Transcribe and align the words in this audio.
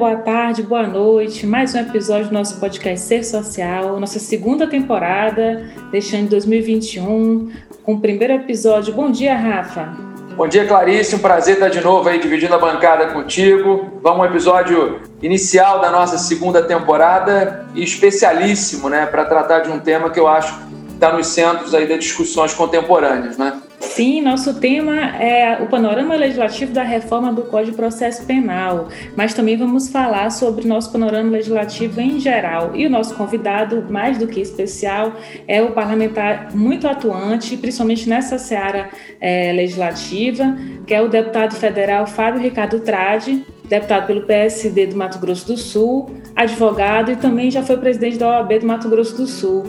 boa 0.00 0.16
tarde, 0.16 0.62
boa 0.62 0.86
noite. 0.86 1.46
Mais 1.46 1.74
um 1.74 1.78
episódio 1.78 2.28
do 2.28 2.32
nosso 2.32 2.58
podcast 2.58 3.06
Ser 3.06 3.22
Social, 3.22 4.00
nossa 4.00 4.18
segunda 4.18 4.66
temporada 4.66 5.70
deste 5.92 6.16
ano 6.16 6.24
de 6.24 6.30
2021, 6.30 7.52
com 7.82 7.92
o 7.92 8.00
primeiro 8.00 8.32
episódio. 8.32 8.94
Bom 8.94 9.10
dia, 9.10 9.36
Rafa. 9.36 9.94
Bom 10.34 10.48
dia, 10.48 10.66
Clarice. 10.66 11.16
Um 11.16 11.18
prazer 11.18 11.56
estar 11.56 11.68
de 11.68 11.82
novo 11.82 12.08
aí 12.08 12.18
dividindo 12.18 12.54
a 12.54 12.58
bancada 12.58 13.08
contigo. 13.08 14.00
Vamos 14.02 14.20
ao 14.20 14.26
episódio 14.30 15.02
inicial 15.20 15.82
da 15.82 15.90
nossa 15.90 16.16
segunda 16.16 16.62
temporada 16.62 17.66
e 17.74 17.84
especialíssimo, 17.84 18.88
né, 18.88 19.04
para 19.04 19.26
tratar 19.26 19.60
de 19.60 19.70
um 19.70 19.78
tema 19.78 20.08
que 20.08 20.18
eu 20.18 20.26
acho 20.26 20.58
está 20.94 21.12
nos 21.12 21.26
centros 21.26 21.74
aí 21.74 21.86
das 21.86 21.98
discussões 21.98 22.54
contemporâneas, 22.54 23.36
né? 23.36 23.60
Sim, 23.80 24.20
nosso 24.20 24.60
tema 24.60 25.16
é 25.16 25.62
o 25.62 25.66
panorama 25.66 26.14
legislativo 26.14 26.70
da 26.70 26.82
reforma 26.82 27.32
do 27.32 27.42
Código 27.44 27.70
de 27.70 27.76
Processo 27.78 28.26
Penal, 28.26 28.88
mas 29.16 29.32
também 29.32 29.56
vamos 29.56 29.88
falar 29.88 30.30
sobre 30.30 30.68
nosso 30.68 30.92
panorama 30.92 31.30
legislativo 31.30 31.98
em 31.98 32.20
geral. 32.20 32.76
E 32.76 32.86
o 32.86 32.90
nosso 32.90 33.14
convidado, 33.14 33.86
mais 33.88 34.18
do 34.18 34.26
que 34.26 34.38
especial, 34.38 35.14
é 35.48 35.62
o 35.62 35.72
parlamentar 35.72 36.54
muito 36.54 36.86
atuante, 36.86 37.56
principalmente 37.56 38.06
nessa 38.06 38.36
seara 38.38 38.90
é, 39.18 39.50
legislativa, 39.52 40.56
que 40.86 40.92
é 40.92 41.00
o 41.00 41.08
deputado 41.08 41.56
federal 41.56 42.06
Fábio 42.06 42.42
Ricardo 42.42 42.80
Trade, 42.80 43.46
deputado 43.64 44.06
pelo 44.06 44.22
PSD 44.22 44.88
do 44.88 44.96
Mato 44.96 45.18
Grosso 45.18 45.46
do 45.46 45.56
Sul, 45.56 46.10
advogado 46.36 47.12
e 47.12 47.16
também 47.16 47.50
já 47.50 47.62
foi 47.62 47.78
presidente 47.78 48.18
da 48.18 48.28
OAB 48.28 48.58
do 48.58 48.66
Mato 48.66 48.90
Grosso 48.90 49.16
do 49.16 49.26
Sul. 49.26 49.64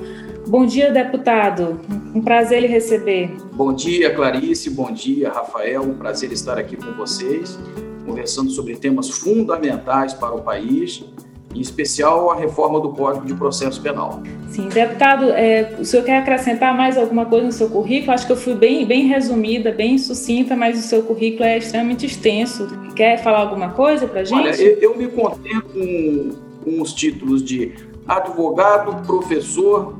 Bom 0.47 0.65
dia, 0.65 0.91
deputado. 0.91 1.79
Um 2.13 2.21
prazer 2.21 2.61
lhe 2.61 2.67
receber. 2.67 3.31
Bom 3.53 3.73
dia, 3.73 4.13
Clarice. 4.13 4.69
Bom 4.69 4.91
dia, 4.91 5.29
Rafael. 5.29 5.83
Um 5.83 5.93
prazer 5.93 6.31
estar 6.31 6.57
aqui 6.57 6.75
com 6.75 6.91
vocês, 6.93 7.57
conversando 8.05 8.49
sobre 8.49 8.75
temas 8.75 9.09
fundamentais 9.09 10.13
para 10.13 10.33
o 10.33 10.41
país, 10.41 11.05
em 11.55 11.59
especial 11.61 12.31
a 12.31 12.35
reforma 12.35 12.79
do 12.79 12.89
Código 12.89 13.25
de 13.25 13.33
Processo 13.33 13.81
Penal. 13.81 14.21
Sim, 14.49 14.67
deputado, 14.67 15.29
é, 15.31 15.75
o 15.79 15.85
senhor 15.85 16.03
quer 16.03 16.17
acrescentar 16.17 16.75
mais 16.75 16.97
alguma 16.97 17.25
coisa 17.25 17.45
no 17.45 17.51
seu 17.51 17.69
currículo? 17.69 18.11
Acho 18.11 18.25
que 18.25 18.31
eu 18.33 18.37
fui 18.37 18.55
bem, 18.55 18.85
bem 18.85 19.07
resumida, 19.07 19.71
bem 19.71 19.97
sucinta, 19.97 20.55
mas 20.55 20.77
o 20.77 20.81
seu 20.81 21.03
currículo 21.03 21.45
é 21.45 21.57
extremamente 21.57 22.05
extenso. 22.05 22.67
Quer 22.95 23.23
falar 23.23 23.39
alguma 23.39 23.69
coisa 23.69 24.07
para 24.07 24.23
gente? 24.23 24.39
Olha, 24.39 24.61
eu, 24.61 24.77
eu 24.79 24.97
me 24.97 25.07
contento 25.07 25.69
com, 25.73 26.29
com 26.63 26.81
os 26.81 26.93
títulos 26.93 27.43
de 27.43 27.73
advogado, 28.07 29.05
professor, 29.05 29.95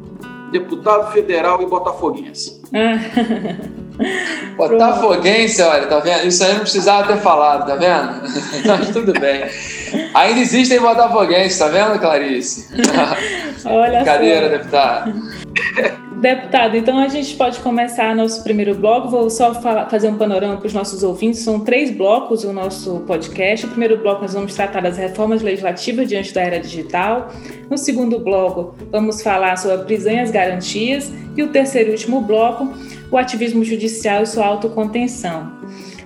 deputado 0.52 1.12
federal 1.12 1.62
e 1.62 1.66
botafoguense. 1.66 2.62
botafoguense, 4.56 5.62
olha, 5.62 5.88
tá 5.88 6.00
vendo? 6.00 6.28
Isso 6.28 6.44
aí 6.44 6.54
não 6.54 6.62
precisava 6.62 7.08
ter 7.08 7.20
falado, 7.20 7.68
tá 7.68 7.76
vendo? 7.76 8.22
Mas 8.66 8.90
tudo 8.90 9.14
bem. 9.20 9.46
Ainda 10.14 10.40
existem 10.40 10.80
botafoguenses, 10.80 11.58
tá 11.58 11.68
vendo, 11.68 12.00
Clarice? 12.00 12.68
Olha 13.66 14.00
Brincadeira, 14.00 14.50
só. 14.50 14.58
deputado. 14.58 15.14
Deputado, 16.22 16.78
então 16.78 17.00
a 17.00 17.08
gente 17.08 17.36
pode 17.36 17.60
começar 17.62 18.16
nosso 18.16 18.44
primeiro 18.44 18.76
bloco. 18.76 19.10
Vou 19.10 19.28
só 19.28 19.56
falar, 19.56 19.90
fazer 19.90 20.08
um 20.08 20.20
panorama 20.20 20.56
para 20.58 20.68
os 20.68 20.74
nossos 20.74 21.02
ouvintes. 21.02 21.40
São 21.40 21.62
três 21.62 21.90
blocos 21.90 22.44
o 22.44 22.54
nosso 22.54 23.00
podcast. 23.08 23.66
No 23.66 23.72
primeiro 23.72 23.98
bloco, 23.98 24.22
nós 24.22 24.36
vamos 24.36 24.54
tratar 24.54 24.82
das 24.82 24.98
reformas 24.98 25.42
legislativas 25.42 26.08
diante 26.08 26.32
da 26.32 26.42
era 26.42 26.60
digital. 26.60 27.32
No 27.68 27.76
segundo 27.76 28.20
bloco, 28.20 28.76
vamos 28.92 29.24
falar 29.24 29.58
sobre 29.58 29.78
a 29.78 29.80
prisão 29.80 30.14
e 30.14 30.20
as 30.20 30.30
garantias. 30.30 31.12
E 31.36 31.42
o 31.42 31.48
terceiro 31.48 31.90
e 31.90 31.94
último 31.94 32.22
bloco, 32.22 32.72
o 33.12 33.18
ativismo 33.18 33.64
judicial 33.64 34.24
e 34.24 34.26
sua 34.26 34.46
autocontenção. 34.46 35.52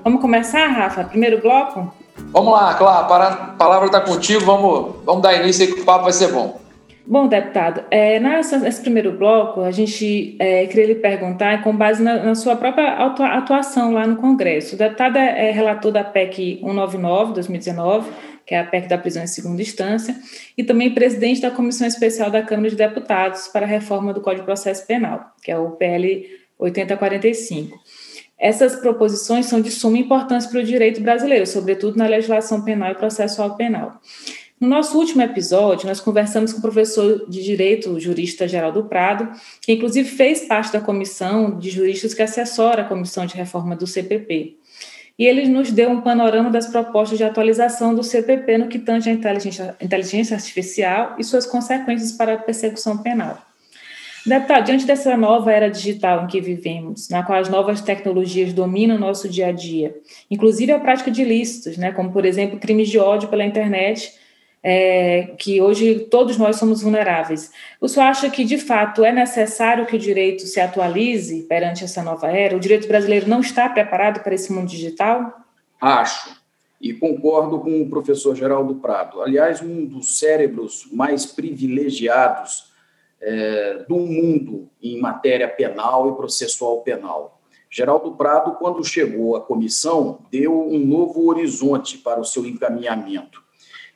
Vamos 0.03 0.19
começar, 0.19 0.67
Rafa? 0.67 1.03
Primeiro 1.03 1.39
bloco? 1.39 1.93
Vamos 2.31 2.51
lá, 2.51 2.73
claro. 2.73 3.05
A 3.23 3.53
palavra 3.57 3.85
está 3.85 4.01
contigo. 4.01 4.43
Vamos, 4.43 4.95
vamos 5.05 5.21
dar 5.21 5.35
início 5.35 5.66
aí 5.66 5.73
que 5.73 5.81
o 5.81 5.85
papo 5.85 6.03
vai 6.03 6.13
ser 6.13 6.31
bom. 6.31 6.59
Bom, 7.07 7.27
deputado, 7.27 7.83
é, 7.91 8.19
nesse 8.19 8.81
primeiro 8.81 9.11
bloco, 9.11 9.61
a 9.61 9.69
gente 9.69 10.35
é, 10.39 10.66
queria 10.66 10.88
lhe 10.88 10.95
perguntar, 10.95 11.61
com 11.61 11.75
base 11.75 12.01
na, 12.01 12.23
na, 12.23 12.33
sua 12.33 12.55
própria 12.55 12.97
atuação 13.37 13.93
lá 13.93 14.07
no 14.07 14.16
Congresso. 14.16 14.73
O 14.73 14.77
deputado 14.77 15.16
é, 15.17 15.49
é 15.49 15.51
relator 15.51 15.91
da 15.91 16.03
PEC 16.03 16.61
199, 16.61 17.33
2019, 17.33 18.09
que 18.43 18.55
é 18.55 18.59
a 18.59 18.63
PEC 18.63 18.87
da 18.87 18.97
prisão 18.97 19.23
em 19.23 19.27
segunda 19.27 19.61
instância, 19.61 20.16
e 20.57 20.63
também 20.63 20.95
presidente 20.95 21.41
da 21.41 21.51
Comissão 21.51 21.85
Especial 21.85 22.31
da 22.31 22.41
Câmara 22.41 22.72
de 22.72 22.75
Deputados 22.75 23.47
para 23.49 23.67
a 23.67 23.69
reforma 23.69 24.11
do 24.11 24.19
Código 24.19 24.41
de 24.41 24.45
Processo 24.47 24.87
Penal, 24.87 25.31
que 25.43 25.51
é 25.51 25.59
o 25.59 25.72
PL 25.72 26.25
8045. 26.59 27.79
Essas 28.38 28.75
proposições 28.75 29.45
são 29.45 29.61
de 29.61 29.71
suma 29.71 29.97
importância 29.97 30.49
para 30.49 30.59
o 30.59 30.63
direito 30.63 31.01
brasileiro, 31.01 31.47
sobretudo 31.47 31.97
na 31.97 32.07
legislação 32.07 32.63
penal 32.63 32.91
e 32.91 32.95
processual 32.95 33.55
penal. 33.55 33.99
No 34.59 34.69
nosso 34.69 34.97
último 34.97 35.21
episódio, 35.21 35.88
nós 35.88 35.99
conversamos 35.99 36.53
com 36.53 36.59
o 36.59 36.61
professor 36.61 37.29
de 37.29 37.43
Direito, 37.43 37.89
o 37.89 37.99
jurista 37.99 38.47
Geraldo 38.47 38.85
Prado, 38.85 39.29
que 39.61 39.73
inclusive 39.73 40.09
fez 40.09 40.45
parte 40.45 40.71
da 40.71 40.79
comissão 40.79 41.57
de 41.59 41.69
juristas 41.69 42.13
que 42.13 42.21
assessora 42.21 42.81
a 42.81 42.85
comissão 42.85 43.25
de 43.25 43.35
reforma 43.35 43.75
do 43.75 43.85
CPP. 43.85 44.57
E 45.19 45.25
ele 45.25 45.47
nos 45.47 45.72
deu 45.72 45.89
um 45.89 46.01
panorama 46.01 46.49
das 46.49 46.67
propostas 46.67 47.17
de 47.17 47.23
atualização 47.23 47.93
do 47.93 48.03
CPP 48.03 48.57
no 48.57 48.67
que 48.67 48.79
tange 48.79 49.09
à 49.09 49.13
inteligência, 49.13 49.75
inteligência 49.79 50.35
artificial 50.35 51.16
e 51.17 51.23
suas 51.23 51.45
consequências 51.45 52.13
para 52.13 52.33
a 52.33 52.37
persecução 52.37 52.97
penal. 52.97 53.44
Deputado, 54.25 54.65
diante 54.65 54.85
dessa 54.85 55.15
nova 55.15 55.51
era 55.51 55.69
digital 55.69 56.23
em 56.23 56.27
que 56.27 56.41
vivemos, 56.41 57.09
na 57.09 57.21
qual 57.21 57.39
as 57.39 57.47
novas 57.47 57.79
tecnologias 57.81 58.53
dominam 58.53 58.95
o 58.95 58.99
nosso 58.99 59.29
dia 59.29 59.47
a 59.47 59.51
dia, 59.51 59.95
inclusive 60.31 60.71
a 60.71 60.79
prática 60.79 61.11
de 61.11 61.21
ilícitos, 61.21 61.77
né, 61.77 61.91
como, 61.91 62.11
por 62.11 62.25
exemplo, 62.25 62.59
crimes 62.59 62.89
de 62.89 62.97
ódio 62.97 63.29
pela 63.29 63.45
internet, 63.45 64.13
é, 64.63 65.35
que 65.37 65.61
hoje 65.61 66.07
todos 66.09 66.37
nós 66.37 66.55
somos 66.55 66.81
vulneráveis. 66.81 67.51
O 67.79 67.87
senhor 67.87 68.07
acha 68.07 68.27
que, 68.31 68.43
de 68.43 68.57
fato, 68.57 69.05
é 69.05 69.11
necessário 69.11 69.85
que 69.85 69.95
o 69.95 69.99
direito 69.99 70.41
se 70.47 70.59
atualize 70.59 71.43
perante 71.43 71.83
essa 71.83 72.01
nova 72.01 72.31
era? 72.31 72.57
O 72.57 72.59
direito 72.59 72.87
brasileiro 72.87 73.29
não 73.29 73.41
está 73.41 73.69
preparado 73.69 74.23
para 74.23 74.33
esse 74.33 74.51
mundo 74.51 74.67
digital? 74.67 75.39
Acho. 75.79 76.35
E 76.81 76.93
concordo 76.93 77.59
com 77.59 77.79
o 77.79 77.87
professor 77.87 78.35
Geraldo 78.35 78.73
Prado. 78.75 79.21
Aliás, 79.21 79.61
um 79.61 79.85
dos 79.85 80.17
cérebros 80.17 80.89
mais 80.91 81.27
privilegiados 81.27 82.73
é, 83.25 83.85
do 83.89 83.97
mundo 83.97 84.69
em 84.81 85.01
matéria 85.01 85.47
penal 85.47 86.09
e 86.09 86.15
processual 86.15 86.81
penal. 86.81 87.41
Geraldo 87.69 88.11
Prado, 88.11 88.55
quando 88.59 88.83
chegou 88.85 89.35
à 89.35 89.41
comissão, 89.41 90.19
deu 90.31 90.67
um 90.67 90.79
novo 90.79 91.27
horizonte 91.27 91.97
para 91.97 92.21
o 92.21 92.23
seu 92.23 92.45
encaminhamento 92.45 93.43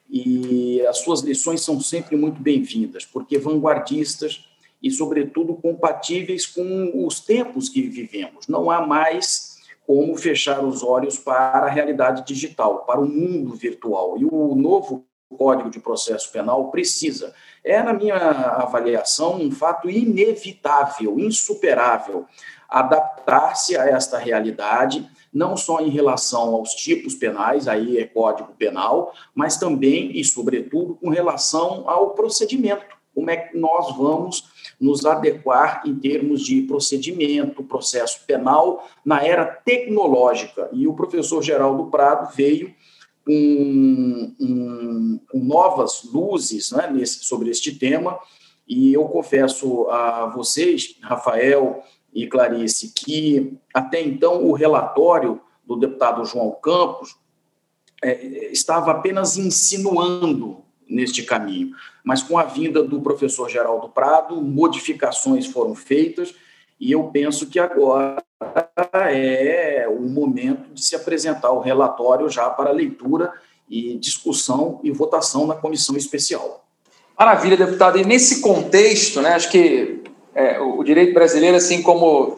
e 0.10 0.82
as 0.88 0.98
suas 1.00 1.22
lições 1.22 1.62
são 1.62 1.80
sempre 1.80 2.16
muito 2.18 2.42
bem-vindas, 2.42 3.06
porque 3.06 3.38
vanguardistas 3.38 4.50
e, 4.82 4.90
sobretudo, 4.90 5.54
compatíveis 5.54 6.48
com 6.48 7.06
os 7.06 7.20
tempos 7.20 7.70
que 7.70 7.84
vivemos. 7.84 8.48
Não 8.48 8.72
há 8.72 8.86
mais 8.86 9.60
como 9.86 10.16
fechar 10.16 10.64
os 10.64 10.82
olhos 10.84 11.18
para 11.18 11.66
a 11.66 11.70
realidade 11.70 12.26
digital, 12.26 12.86
para 12.86 13.00
o 13.00 13.08
mundo 13.08 13.54
virtual. 13.56 14.18
E 14.18 14.26
o 14.26 14.56
novo 14.56 15.06
Código 15.38 15.70
de 15.70 15.80
Processo 15.80 16.32
Penal 16.32 16.70
precisa. 16.72 17.34
É, 17.64 17.82
na 17.84 17.94
minha 17.94 18.16
avaliação, 18.16 19.36
um 19.36 19.52
fato 19.52 19.90
inevitável, 19.90 21.20
insuperável, 21.20 22.26
adaptar-se 22.68 23.78
a 23.78 23.86
esta 23.86 24.18
realidade 24.18 25.10
não 25.34 25.56
só 25.56 25.80
em 25.80 25.90
relação 25.90 26.56
aos 26.56 26.74
tipos 26.74 27.14
penais, 27.16 27.68
aí 27.68 27.98
é 28.00 28.06
Código 28.06 28.54
Penal, 28.58 29.14
mas 29.34 29.58
também 29.58 30.12
e, 30.18 30.24
sobretudo, 30.24 30.96
com 30.96 31.10
relação 31.10 31.88
ao 31.88 32.12
procedimento. 32.12 32.98
Como 33.14 33.30
é 33.30 33.38
que 33.38 33.58
nós 33.58 33.96
vamos 33.98 34.50
nos 34.80 35.06
adequar 35.06 35.84
em 35.86 35.96
termos 35.96 36.42
de 36.42 36.62
procedimento, 36.62 37.64
processo 37.64 38.22
penal, 38.26 38.88
na 39.04 39.24
era 39.24 39.46
tecnológica? 39.46 40.70
E 40.72 40.88
o 40.88 40.94
professor 40.94 41.44
Geraldo 41.44 41.88
Prado 41.88 42.34
veio 42.34 42.74
um, 43.32 45.20
com 45.30 45.40
novas 45.40 46.04
luzes 46.04 46.72
né, 46.72 46.90
nesse, 46.92 47.24
sobre 47.26 47.50
este 47.50 47.76
tema, 47.76 48.20
e 48.68 48.94
eu 48.94 49.06
confesso 49.06 49.88
a 49.90 50.28
vocês, 50.28 50.96
Rafael, 51.02 51.84
e 52.14 52.28
Clarice, 52.28 52.94
que 52.94 53.58
até 53.74 54.02
então 54.02 54.44
o 54.44 54.54
relatório 54.54 55.40
do 55.66 55.76
deputado 55.76 56.26
João 56.26 56.52
Campos 56.62 57.16
é, 58.04 58.52
estava 58.52 58.92
apenas 58.92 59.38
insinuando 59.38 60.64
neste 60.88 61.22
caminho, 61.22 61.72
mas 62.04 62.24
com 62.24 62.38
a 62.38 62.44
vinda 62.44 62.82
do 62.82 63.00
professor 63.02 63.48
Geraldo 63.48 63.90
Prado, 63.90 64.42
modificações 64.42 65.46
foram 65.46 65.76
feitas 65.76 66.34
e 66.80 66.92
eu 66.92 67.04
penso 67.06 67.48
que 67.48 67.60
agora 67.60 68.24
é 69.12 69.86
o 69.90 70.02
momento 70.02 70.74
de 70.74 70.82
se 70.84 70.96
apresentar 70.96 71.52
o 71.52 71.60
relatório 71.60 72.30
já 72.30 72.50
para 72.50 72.72
leitura 72.72 73.34
e 73.70 73.98
discussão 73.98 74.80
e 74.84 74.90
votação 74.92 75.46
na 75.46 75.56
comissão 75.56 75.96
especial. 75.98 76.66
Maravilha, 77.18 77.58
deputado. 77.58 78.00
E 78.00 78.06
nesse 78.06 78.40
contexto, 78.40 79.22
né, 79.22 79.34
acho 79.34 79.52
que 79.52 80.02
é, 80.34 80.60
o 80.60 80.82
direito 80.84 81.14
brasileiro, 81.14 81.58
assim 81.58 81.82
como, 81.82 82.38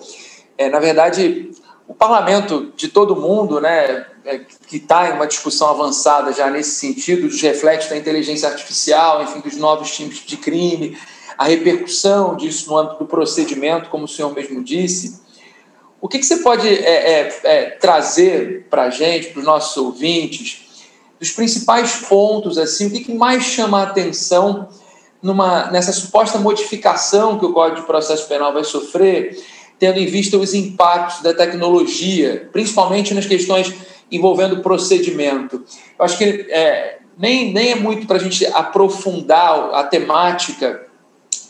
é, 0.57 0.69
na 0.69 0.79
verdade, 0.79 1.51
o 1.87 1.94
parlamento 1.94 2.73
de 2.75 2.87
todo 2.87 3.15
mundo, 3.15 3.61
né, 3.61 4.07
é, 4.25 4.39
que 4.67 4.77
está 4.77 5.09
em 5.09 5.13
uma 5.13 5.27
discussão 5.27 5.69
avançada 5.69 6.33
já 6.33 6.49
nesse 6.49 6.79
sentido, 6.79 7.27
dos 7.27 7.41
reflexos 7.41 7.91
da 7.91 7.97
inteligência 7.97 8.49
artificial, 8.49 9.21
enfim, 9.21 9.39
dos 9.39 9.55
novos 9.55 9.95
tipos 9.95 10.25
de 10.25 10.37
crime, 10.37 10.97
a 11.41 11.45
repercussão 11.45 12.35
disso 12.35 12.69
no 12.69 12.77
âmbito 12.77 12.99
do 12.99 13.05
procedimento, 13.07 13.89
como 13.89 14.05
o 14.05 14.07
senhor 14.07 14.31
mesmo 14.31 14.63
disse. 14.63 15.19
O 15.99 16.07
que, 16.07 16.19
que 16.19 16.25
você 16.25 16.38
pode 16.38 16.67
é, 16.67 17.21
é, 17.21 17.39
é 17.43 17.63
trazer 17.71 18.67
para 18.69 18.83
a 18.83 18.89
gente, 18.91 19.29
para 19.29 19.39
os 19.39 19.45
nossos 19.45 19.75
ouvintes, 19.75 20.85
dos 21.19 21.31
principais 21.31 21.95
pontos, 22.07 22.59
assim, 22.59 22.85
o 22.85 22.91
que, 22.91 22.99
que 22.99 23.13
mais 23.15 23.41
chama 23.41 23.79
a 23.79 23.83
atenção 23.85 24.69
numa, 25.19 25.71
nessa 25.71 25.91
suposta 25.91 26.38
modificação 26.38 27.39
que 27.39 27.45
o 27.47 27.53
Código 27.53 27.81
de 27.81 27.87
Processo 27.87 28.27
Penal 28.27 28.53
vai 28.53 28.63
sofrer, 28.63 29.35
tendo 29.79 29.97
em 29.97 30.05
vista 30.05 30.37
os 30.37 30.53
impactos 30.53 31.23
da 31.23 31.33
tecnologia, 31.33 32.49
principalmente 32.51 33.15
nas 33.15 33.25
questões 33.25 33.73
envolvendo 34.11 34.61
procedimento. 34.61 35.63
Eu 35.97 36.05
acho 36.05 36.19
que 36.19 36.45
é, 36.51 36.99
nem, 37.17 37.51
nem 37.51 37.71
é 37.71 37.75
muito 37.75 38.05
para 38.05 38.17
a 38.17 38.19
gente 38.19 38.45
aprofundar 38.45 39.73
a 39.73 39.83
temática 39.83 40.90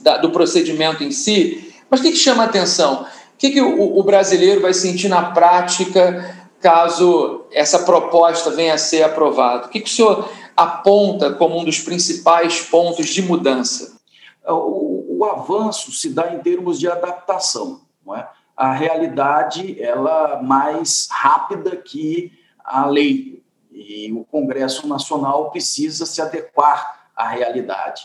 da, 0.02 0.18
do 0.18 0.32
procedimento 0.32 1.04
em 1.04 1.12
si, 1.12 1.74
mas 1.90 2.00
o 2.00 2.04
que, 2.04 2.12
que 2.12 2.18
chama 2.18 2.44
a 2.44 2.46
atenção? 2.46 3.04
O 3.04 3.38
que, 3.38 3.52
que 3.52 3.62
o, 3.62 3.98
o 3.98 4.04
brasileiro 4.04 4.62
vai 4.62 4.74
sentir 4.74 5.10
na 5.10 5.32
prática 5.32 6.48
caso 6.62 7.46
essa 7.52 7.80
proposta 7.80 8.52
venha 8.52 8.76
a 8.76 8.78
ser 8.78 9.04
aprovada? 9.04 9.68
O 9.68 9.70
que, 9.70 9.82
que 9.82 9.90
o 9.90 9.94
senhor 9.94 10.30
aponta 10.56 11.34
como 11.34 11.60
um 11.60 11.66
dos 11.66 11.80
principais 11.80 12.62
pontos 12.62 13.08
de 13.08 13.22
mudança? 13.22 14.00
O, 14.48 15.18
o 15.20 15.26
avanço 15.26 15.92
se 15.92 16.10
dá 16.10 16.34
em 16.34 16.40
termos 16.40 16.80
de 16.80 16.88
adaptação. 16.88 17.82
Não 18.06 18.16
é? 18.16 18.28
A 18.56 18.74
realidade 18.74 19.82
ela 19.82 20.42
mais 20.42 21.08
rápida 21.10 21.76
que 21.76 22.32
a 22.64 22.86
lei 22.86 23.42
e 23.72 24.12
o 24.14 24.24
Congresso 24.26 24.88
Nacional 24.88 25.50
precisa 25.50 26.06
se 26.06 26.22
adequar 26.22 27.10
à 27.16 27.28
realidade. 27.28 28.04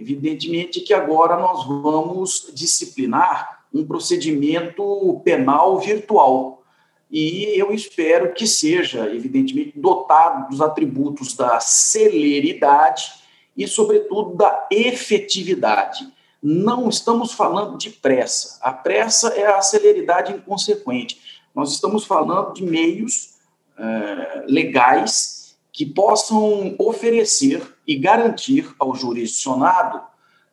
Evidentemente 0.00 0.80
que 0.80 0.94
agora 0.94 1.36
nós 1.36 1.66
vamos 1.66 2.50
disciplinar 2.54 3.64
um 3.72 3.84
procedimento 3.84 5.20
penal 5.22 5.78
virtual. 5.78 6.62
E 7.10 7.52
eu 7.60 7.70
espero 7.70 8.32
que 8.32 8.46
seja, 8.46 9.14
evidentemente, 9.14 9.78
dotado 9.78 10.48
dos 10.48 10.62
atributos 10.62 11.36
da 11.36 11.60
celeridade 11.60 13.12
e, 13.54 13.68
sobretudo, 13.68 14.36
da 14.36 14.66
efetividade. 14.70 16.10
Não 16.42 16.88
estamos 16.88 17.32
falando 17.32 17.76
de 17.76 17.90
pressa. 17.90 18.58
A 18.62 18.72
pressa 18.72 19.28
é 19.34 19.46
a 19.46 19.60
celeridade 19.60 20.32
inconsequente. 20.32 21.20
Nós 21.54 21.72
estamos 21.72 22.06
falando 22.06 22.54
de 22.54 22.64
meios 22.64 23.34
uh, 23.76 24.46
legais 24.46 25.39
que 25.72 25.86
possam 25.86 26.74
oferecer 26.78 27.62
e 27.86 27.96
garantir 27.96 28.74
ao 28.78 28.94
jurisdicionado 28.94 30.00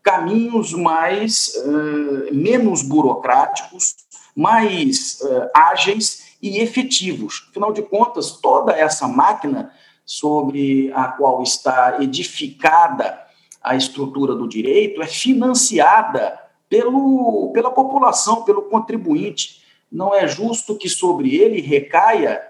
caminhos 0.04 0.74
mais 0.74 1.54
uh, 1.58 2.34
menos 2.34 2.82
burocráticos, 2.82 3.96
mais 4.36 5.20
uh, 5.22 5.50
ágeis 5.54 6.38
e 6.42 6.60
efetivos. 6.60 7.48
Afinal 7.50 7.74
de 7.74 7.82
contas, 7.82 8.32
toda 8.32 8.72
essa 8.72 9.08
máquina 9.08 9.74
sobre 10.06 10.92
a 10.94 11.10
qual 11.10 11.44
está 11.44 11.98
edificada 12.02 13.20
a 13.62 13.76
estrutura 13.76 14.34
do 14.34 14.48
direito 14.48 15.02
é 15.02 15.08
financiada 15.08 16.40
pelo, 16.70 17.52
pela 17.54 17.70
população, 17.70 18.44
pelo 18.44 18.64
contribuinte. 18.64 19.62
Não 19.92 20.16
é 20.16 20.28
justo 20.28 20.78
que 20.78 20.88
sobre 20.88 21.36
ele 21.36 21.60
recaia, 21.60 22.42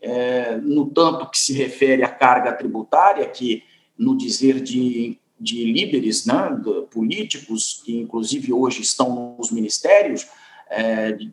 é, 0.00 0.56
no 0.56 0.90
tanto 0.90 1.28
que 1.30 1.38
se 1.38 1.52
refere 1.52 2.02
à 2.02 2.08
carga 2.08 2.52
tributária, 2.52 3.26
que, 3.26 3.62
no 3.96 4.16
dizer 4.16 4.60
de, 4.60 5.18
de 5.38 5.64
líderes 5.64 6.24
né, 6.26 6.58
de, 6.62 6.82
políticos, 6.90 7.82
que 7.84 7.96
inclusive 7.98 8.52
hoje 8.52 8.82
estão 8.82 9.36
nos 9.38 9.50
ministérios 9.50 10.26
é, 10.70 11.12
de, 11.12 11.32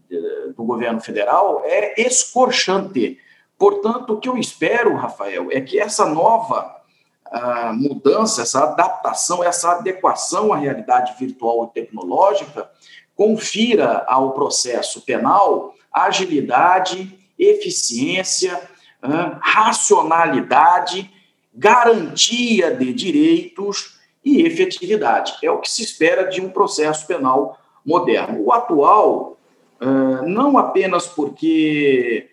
do 0.55 0.63
governo 0.63 0.99
federal, 0.99 1.61
é 1.65 2.01
escorchante. 2.01 3.17
Portanto, 3.57 4.13
o 4.13 4.19
que 4.19 4.29
eu 4.29 4.37
espero, 4.37 4.95
Rafael, 4.95 5.51
é 5.51 5.61
que 5.61 5.79
essa 5.79 6.05
nova 6.07 6.73
mudança, 7.73 8.43
essa 8.43 8.63
adaptação, 8.63 9.43
essa 9.43 9.71
adequação 9.71 10.53
à 10.53 10.57
realidade 10.57 11.15
virtual 11.19 11.65
e 11.65 11.73
tecnológica 11.73 12.69
confira 13.15 14.05
ao 14.07 14.31
processo 14.33 15.01
penal 15.01 15.73
agilidade, 15.91 17.17
eficiência, 17.37 18.61
racionalidade, 19.41 21.11
garantia 21.53 22.75
de 22.75 22.93
direitos 22.93 23.99
e 24.23 24.41
efetividade. 24.41 25.35
É 25.43 25.51
o 25.51 25.59
que 25.59 25.69
se 25.69 25.83
espera 25.83 26.23
de 26.23 26.41
um 26.41 26.49
processo 26.49 27.05
penal 27.05 27.59
moderno. 27.85 28.43
O 28.43 28.51
atual, 28.51 29.37
não 30.25 30.57
apenas 30.57 31.07
porque 31.07 32.29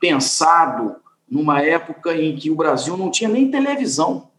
pensado 0.00 0.96
numa 1.28 1.62
época 1.62 2.14
em 2.14 2.36
que 2.36 2.50
o 2.50 2.56
Brasil 2.56 2.96
não 2.96 3.10
tinha 3.10 3.28
nem 3.28 3.50
televisão, 3.50 4.30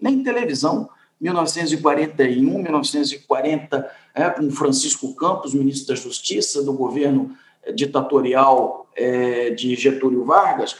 nem 0.00 0.22
televisão. 0.22 0.88
1941, 1.18 2.62
1940, 2.62 3.90
é, 4.14 4.28
com 4.28 4.50
Francisco 4.50 5.14
Campos, 5.14 5.54
ministro 5.54 5.94
da 5.94 6.00
Justiça 6.00 6.62
do 6.62 6.74
governo 6.74 7.34
ditatorial 7.74 8.86
é, 8.94 9.50
de 9.50 9.74
Getúlio 9.74 10.24
Vargas. 10.24 10.76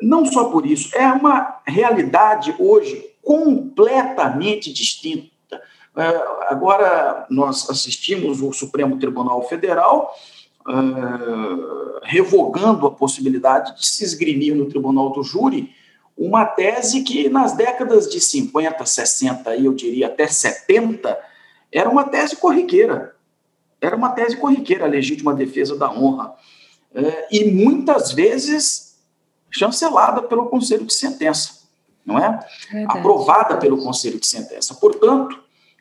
Não 0.00 0.24
só 0.24 0.44
por 0.44 0.64
isso, 0.64 0.96
é 0.96 1.06
uma 1.06 1.60
realidade 1.66 2.54
hoje 2.58 3.04
completamente 3.22 4.72
distinta. 4.72 5.60
É, 5.96 6.06
agora, 6.48 7.26
nós 7.28 7.68
assistimos 7.68 8.40
o 8.40 8.52
Supremo 8.52 8.98
Tribunal 8.98 9.46
Federal 9.48 10.14
é, 10.68 12.00
revogando 12.02 12.86
a 12.86 12.90
possibilidade 12.90 13.74
de 13.76 13.86
se 13.86 14.04
esgrimir 14.04 14.54
no 14.54 14.66
Tribunal 14.66 15.10
do 15.10 15.22
Júri 15.22 15.74
uma 16.16 16.44
tese 16.44 17.02
que 17.02 17.28
nas 17.28 17.52
décadas 17.52 18.08
de 18.10 18.20
50, 18.20 18.84
60 18.84 19.56
e 19.56 19.64
eu 19.66 19.72
diria 19.72 20.08
até 20.08 20.26
70 20.26 21.16
era 21.72 21.88
uma 21.88 22.04
tese 22.04 22.36
corriqueira. 22.36 23.14
Era 23.80 23.96
uma 23.96 24.10
tese 24.10 24.36
corriqueira, 24.36 24.84
a 24.84 24.88
legítima 24.88 25.34
defesa 25.34 25.76
da 25.76 25.90
honra. 25.90 26.34
É, 26.94 27.28
e 27.30 27.50
muitas 27.50 28.12
vezes 28.12 28.98
chancelada 29.50 30.22
pelo 30.22 30.46
Conselho 30.46 30.84
de 30.84 30.94
Sentença, 30.94 31.62
não 32.04 32.18
é? 32.18 32.38
Verdade. 32.70 32.98
Aprovada 32.98 33.56
pelo 33.56 33.82
Conselho 33.82 34.18
de 34.18 34.26
Sentença. 34.26 34.74
Portanto, 34.74 35.38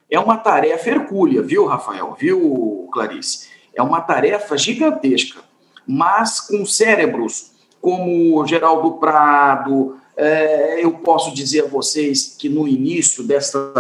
é 0.09 0.19
uma 0.19 0.37
tarefa 0.37 0.89
hercúlea, 0.89 1.41
viu, 1.41 1.65
Rafael? 1.65 2.15
Viu, 2.19 2.87
Clarice? 2.93 3.47
É 3.73 3.81
uma 3.81 4.01
tarefa 4.01 4.57
gigantesca, 4.57 5.41
mas 5.85 6.39
com 6.39 6.65
cérebros 6.65 7.51
como 7.81 8.45
Geraldo 8.45 8.93
Prado, 8.93 9.97
é, 10.15 10.83
eu 10.83 10.91
posso 10.91 11.33
dizer 11.33 11.65
a 11.65 11.67
vocês 11.67 12.35
que 12.37 12.49
no 12.49 12.67
início 12.67 13.23
dessa 13.23 13.71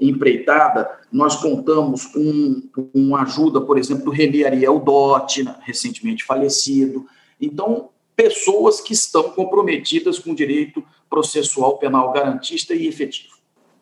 empreitada, 0.00 0.88
nós 1.12 1.36
contamos 1.36 2.06
com, 2.06 2.62
com 2.72 3.16
ajuda, 3.16 3.60
por 3.60 3.78
exemplo, 3.78 4.06
do 4.06 4.10
René 4.10 4.44
Ariel 4.44 4.78
Dotti, 4.78 5.46
recentemente 5.60 6.24
falecido. 6.24 7.06
Então, 7.40 7.90
pessoas 8.16 8.80
que 8.80 8.92
estão 8.92 9.24
comprometidas 9.30 10.18
com 10.18 10.30
o 10.30 10.34
direito 10.34 10.82
processual 11.08 11.78
penal 11.78 12.12
garantista 12.12 12.74
e 12.74 12.86
efetivo. 12.86 13.34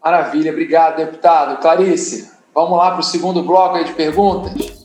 Maravilha, 0.02 0.52
obrigado, 0.52 0.96
deputado. 0.96 1.60
Clarice, 1.60 2.30
vamos 2.54 2.78
lá 2.78 2.92
para 2.92 3.00
o 3.00 3.04
segundo 3.04 3.42
bloco 3.42 3.82
de 3.84 3.92
perguntas? 3.92 4.77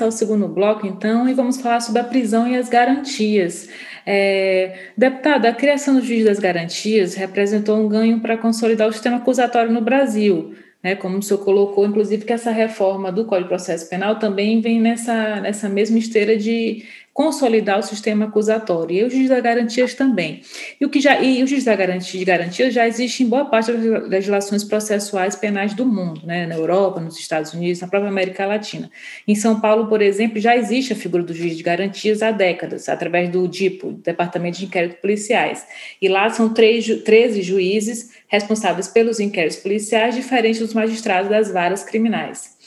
Começar 0.00 0.06
o 0.06 0.10
segundo 0.10 0.48
bloco, 0.48 0.86
então, 0.86 1.28
e 1.28 1.34
vamos 1.34 1.60
falar 1.60 1.80
sobre 1.80 2.00
a 2.00 2.04
prisão 2.04 2.48
e 2.48 2.56
as 2.56 2.68
garantias. 2.68 3.68
É, 4.06 4.90
deputado, 4.96 5.44
a 5.44 5.52
criação 5.52 5.94
do 5.94 6.02
juiz 6.02 6.24
das 6.24 6.38
garantias 6.38 7.14
representou 7.14 7.78
um 7.78 7.88
ganho 7.88 8.20
para 8.20 8.38
consolidar 8.38 8.88
o 8.88 8.92
sistema 8.92 9.18
acusatório 9.18 9.70
no 9.70 9.82
Brasil. 9.82 10.54
Né, 10.82 10.94
como 10.94 11.18
o 11.18 11.22
senhor 11.22 11.44
colocou, 11.44 11.84
inclusive, 11.84 12.24
que 12.24 12.32
essa 12.32 12.50
reforma 12.50 13.12
do 13.12 13.26
Código 13.26 13.48
de 13.48 13.48
Processo 13.50 13.90
Penal 13.90 14.18
também 14.18 14.62
vem 14.62 14.80
nessa, 14.80 15.38
nessa 15.38 15.68
mesma 15.68 15.98
esteira 15.98 16.38
de 16.38 16.86
consolidar 17.12 17.78
o 17.78 17.82
sistema 17.82 18.26
acusatório, 18.26 18.96
e 18.96 19.04
o 19.04 19.10
juiz 19.10 19.28
das 19.28 19.42
garantias 19.42 19.94
também. 19.94 20.42
E 20.80 20.84
o 20.84 20.88
que 20.88 21.00
já 21.00 21.20
e 21.20 21.42
o 21.42 21.46
juiz 21.46 21.64
da 21.64 21.74
garantia 21.74 22.18
de 22.18 22.24
garantia 22.24 22.70
já 22.70 22.86
existe 22.86 23.22
em 23.22 23.28
boa 23.28 23.44
parte 23.44 23.72
das 23.72 24.08
legislações 24.08 24.64
processuais 24.64 25.34
penais 25.34 25.74
do 25.74 25.84
mundo, 25.84 26.24
né, 26.24 26.46
na 26.46 26.54
Europa, 26.54 27.00
nos 27.00 27.18
Estados 27.18 27.52
Unidos, 27.52 27.80
na 27.80 27.88
própria 27.88 28.10
América 28.10 28.46
Latina. 28.46 28.90
Em 29.26 29.34
São 29.34 29.60
Paulo, 29.60 29.88
por 29.88 30.00
exemplo, 30.00 30.40
já 30.40 30.56
existe 30.56 30.92
a 30.92 30.96
figura 30.96 31.22
do 31.22 31.34
juiz 31.34 31.56
de 31.56 31.62
garantias 31.62 32.22
há 32.22 32.30
décadas, 32.30 32.88
através 32.88 33.28
do 33.28 33.46
DIPO, 33.48 33.92
Departamento 34.04 34.58
de 34.58 34.66
Inquéritos 34.66 35.00
Policiais. 35.00 35.66
E 36.00 36.08
lá 36.08 36.30
são 36.30 36.54
três, 36.54 36.86
13 36.86 37.42
juízes 37.42 38.10
responsáveis 38.28 38.86
pelos 38.86 39.18
inquéritos 39.18 39.58
policiais, 39.58 40.14
diferentes 40.14 40.60
dos 40.60 40.72
magistrados 40.72 41.28
das 41.28 41.50
varas 41.50 41.82
criminais. 41.82 42.59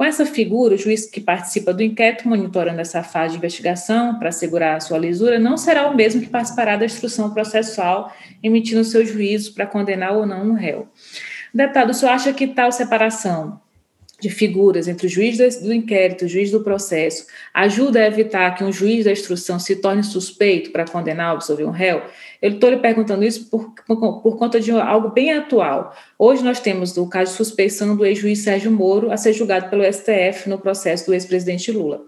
Com 0.00 0.04
essa 0.04 0.24
figura, 0.24 0.76
o 0.76 0.78
juiz 0.78 1.04
que 1.04 1.20
participa 1.20 1.74
do 1.74 1.82
inquérito, 1.82 2.26
monitorando 2.26 2.80
essa 2.80 3.02
fase 3.02 3.32
de 3.32 3.36
investigação 3.36 4.18
para 4.18 4.30
assegurar 4.30 4.76
a 4.76 4.80
sua 4.80 4.96
lisura, 4.96 5.38
não 5.38 5.58
será 5.58 5.90
o 5.90 5.94
mesmo 5.94 6.22
que 6.22 6.30
participará 6.30 6.74
da 6.74 6.86
instrução 6.86 7.34
processual, 7.34 8.10
emitindo 8.42 8.82
seu 8.82 9.04
juízo 9.04 9.52
para 9.52 9.66
condenar 9.66 10.16
ou 10.16 10.24
não 10.24 10.42
um 10.42 10.52
réu. 10.54 10.88
Deputado, 11.52 11.90
o 11.90 11.92
senhor 11.92 12.12
acha 12.12 12.32
que 12.32 12.46
tal 12.46 12.72
separação 12.72 13.60
de 14.20 14.30
figuras 14.30 14.86
entre 14.86 15.06
o 15.06 15.10
juiz 15.10 15.38
do 15.58 15.72
inquérito 15.72 16.24
e 16.24 16.26
o 16.26 16.28
juiz 16.28 16.50
do 16.50 16.62
processo 16.62 17.26
ajuda 17.54 18.00
a 18.00 18.06
evitar 18.06 18.54
que 18.54 18.62
um 18.62 18.72
juiz 18.72 19.04
da 19.04 19.12
instrução 19.12 19.58
se 19.58 19.76
torne 19.76 20.02
suspeito 20.02 20.70
para 20.70 20.84
condenar 20.84 21.30
ou 21.30 21.36
absolver 21.36 21.64
um 21.64 21.70
réu? 21.70 22.02
Eu 22.40 22.52
estou 22.52 22.70
lhe 22.70 22.78
perguntando 22.78 23.24
isso 23.24 23.50
por, 23.50 23.74
por, 23.86 24.22
por, 24.22 24.36
conta 24.36 24.60
de 24.60 24.70
algo 24.70 25.10
bem 25.10 25.32
atual. 25.32 25.94
Hoje 26.18 26.42
nós 26.42 26.60
temos 26.60 26.96
o 26.96 27.06
caso 27.06 27.32
de 27.32 27.36
suspeição 27.36 27.96
do 27.96 28.06
ex-juiz 28.06 28.38
Sérgio 28.40 28.70
Moro 28.70 29.10
a 29.10 29.16
ser 29.16 29.32
julgado 29.32 29.68
pelo 29.68 29.84
STF 29.84 30.48
no 30.48 30.58
processo 30.58 31.06
do 31.06 31.14
ex-presidente 31.14 31.70
Lula. 31.70 32.02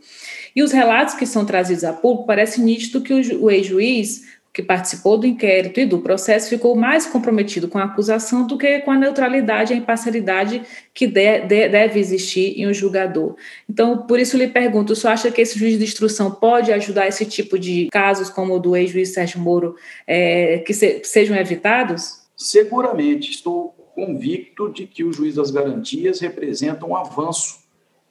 E 0.54 0.62
os 0.62 0.72
relatos 0.72 1.14
que 1.14 1.26
são 1.26 1.44
trazidos 1.44 1.84
a 1.84 1.92
público 1.92 2.26
parece 2.26 2.60
nítido 2.60 3.00
que 3.00 3.12
o, 3.12 3.44
o 3.44 3.50
ex-juiz 3.50 4.22
que 4.52 4.62
participou 4.62 5.16
do 5.16 5.26
inquérito 5.26 5.80
e 5.80 5.86
do 5.86 6.00
processo 6.00 6.50
ficou 6.50 6.76
mais 6.76 7.06
comprometido 7.06 7.68
com 7.68 7.78
a 7.78 7.84
acusação 7.84 8.46
do 8.46 8.58
que 8.58 8.80
com 8.80 8.90
a 8.90 8.98
neutralidade 8.98 9.72
e 9.72 9.74
a 9.74 9.78
imparcialidade 9.78 10.62
que 10.92 11.06
de, 11.06 11.40
de, 11.40 11.68
deve 11.68 11.98
existir 11.98 12.60
em 12.60 12.68
um 12.68 12.74
julgador. 12.74 13.34
Então, 13.68 14.06
por 14.06 14.20
isso 14.20 14.36
lhe 14.36 14.48
pergunto, 14.48 14.92
o 14.92 14.96
senhor 14.96 15.14
acha 15.14 15.30
que 15.30 15.40
esse 15.40 15.58
juiz 15.58 15.78
de 15.78 15.84
instrução 15.84 16.30
pode 16.30 16.70
ajudar 16.70 17.08
esse 17.08 17.24
tipo 17.24 17.58
de 17.58 17.88
casos, 17.90 18.28
como 18.28 18.54
o 18.54 18.58
do 18.58 18.76
ex-juiz 18.76 19.14
Sérgio 19.14 19.40
Moro, 19.40 19.74
é, 20.06 20.58
que 20.58 20.74
se, 20.74 21.00
sejam 21.02 21.34
evitados? 21.36 22.20
Seguramente, 22.36 23.30
estou 23.30 23.70
convicto 23.94 24.70
de 24.70 24.86
que 24.86 25.02
o 25.02 25.12
juiz 25.12 25.36
das 25.36 25.50
garantias 25.50 26.20
representa 26.20 26.84
um 26.84 26.94
avanço 26.94 27.60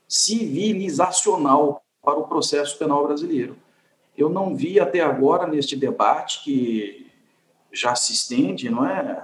civilizacional 0.07 1.83
para 2.01 2.17
o 2.17 2.27
processo 2.27 2.77
penal 2.79 3.05
brasileiro. 3.05 3.55
Eu 4.17 4.29
não 4.29 4.55
vi 4.55 4.79
até 4.79 4.99
agora 5.01 5.47
neste 5.47 5.75
debate 5.75 6.43
que 6.43 7.07
já 7.71 7.95
se 7.95 8.13
estende, 8.13 8.69
não 8.69 8.85
é, 8.85 9.23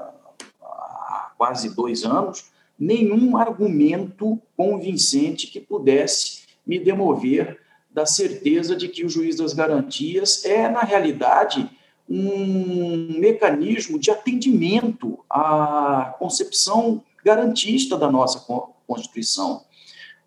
há 0.61 1.31
quase 1.37 1.75
dois 1.75 2.03
anos, 2.03 2.51
nenhum 2.79 3.35
argumento 3.35 4.39
convincente 4.55 5.47
que 5.47 5.59
pudesse 5.59 6.43
me 6.65 6.79
demover 6.79 7.59
da 7.89 8.05
certeza 8.05 8.75
de 8.75 8.87
que 8.87 9.03
o 9.03 9.09
juiz 9.09 9.37
das 9.37 9.53
garantias 9.53 10.45
é, 10.45 10.69
na 10.69 10.81
realidade, 10.81 11.69
um 12.09 13.19
mecanismo 13.19 13.99
de 13.99 14.11
atendimento 14.11 15.19
à 15.29 16.15
concepção 16.19 17.03
garantista 17.23 17.97
da 17.97 18.09
nossa 18.09 18.45
Constituição. 18.85 19.65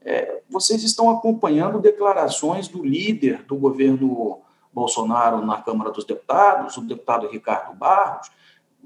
É, 0.03 0.41
vocês 0.49 0.83
estão 0.83 1.11
acompanhando 1.11 1.81
declarações 1.81 2.69
do 2.69 2.85
líder 2.85 3.45
do 3.45 3.57
governo 3.57 4.41
Bolsonaro 4.73 5.45
na 5.45 5.61
Câmara 5.61 5.91
dos 5.91 6.05
Deputados, 6.05 6.77
o 6.77 6.83
deputado 6.83 7.29
Ricardo 7.29 7.75
Barros, 7.75 8.31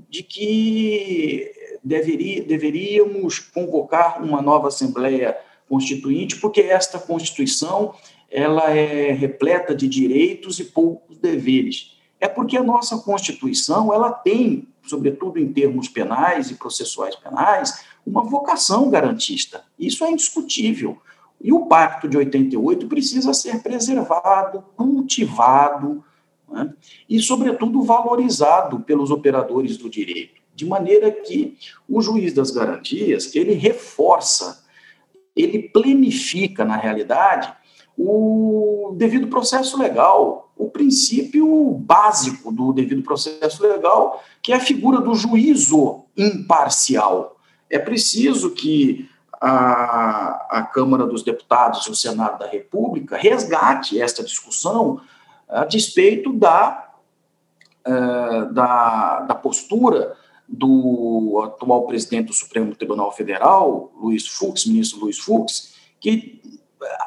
de 0.08 0.22
que 0.22 1.52
deveria, 1.82 2.42
deveríamos 2.42 3.38
convocar 3.38 4.22
uma 4.22 4.42
nova 4.42 4.68
Assembleia 4.68 5.36
Constituinte, 5.68 6.36
porque 6.36 6.60
esta 6.62 6.98
Constituição 6.98 7.94
ela 8.30 8.70
é 8.70 9.12
repleta 9.12 9.74
de 9.74 9.86
direitos 9.86 10.58
e 10.58 10.64
poucos 10.64 11.16
deveres. 11.18 11.92
É 12.20 12.26
porque 12.26 12.56
a 12.56 12.62
nossa 12.62 12.98
Constituição 12.98 13.92
ela 13.92 14.10
tem, 14.10 14.66
sobretudo 14.86 15.38
em 15.38 15.52
termos 15.52 15.88
penais 15.88 16.50
e 16.50 16.54
processuais 16.54 17.14
penais, 17.16 17.84
uma 18.06 18.22
vocação 18.22 18.90
garantista. 18.90 19.64
Isso 19.78 20.04
é 20.04 20.10
indiscutível. 20.10 21.00
E 21.44 21.52
o 21.52 21.66
Pacto 21.66 22.08
de 22.08 22.16
88 22.16 22.86
precisa 22.86 23.34
ser 23.34 23.62
preservado, 23.62 24.64
cultivado 24.74 26.02
né? 26.50 26.72
e, 27.06 27.20
sobretudo, 27.20 27.82
valorizado 27.82 28.80
pelos 28.80 29.10
operadores 29.10 29.76
do 29.76 29.90
direito, 29.90 30.40
de 30.54 30.64
maneira 30.64 31.10
que 31.10 31.58
o 31.86 32.00
juiz 32.00 32.32
das 32.32 32.50
garantias 32.50 33.36
ele 33.36 33.52
reforça, 33.52 34.64
ele 35.36 35.68
planifica, 35.68 36.64
na 36.64 36.78
realidade, 36.78 37.52
o 37.94 38.94
devido 38.96 39.26
processo 39.26 39.78
legal, 39.78 40.50
o 40.56 40.70
princípio 40.70 41.72
básico 41.74 42.50
do 42.50 42.72
devido 42.72 43.02
processo 43.02 43.62
legal, 43.62 44.24
que 44.42 44.50
é 44.50 44.56
a 44.56 44.60
figura 44.60 44.98
do 44.98 45.14
juízo 45.14 46.04
imparcial. 46.16 47.36
É 47.68 47.78
preciso 47.78 48.52
que 48.52 49.10
a, 49.46 50.46
a 50.48 50.62
Câmara 50.62 51.06
dos 51.06 51.22
Deputados 51.22 51.86
e 51.86 51.90
o 51.90 51.94
Senado 51.94 52.38
da 52.38 52.46
República 52.46 53.14
resgate 53.14 54.00
esta 54.00 54.24
discussão 54.24 55.02
a 55.46 55.66
despeito 55.66 56.32
da, 56.32 56.90
uh, 57.86 58.52
da, 58.54 59.20
da 59.20 59.34
postura 59.34 60.16
do 60.48 61.42
atual 61.44 61.86
presidente 61.86 62.28
do 62.28 62.32
Supremo 62.32 62.74
Tribunal 62.74 63.12
Federal, 63.12 63.92
Luiz 64.00 64.26
Fux, 64.26 64.64
ministro 64.64 65.00
Luiz 65.00 65.18
Fux, 65.18 65.74
que 66.00 66.40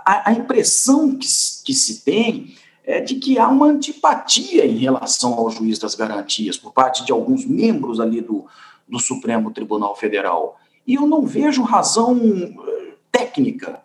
a, 0.05 0.29
a 0.29 0.33
impressão 0.33 1.17
que, 1.17 1.27
que 1.65 1.73
se 1.73 2.05
tem 2.05 2.55
é 2.83 3.01
de 3.01 3.15
que 3.15 3.39
há 3.39 3.47
uma 3.47 3.65
antipatia 3.65 4.63
em 4.63 4.77
relação 4.77 5.33
ao 5.33 5.49
juiz 5.49 5.79
das 5.79 5.95
garantias 5.95 6.55
por 6.55 6.71
parte 6.71 7.03
de 7.03 7.11
alguns 7.11 7.45
membros 7.45 7.99
ali 7.99 8.21
do, 8.21 8.45
do 8.87 8.99
Supremo 8.99 9.51
Tribunal 9.51 9.95
Federal. 9.95 10.59
E 10.87 10.95
eu 10.95 11.05
não 11.05 11.25
vejo 11.25 11.61
razão 11.63 12.17
eh, 12.17 12.93
técnica 13.11 13.81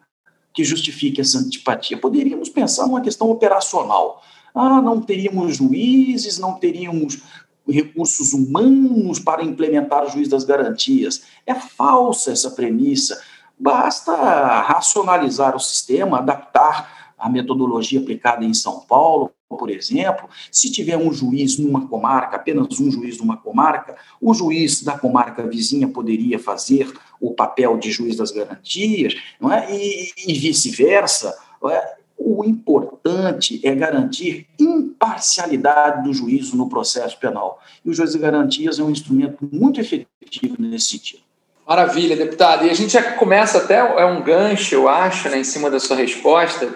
que 0.54 0.62
justifique 0.62 1.20
essa 1.20 1.38
antipatia. 1.38 1.98
Poderíamos 1.98 2.48
pensar 2.48 2.86
numa 2.86 3.00
questão 3.00 3.30
operacional. 3.30 4.22
Ah, 4.54 4.80
não 4.80 5.00
teríamos 5.00 5.56
juízes, 5.56 6.38
não 6.38 6.54
teríamos 6.54 7.20
recursos 7.68 8.32
humanos 8.32 9.18
para 9.18 9.42
implementar 9.42 10.04
o 10.04 10.10
juiz 10.10 10.28
das 10.28 10.44
garantias. 10.44 11.24
É 11.46 11.54
falsa 11.54 12.32
essa 12.32 12.50
premissa. 12.50 13.20
Basta 13.58 14.14
racionalizar 14.60 15.56
o 15.56 15.60
sistema, 15.60 16.18
adaptar 16.18 17.01
a 17.22 17.28
metodologia 17.28 18.00
aplicada 18.00 18.44
em 18.44 18.52
São 18.52 18.80
Paulo, 18.80 19.30
por 19.48 19.70
exemplo, 19.70 20.28
se 20.50 20.72
tiver 20.72 20.96
um 20.96 21.12
juiz 21.12 21.56
numa 21.56 21.86
comarca, 21.86 22.34
apenas 22.34 22.80
um 22.80 22.90
juiz 22.90 23.18
numa 23.18 23.36
comarca, 23.36 23.94
o 24.20 24.34
juiz 24.34 24.82
da 24.82 24.98
comarca 24.98 25.46
vizinha 25.46 25.86
poderia 25.86 26.38
fazer 26.38 26.92
o 27.20 27.32
papel 27.32 27.78
de 27.78 27.92
juiz 27.92 28.16
das 28.16 28.32
garantias, 28.32 29.14
não 29.40 29.52
é? 29.52 29.72
e, 29.72 30.10
e 30.26 30.34
vice-versa. 30.34 31.32
É? 31.70 31.94
O 32.18 32.44
importante 32.44 33.60
é 33.62 33.72
garantir 33.72 34.48
imparcialidade 34.58 36.02
do 36.02 36.12
juízo 36.12 36.56
no 36.56 36.68
processo 36.68 37.18
penal. 37.20 37.60
E 37.84 37.90
o 37.90 37.94
juiz 37.94 38.12
de 38.12 38.18
garantias 38.18 38.80
é 38.80 38.82
um 38.82 38.90
instrumento 38.90 39.48
muito 39.52 39.80
efetivo 39.80 40.56
nesse 40.58 40.86
sentido. 40.86 41.22
Maravilha, 41.66 42.16
deputado. 42.16 42.66
E 42.66 42.70
a 42.70 42.74
gente 42.74 42.92
já 42.92 43.12
começa 43.12 43.58
até, 43.58 43.76
é 43.76 44.04
um 44.04 44.22
gancho, 44.22 44.74
eu 44.74 44.88
acho, 44.88 45.28
né, 45.28 45.38
em 45.38 45.44
cima 45.44 45.70
da 45.70 45.78
sua 45.78 45.96
resposta, 45.96 46.74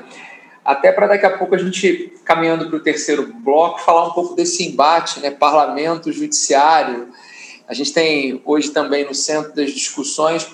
até 0.67 0.91
para 0.91 1.07
daqui 1.07 1.25
a 1.25 1.39
pouco 1.39 1.55
a 1.55 1.59
gente, 1.59 2.13
caminhando 2.25 2.69
para 2.69 2.77
o 2.77 2.81
terceiro 2.81 3.33
bloco, 3.33 3.81
falar 3.81 4.09
um 4.09 4.11
pouco 4.11 4.35
desse 4.35 4.67
embate, 4.67 5.21
né, 5.21 5.31
parlamento, 5.31 6.11
judiciário. 6.11 7.09
A 7.69 7.73
gente 7.73 7.93
tem 7.93 8.43
hoje 8.45 8.71
também 8.71 9.05
no 9.05 9.15
centro 9.15 9.55
das 9.55 9.71
discussões 9.71 10.45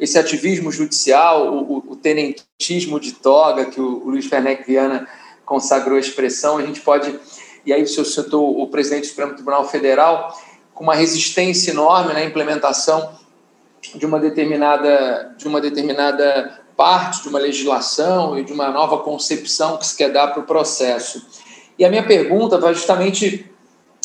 esse 0.00 0.18
ativismo 0.18 0.72
judicial, 0.72 1.54
o, 1.54 1.92
o 1.92 1.94
tenentismo 1.94 2.98
de 2.98 3.12
toga, 3.12 3.66
que 3.66 3.78
o, 3.78 4.04
o 4.04 4.10
Luiz 4.10 4.24
Fernec 4.24 4.66
Viana 4.66 5.06
consagrou 5.44 5.98
a 5.98 6.00
expressão, 6.00 6.56
a 6.56 6.62
gente 6.62 6.80
pode, 6.80 7.14
e 7.66 7.74
aí 7.74 7.82
o 7.82 7.86
senhor 7.86 8.06
citou 8.06 8.58
o 8.58 8.68
presidente 8.68 9.02
do 9.02 9.08
Supremo 9.08 9.34
Tribunal 9.34 9.68
Federal, 9.68 10.34
com 10.74 10.82
uma 10.82 10.94
resistência 10.94 11.72
enorme 11.72 12.14
na 12.14 12.24
implementação 12.24 13.16
de 13.94 14.06
uma 14.06 14.18
determinada, 14.18 15.34
de 15.36 15.46
uma 15.46 15.60
determinada 15.60 16.61
parte 16.82 17.22
de 17.22 17.28
uma 17.28 17.38
legislação 17.38 18.36
e 18.36 18.42
de 18.42 18.52
uma 18.52 18.68
nova 18.72 18.98
concepção 18.98 19.76
que 19.76 19.86
se 19.86 19.96
quer 19.96 20.10
dar 20.10 20.26
para 20.32 20.42
o 20.42 20.46
processo. 20.46 21.24
E 21.78 21.84
a 21.84 21.88
minha 21.88 22.02
pergunta 22.02 22.58
vai 22.58 22.74
justamente 22.74 23.46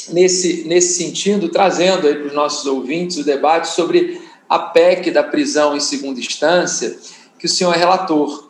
nesse, 0.10 0.64
nesse 0.68 1.04
sentido, 1.04 1.50
trazendo 1.50 2.06
aí 2.06 2.14
para 2.14 2.28
os 2.28 2.34
nossos 2.34 2.68
ouvintes 2.68 3.18
o 3.18 3.24
debate 3.24 3.70
sobre 3.70 4.22
a 4.48 4.60
PEC 4.60 5.10
da 5.10 5.24
prisão 5.24 5.76
em 5.76 5.80
segunda 5.80 6.20
instância, 6.20 6.96
que 7.40 7.48
o 7.48 7.50
senhor 7.50 7.74
é 7.74 7.80
relator. 7.80 8.48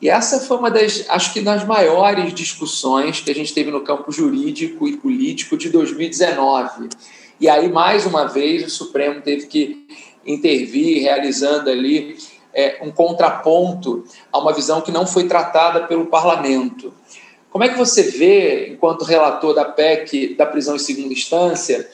E 0.00 0.08
essa 0.08 0.38
foi 0.38 0.58
uma 0.58 0.70
das, 0.70 1.04
acho 1.08 1.32
que 1.32 1.40
das 1.40 1.66
maiores 1.66 2.32
discussões 2.32 3.18
que 3.18 3.32
a 3.32 3.34
gente 3.34 3.52
teve 3.52 3.72
no 3.72 3.80
campo 3.80 4.12
jurídico 4.12 4.86
e 4.86 4.96
político 4.96 5.56
de 5.56 5.70
2019. 5.70 6.88
E 7.40 7.48
aí, 7.48 7.68
mais 7.68 8.06
uma 8.06 8.26
vez, 8.26 8.64
o 8.64 8.70
Supremo 8.70 9.22
teve 9.22 9.48
que 9.48 9.88
intervir, 10.24 11.02
realizando 11.02 11.68
ali 11.68 12.16
é, 12.56 12.78
um 12.80 12.90
contraponto 12.90 14.02
a 14.32 14.38
uma 14.38 14.54
visão 14.54 14.80
que 14.80 14.90
não 14.90 15.06
foi 15.06 15.28
tratada 15.28 15.82
pelo 15.86 16.06
parlamento. 16.06 16.92
Como 17.50 17.62
é 17.62 17.68
que 17.68 17.76
você 17.76 18.02
vê, 18.04 18.70
enquanto 18.70 19.04
relator 19.04 19.54
da 19.54 19.66
PEC 19.66 20.34
da 20.34 20.46
prisão 20.46 20.74
em 20.74 20.78
segunda 20.78 21.12
instância, 21.12 21.86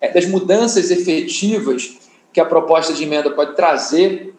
é, 0.00 0.12
das 0.12 0.26
mudanças 0.26 0.90
efetivas 0.90 1.96
que 2.32 2.40
a 2.40 2.44
proposta 2.44 2.92
de 2.92 3.04
emenda 3.04 3.30
pode 3.30 3.54
trazer 3.54 4.34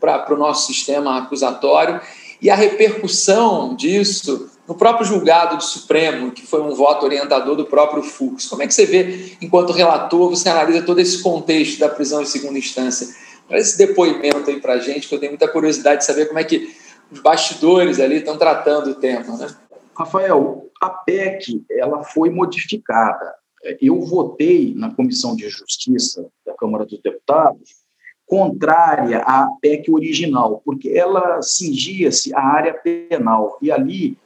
para 0.00 0.34
o 0.34 0.36
nosso 0.36 0.66
sistema 0.66 1.18
acusatório 1.18 2.00
e 2.40 2.50
a 2.50 2.56
repercussão 2.56 3.76
disso 3.76 4.50
no 4.66 4.74
próprio 4.74 5.06
julgado 5.06 5.56
do 5.56 5.62
Supremo, 5.62 6.32
que 6.32 6.44
foi 6.44 6.60
um 6.60 6.74
voto 6.74 7.04
orientador 7.04 7.54
do 7.54 7.64
próprio 7.64 8.02
Fux. 8.02 8.46
Como 8.46 8.62
é 8.62 8.66
que 8.66 8.74
você 8.74 8.86
vê, 8.86 9.36
enquanto 9.40 9.72
relator, 9.72 10.30
você 10.30 10.48
analisa 10.48 10.82
todo 10.82 10.98
esse 10.98 11.22
contexto 11.22 11.78
da 11.78 11.88
prisão 11.88 12.22
em 12.22 12.26
segunda 12.26 12.58
instância? 12.58 13.08
Esse 13.50 13.76
depoimento 13.78 14.50
aí 14.50 14.60
para 14.60 14.74
a 14.74 14.78
gente, 14.78 15.08
que 15.08 15.14
eu 15.14 15.18
tenho 15.18 15.32
muita 15.32 15.48
curiosidade 15.48 16.00
de 16.00 16.06
saber 16.06 16.26
como 16.26 16.38
é 16.38 16.44
que 16.44 16.74
os 17.10 17.20
bastidores 17.20 18.00
ali 18.00 18.16
estão 18.16 18.38
tratando 18.38 18.90
o 18.90 18.94
tema. 18.94 19.36
Né? 19.36 19.46
Rafael, 19.94 20.70
a 20.80 20.88
PEC 20.88 21.64
ela 21.70 22.02
foi 22.02 22.30
modificada. 22.30 23.34
Eu 23.80 24.00
votei 24.00 24.74
na 24.74 24.92
Comissão 24.92 25.36
de 25.36 25.48
Justiça 25.48 26.26
da 26.44 26.54
Câmara 26.54 26.84
dos 26.84 27.00
Deputados 27.00 27.82
contrária 28.26 29.18
à 29.18 29.46
PEC 29.60 29.92
original, 29.92 30.62
porque 30.64 30.88
ela 30.88 31.42
cingia-se 31.42 32.34
à 32.34 32.40
área 32.40 32.72
penal. 32.72 33.58
E 33.60 33.70
ali, 33.70 34.16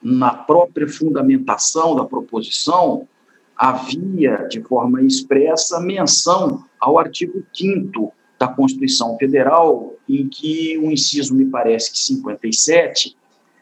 na 0.00 0.32
própria 0.32 0.86
fundamentação 0.88 1.96
da 1.96 2.04
proposição, 2.04 3.08
havia, 3.56 4.46
de 4.48 4.62
forma 4.62 5.02
expressa, 5.02 5.80
menção 5.80 6.64
ao 6.80 6.96
artigo 6.98 7.42
5 7.52 8.12
da 8.38 8.48
Constituição 8.48 9.16
Federal, 9.16 9.94
em 10.08 10.28
que 10.28 10.78
o 10.78 10.90
inciso, 10.90 11.34
me 11.34 11.46
parece 11.46 11.90
que 11.90 11.98
57, 11.98 13.16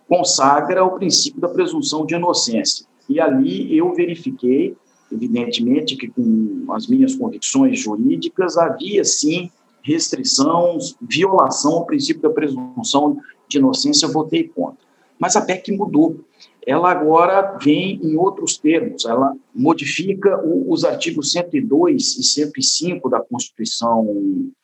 consagra 0.09 0.85
o 0.85 0.93
princípio 0.93 1.41
da 1.41 1.49
presunção 1.49 2.05
de 2.05 2.15
inocência. 2.15 2.87
E 3.09 3.21
ali 3.21 3.77
eu 3.77 3.93
verifiquei, 3.95 4.77
evidentemente, 5.11 5.97
que 5.97 6.09
com 6.09 6.67
as 6.71 6.87
minhas 6.87 7.15
convicções 7.15 7.79
jurídicas 7.79 8.57
havia 8.57 9.05
sim 9.05 9.51
restrição, 9.83 10.79
violação 11.01 11.75
ao 11.75 11.87
princípio 11.87 12.23
da 12.23 12.31
presunção 12.31 13.19
de 13.49 13.59
inocência, 13.59 14.09
votei 14.09 14.49
contra. 14.49 14.84
Mas 15.25 15.37
a 15.37 15.41
PEC 15.41 15.73
mudou. 15.73 16.23
Ela 16.67 16.91
agora 16.91 17.57
vem 17.57 17.99
em 18.03 18.15
outros 18.15 18.59
termos, 18.59 19.07
ela 19.07 19.35
modifica 19.55 20.39
os 20.45 20.85
artigos 20.85 21.33
102 21.33 22.19
e 22.19 22.23
105 22.23 23.09
da 23.09 23.23
Constituição 23.23 24.07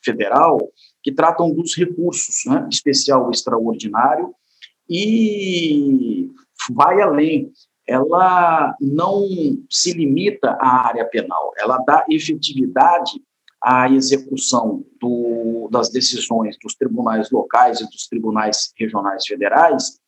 Federal, 0.05 0.59
que 1.02 1.13
tratam 1.13 1.50
dos 1.50 1.75
recursos, 1.75 2.43
né, 2.45 2.69
especial 2.71 3.30
extraordinário, 3.30 4.35
e 4.87 6.28
vai 6.73 7.00
além. 7.00 7.50
Ela 7.89 8.76
não 8.78 9.26
se 9.71 9.95
limita 9.95 10.58
à 10.61 10.89
área 10.89 11.06
penal, 11.06 11.52
ela 11.58 11.78
dá 11.78 12.04
efetividade 12.11 13.13
a 13.63 13.91
execução 13.91 14.85
do, 15.00 15.71
das 15.73 15.89
decisões 15.89 16.58
dos 16.63 16.75
tribunais 16.75 17.30
locais 17.30 17.80
e 17.80 17.85
dos 17.87 18.06
tribunais 18.06 18.75
regionais 18.78 19.26
federais 19.26 19.99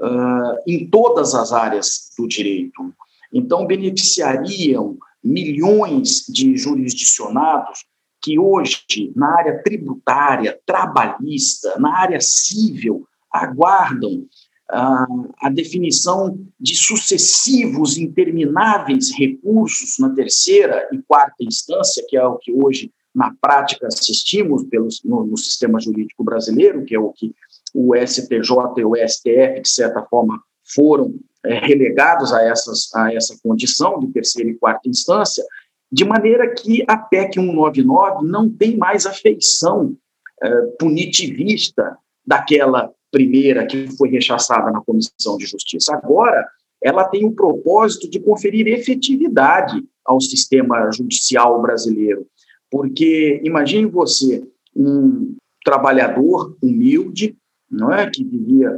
uh, 0.00 0.58
em 0.66 0.86
todas 0.88 1.34
as 1.34 1.52
áreas 1.52 2.10
do 2.18 2.26
direito. 2.26 2.92
Então, 3.32 3.66
beneficiariam 3.66 4.96
milhões 5.22 6.24
de 6.28 6.56
jurisdicionados 6.56 7.84
que 8.22 8.38
hoje, 8.38 9.12
na 9.14 9.38
área 9.38 9.62
tributária, 9.62 10.58
trabalhista, 10.66 11.78
na 11.78 11.96
área 11.96 12.20
civil, 12.20 13.06
aguardam 13.32 14.26
a 14.72 15.50
definição 15.50 16.38
de 16.58 16.76
sucessivos 16.76 17.98
intermináveis 17.98 19.10
recursos 19.10 19.98
na 19.98 20.10
terceira 20.10 20.88
e 20.92 20.98
quarta 21.02 21.42
instância, 21.42 22.04
que 22.08 22.16
é 22.16 22.24
o 22.24 22.38
que 22.38 22.52
hoje, 22.52 22.92
na 23.12 23.34
prática, 23.40 23.88
assistimos 23.88 24.62
pelos, 24.64 25.02
no, 25.02 25.26
no 25.26 25.36
sistema 25.36 25.80
jurídico 25.80 26.22
brasileiro, 26.22 26.84
que 26.84 26.94
é 26.94 27.00
o 27.00 27.12
que 27.12 27.34
o 27.74 27.94
STJ 27.94 28.78
e 28.78 28.84
o 28.84 28.94
STF, 28.96 29.60
de 29.62 29.68
certa 29.68 30.02
forma, 30.02 30.40
foram 30.74 31.14
é, 31.44 31.58
relegados 31.58 32.32
a, 32.32 32.42
essas, 32.42 32.94
a 32.94 33.12
essa 33.12 33.36
condição 33.42 33.98
de 33.98 34.08
terceira 34.08 34.50
e 34.50 34.56
quarta 34.56 34.88
instância, 34.88 35.44
de 35.90 36.04
maneira 36.04 36.52
que 36.54 36.84
a 36.86 36.96
PEC 36.96 37.34
199 37.34 38.26
não 38.26 38.48
tem 38.48 38.76
mais 38.76 39.06
a 39.06 39.12
feição 39.12 39.96
é, 40.42 40.62
punitivista 40.78 41.96
daquela 42.24 42.92
primeira 43.10 43.66
que 43.66 43.88
foi 43.96 44.08
rechaçada 44.08 44.70
na 44.70 44.80
Comissão 44.80 45.36
de 45.36 45.46
Justiça. 45.46 45.94
Agora, 45.94 46.46
ela 46.82 47.04
tem 47.04 47.26
o 47.26 47.32
propósito 47.32 48.08
de 48.08 48.20
conferir 48.20 48.66
efetividade 48.68 49.82
ao 50.04 50.20
sistema 50.20 50.90
judicial 50.92 51.60
brasileiro. 51.60 52.26
Porque 52.70 53.40
imagine 53.44 53.86
você, 53.86 54.42
um 54.74 55.36
trabalhador 55.64 56.56
humilde, 56.62 57.36
não 57.70 57.92
é, 57.92 58.10
que 58.10 58.24
vivia 58.24 58.70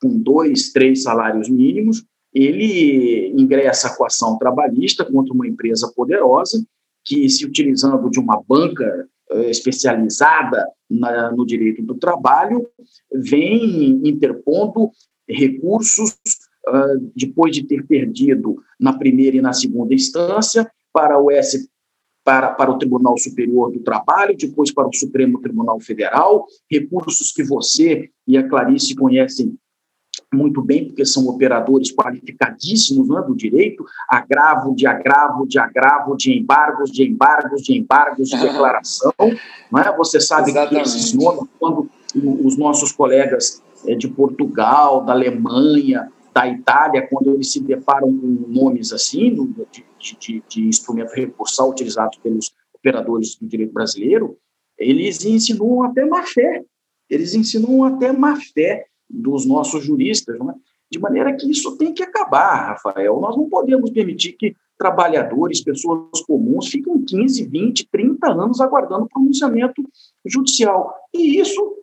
com 0.00 0.18
dois, 0.18 0.72
três 0.72 1.02
salários 1.02 1.48
mínimos, 1.48 2.04
ele 2.32 3.32
ingressa 3.36 3.94
com 3.96 4.04
ação 4.04 4.38
trabalhista 4.38 5.04
contra 5.04 5.34
uma 5.34 5.46
empresa 5.46 5.90
poderosa 5.94 6.64
que, 7.04 7.28
se 7.28 7.44
utilizando 7.44 8.10
de 8.10 8.20
uma 8.20 8.40
banca 8.46 9.08
eh, 9.30 9.50
especializada 9.50 10.66
na, 10.88 11.32
no 11.32 11.44
direito 11.44 11.82
do 11.82 11.94
trabalho, 11.94 12.68
vem 13.12 14.00
interpondo 14.04 14.90
recursos 15.28 16.16
uh, 16.68 17.12
depois 17.14 17.54
de 17.54 17.66
ter 17.66 17.86
perdido 17.86 18.62
na 18.80 18.96
primeira 18.96 19.36
e 19.36 19.42
na 19.42 19.52
segunda 19.52 19.92
instância 19.92 20.70
para 20.92 21.20
o 21.20 21.30
S 21.30 21.68
para, 22.28 22.50
para 22.50 22.70
o 22.70 22.76
Tribunal 22.76 23.16
Superior 23.16 23.72
do 23.72 23.80
Trabalho, 23.80 24.36
depois 24.36 24.70
para 24.70 24.86
o 24.86 24.92
Supremo 24.92 25.40
Tribunal 25.40 25.80
Federal, 25.80 26.44
recursos 26.70 27.32
que 27.32 27.42
você 27.42 28.10
e 28.26 28.36
a 28.36 28.46
Clarice 28.46 28.94
conhecem 28.94 29.56
muito 30.30 30.60
bem, 30.60 30.88
porque 30.88 31.06
são 31.06 31.26
operadores 31.26 31.90
qualificadíssimos 31.90 33.08
é, 33.16 33.26
do 33.26 33.34
direito, 33.34 33.82
agravo 34.06 34.74
de 34.74 34.86
agravo 34.86 35.46
de 35.46 35.58
agravo 35.58 36.18
de 36.18 36.38
embargos, 36.38 36.92
de 36.92 37.08
embargos, 37.08 37.62
de 37.62 37.78
embargos 37.78 38.28
de 38.28 38.38
declaração. 38.38 39.14
Não 39.72 39.80
é? 39.80 39.96
Você 39.96 40.20
sabe 40.20 40.50
Exatamente. 40.50 40.74
que 40.74 40.98
esses 40.98 41.14
nomes, 41.14 41.48
quando 41.58 41.88
os 42.44 42.58
nossos 42.58 42.92
colegas 42.92 43.62
é, 43.86 43.94
de 43.94 44.06
Portugal, 44.06 45.02
da 45.02 45.14
Alemanha, 45.14 46.12
da 46.34 46.46
Itália, 46.48 47.06
quando 47.08 47.34
eles 47.34 47.52
se 47.52 47.60
deparam 47.60 48.08
com 48.08 48.26
nomes 48.48 48.92
assim, 48.92 49.34
de, 49.34 50.16
de, 50.18 50.42
de 50.48 50.68
instrumento 50.68 51.12
recursal 51.12 51.70
utilizados 51.70 52.18
pelos 52.18 52.52
operadores 52.74 53.36
do 53.36 53.46
direito 53.46 53.72
brasileiro, 53.72 54.38
eles 54.76 55.24
insinuam 55.24 55.82
até 55.82 56.04
má 56.04 56.24
fé. 56.24 56.64
Eles 57.10 57.34
insinuam 57.34 57.84
até 57.84 58.12
má 58.12 58.36
fé 58.54 58.86
dos 59.08 59.46
nossos 59.46 59.84
juristas, 59.84 60.38
né? 60.38 60.54
de 60.90 60.98
maneira 60.98 61.34
que 61.34 61.50
isso 61.50 61.76
tem 61.76 61.92
que 61.92 62.02
acabar, 62.02 62.68
Rafael. 62.68 63.20
Nós 63.20 63.36
não 63.36 63.48
podemos 63.48 63.90
permitir 63.90 64.32
que 64.32 64.54
trabalhadores, 64.78 65.62
pessoas 65.62 66.20
comuns, 66.26 66.68
fiquem 66.68 67.04
15, 67.04 67.46
20, 67.46 67.88
30 67.90 68.30
anos 68.30 68.60
aguardando 68.60 69.08
pronunciamento 69.08 69.82
judicial. 70.24 70.94
E 71.12 71.40
isso 71.40 71.74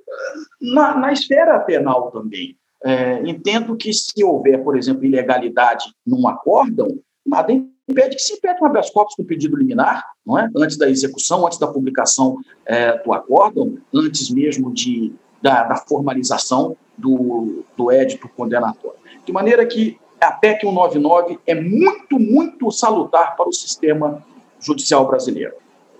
na, 0.62 0.97
na 0.97 1.12
esfera 1.12 1.60
penal 1.60 2.10
também. 2.12 2.58
É, 2.86 3.28
entendo 3.28 3.76
que 3.76 3.91
se 3.91 4.24
houver, 4.24 4.63
por 4.63 4.78
exemplo, 4.78 5.04
ilegalidade 5.04 5.86
num 6.06 6.28
acórdão, 6.28 6.88
nada 7.26 7.52
impede 7.52 8.15
que 8.15 8.21
se 8.21 8.34
impede 8.34 8.62
um 8.62 8.65
habeas 8.65 8.91
corpus 8.91 9.15
com 9.15 9.24
pedido 9.24 9.58
liminar, 9.58 10.06
não 10.24 10.38
é? 10.38 10.48
antes 10.56 10.78
da 10.78 10.88
execução, 10.88 11.48
antes 11.48 11.58
da 11.58 11.67
publicação 11.67 12.38
é, 12.63 12.95
do 13.04 13.12
acórdão, 13.12 13.76
antes 13.91 14.30
mesmo 14.30 14.71
de, 14.71 15.12
da, 15.41 15.63
da 15.63 15.76
formalização 15.78 16.78
do, 16.95 17.63
do 17.76 17.89
édito 17.89 18.30
condenatório. 18.30 19.00
De 19.26 19.34
maneira 19.34 19.65
que 19.65 19.98
a 20.21 20.32
PEC 20.32 20.62
199 20.62 21.39
é 21.48 21.56
muito, 21.56 22.19
muito 22.19 22.69
salutar 22.69 23.36
para 23.36 23.50
o 23.50 23.54
sistema 23.54 24.24
judicial 24.60 25.08
brasileiro. 25.08 25.54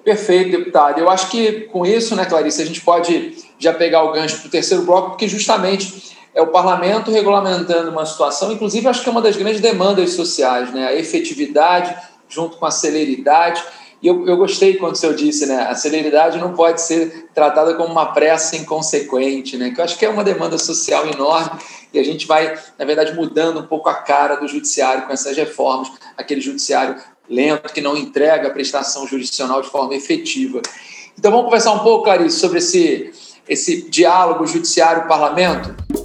Perfeito, 0.04 0.52
deputado. 0.52 1.00
Eu 1.00 1.10
acho 1.10 1.32
que 1.32 1.62
com 1.62 1.84
isso, 1.84 2.16
né, 2.16 2.26
Clarice, 2.26 2.62
a 2.62 2.66
gente 2.66 2.82
pode 2.82 3.44
já 3.58 3.74
pegar 3.74 4.04
o 4.04 4.12
gancho 4.12 4.40
para 4.40 4.48
o 4.48 4.52
terceiro 4.52 4.84
bloco, 4.84 5.10
porque 5.10 5.28
justamente 5.28 6.15
é 6.36 6.42
o 6.42 6.48
parlamento 6.48 7.10
regulamentando 7.10 7.90
uma 7.90 8.06
situação, 8.06 8.52
inclusive 8.52 8.88
acho 8.88 9.02
que 9.02 9.08
é 9.08 9.12
uma 9.12 9.22
das 9.22 9.38
grandes 9.38 9.62
demandas 9.62 10.12
sociais, 10.12 10.72
né, 10.74 10.86
a 10.88 10.94
efetividade 10.94 11.96
junto 12.28 12.58
com 12.58 12.66
a 12.66 12.72
celeridade. 12.72 13.64
E 14.02 14.08
eu, 14.08 14.28
eu 14.28 14.36
gostei 14.36 14.76
quando 14.76 14.94
o 14.94 14.98
senhor 14.98 15.16
disse, 15.16 15.46
né? 15.46 15.62
A 15.64 15.74
celeridade 15.74 16.38
não 16.38 16.54
pode 16.54 16.82
ser 16.82 17.30
tratada 17.34 17.74
como 17.76 17.90
uma 17.90 18.08
pressa 18.08 18.56
inconsequente, 18.56 19.58
né? 19.58 19.72
Que 19.72 19.80
eu 19.80 19.86
acho 19.86 19.98
que 19.98 20.06
é 20.06 20.10
uma 20.10 20.24
demanda 20.24 20.58
social 20.58 21.08
enorme 21.08 21.60
e 21.94 21.98
a 21.98 22.04
gente 22.04 22.28
vai, 22.28 22.60
na 22.78 22.86
verdade, 22.86 23.14
mudando 23.14 23.62
um 23.62 23.66
pouco 23.66 23.88
a 23.88 23.94
cara 23.94 24.36
do 24.36 24.48
judiciário 24.48 25.08
com 25.08 25.14
essas 25.14 25.36
reformas, 25.38 25.92
aquele 26.18 26.42
judiciário 26.42 26.98
lento 27.30 27.74
que 27.74 27.82
não 27.82 27.96
entrega 27.96 28.50
a 28.50 28.52
prestação 28.52 29.08
jurisdicional 29.08 29.62
de 29.62 29.70
forma 29.70 29.96
efetiva. 29.96 30.62
Então 31.18 31.32
vamos 31.32 31.46
conversar 31.46 31.72
um 31.72 31.80
pouco, 31.80 32.04
Clarice, 32.04 32.38
sobre 32.38 32.60
esse, 32.60 33.12
esse 33.48 33.90
diálogo 33.90 34.46
judiciário-parlamento? 34.46 36.05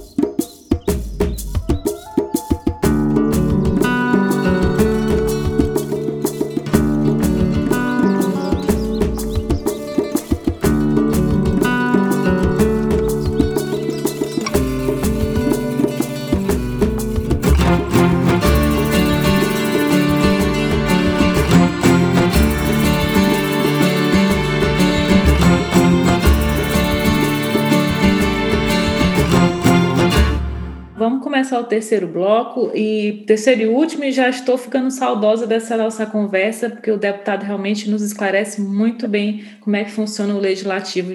Terceiro 31.71 32.05
bloco 32.05 32.69
e 32.75 33.23
terceiro 33.25 33.61
e 33.61 33.67
último, 33.67 34.03
e 34.03 34.11
já 34.11 34.27
estou 34.27 34.57
ficando 34.57 34.91
saudosa 34.91 35.47
dessa 35.47 35.77
nossa 35.77 36.05
conversa, 36.05 36.69
porque 36.69 36.91
o 36.91 36.97
deputado 36.97 37.43
realmente 37.43 37.89
nos 37.89 38.01
esclarece 38.01 38.59
muito 38.59 39.07
bem 39.07 39.45
como 39.61 39.77
é 39.77 39.85
que 39.85 39.91
funciona 39.91 40.35
o 40.35 40.37
legislativo, 40.37 41.13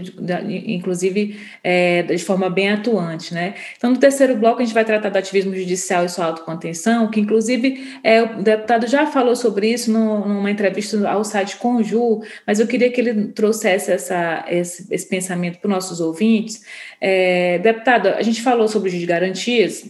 inclusive 0.48 1.38
é, 1.62 2.04
de 2.04 2.24
forma 2.24 2.48
bem 2.48 2.70
atuante. 2.70 3.34
Né? 3.34 3.52
Então, 3.76 3.90
no 3.90 3.98
terceiro 3.98 4.34
bloco, 4.34 4.62
a 4.62 4.64
gente 4.64 4.72
vai 4.72 4.82
tratar 4.82 5.10
do 5.10 5.18
ativismo 5.18 5.54
judicial 5.54 6.06
e 6.06 6.08
sua 6.08 6.24
autocontenção, 6.24 7.10
que 7.10 7.20
inclusive 7.20 7.98
é, 8.02 8.22
o 8.22 8.42
deputado 8.42 8.86
já 8.86 9.04
falou 9.04 9.36
sobre 9.36 9.70
isso 9.70 9.92
no, 9.92 10.26
numa 10.26 10.50
entrevista 10.50 11.06
ao 11.06 11.22
site 11.22 11.56
Conju, 11.58 12.22
mas 12.46 12.60
eu 12.60 12.66
queria 12.66 12.90
que 12.90 12.98
ele 12.98 13.26
trouxesse 13.26 13.92
essa, 13.92 14.42
esse, 14.48 14.86
esse 14.90 15.06
pensamento 15.06 15.58
para 15.58 15.68
os 15.68 15.74
nossos 15.74 16.00
ouvintes. 16.00 16.62
É, 16.98 17.58
deputado, 17.58 18.08
a 18.08 18.22
gente 18.22 18.40
falou 18.40 18.66
sobre 18.68 18.88
o 18.88 18.90
juiz 18.90 19.02
de 19.02 19.06
garantias, 19.06 19.84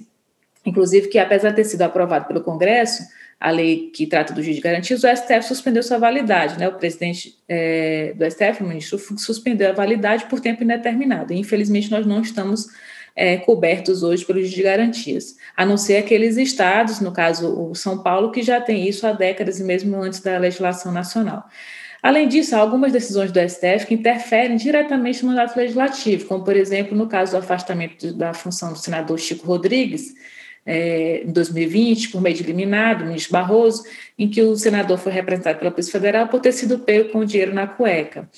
inclusive 0.66 1.08
que 1.08 1.18
apesar 1.18 1.50
de 1.50 1.56
ter 1.56 1.64
sido 1.64 1.82
aprovado 1.82 2.26
pelo 2.26 2.42
Congresso, 2.42 3.04
a 3.38 3.50
lei 3.50 3.90
que 3.94 4.06
trata 4.06 4.32
do 4.32 4.42
juiz 4.42 4.56
de 4.56 4.62
garantias, 4.62 5.04
o 5.04 5.08
STF 5.08 5.42
suspendeu 5.42 5.82
sua 5.82 5.98
validade, 5.98 6.58
né? 6.58 6.68
O 6.68 6.72
presidente 6.72 7.36
é, 7.48 8.14
do 8.16 8.24
STF, 8.30 8.62
o 8.62 8.66
ministro, 8.66 8.98
suspendeu 9.18 9.70
a 9.70 9.72
validade 9.72 10.24
por 10.26 10.40
tempo 10.40 10.64
indeterminado. 10.64 11.32
E, 11.32 11.38
infelizmente, 11.38 11.90
nós 11.90 12.06
não 12.06 12.22
estamos 12.22 12.66
é, 13.14 13.36
cobertos 13.36 14.02
hoje 14.02 14.24
pelo 14.24 14.40
juiz 14.40 14.52
de 14.52 14.62
garantias, 14.62 15.36
a 15.56 15.66
não 15.66 15.76
ser 15.76 15.98
aqueles 15.98 16.36
estados, 16.36 17.00
no 17.00 17.12
caso 17.12 17.70
o 17.70 17.74
São 17.74 18.02
Paulo, 18.02 18.32
que 18.32 18.42
já 18.42 18.60
tem 18.60 18.88
isso 18.88 19.06
há 19.06 19.12
décadas 19.12 19.60
e 19.60 19.64
mesmo 19.64 19.96
antes 19.96 20.20
da 20.20 20.38
legislação 20.38 20.90
nacional. 20.90 21.44
Além 22.02 22.28
disso, 22.28 22.54
há 22.54 22.58
algumas 22.58 22.92
decisões 22.92 23.32
do 23.32 23.40
STF 23.40 23.86
que 23.86 23.94
interferem 23.94 24.56
diretamente 24.56 25.22
no 25.22 25.30
mandato 25.30 25.56
legislativo, 25.56 26.26
como, 26.26 26.44
por 26.44 26.54
exemplo, 26.54 26.96
no 26.96 27.08
caso 27.08 27.32
do 27.32 27.38
afastamento 27.38 28.12
da 28.12 28.32
função 28.32 28.72
do 28.72 28.78
senador 28.78 29.18
Chico 29.18 29.46
Rodrigues, 29.46 30.14
é, 30.66 31.22
em 31.24 31.30
2020, 31.30 32.10
por 32.10 32.20
meio 32.20 32.34
de 32.34 32.42
eliminado, 32.42 33.02
o 33.02 33.06
ministro 33.06 33.32
Barroso, 33.32 33.84
em 34.18 34.28
que 34.28 34.42
o 34.42 34.56
senador 34.56 34.98
foi 34.98 35.12
representado 35.12 35.58
pela 35.58 35.70
Polícia 35.70 35.92
Federal 35.92 36.26
por 36.26 36.40
ter 36.40 36.52
sido 36.52 36.80
pego 36.80 37.10
com 37.10 37.24
dinheiro 37.24 37.54
na 37.54 37.68
cueca. 37.68 38.28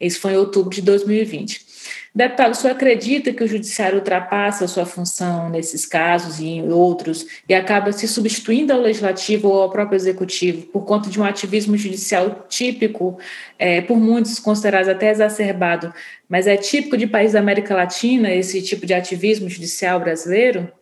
Isso 0.00 0.18
foi 0.20 0.32
em 0.32 0.36
outubro 0.36 0.74
de 0.74 0.80
2020. 0.80 1.66
Deputado, 2.14 2.52
o 2.52 2.54
senhor 2.54 2.72
acredita 2.72 3.30
que 3.30 3.44
o 3.44 3.46
judiciário 3.46 3.98
ultrapassa 3.98 4.64
a 4.64 4.68
sua 4.68 4.86
função 4.86 5.50
nesses 5.50 5.84
casos 5.84 6.40
e 6.40 6.46
em 6.46 6.72
outros 6.72 7.26
e 7.46 7.54
acaba 7.54 7.92
se 7.92 8.08
substituindo 8.08 8.72
ao 8.72 8.80
legislativo 8.80 9.48
ou 9.48 9.60
ao 9.60 9.70
próprio 9.70 9.96
executivo 9.96 10.66
por 10.68 10.86
conta 10.86 11.10
de 11.10 11.20
um 11.20 11.24
ativismo 11.24 11.76
judicial 11.76 12.46
típico, 12.48 13.18
é, 13.58 13.82
por 13.82 13.98
muitos 13.98 14.38
considerados 14.38 14.88
até 14.88 15.10
exacerbado, 15.10 15.92
mas 16.26 16.46
é 16.46 16.56
típico 16.56 16.96
de 16.96 17.06
países 17.06 17.34
da 17.34 17.40
América 17.40 17.74
Latina 17.74 18.32
esse 18.32 18.62
tipo 18.62 18.86
de 18.86 18.94
ativismo 18.94 19.50
judicial 19.50 20.00
brasileiro? 20.00 20.72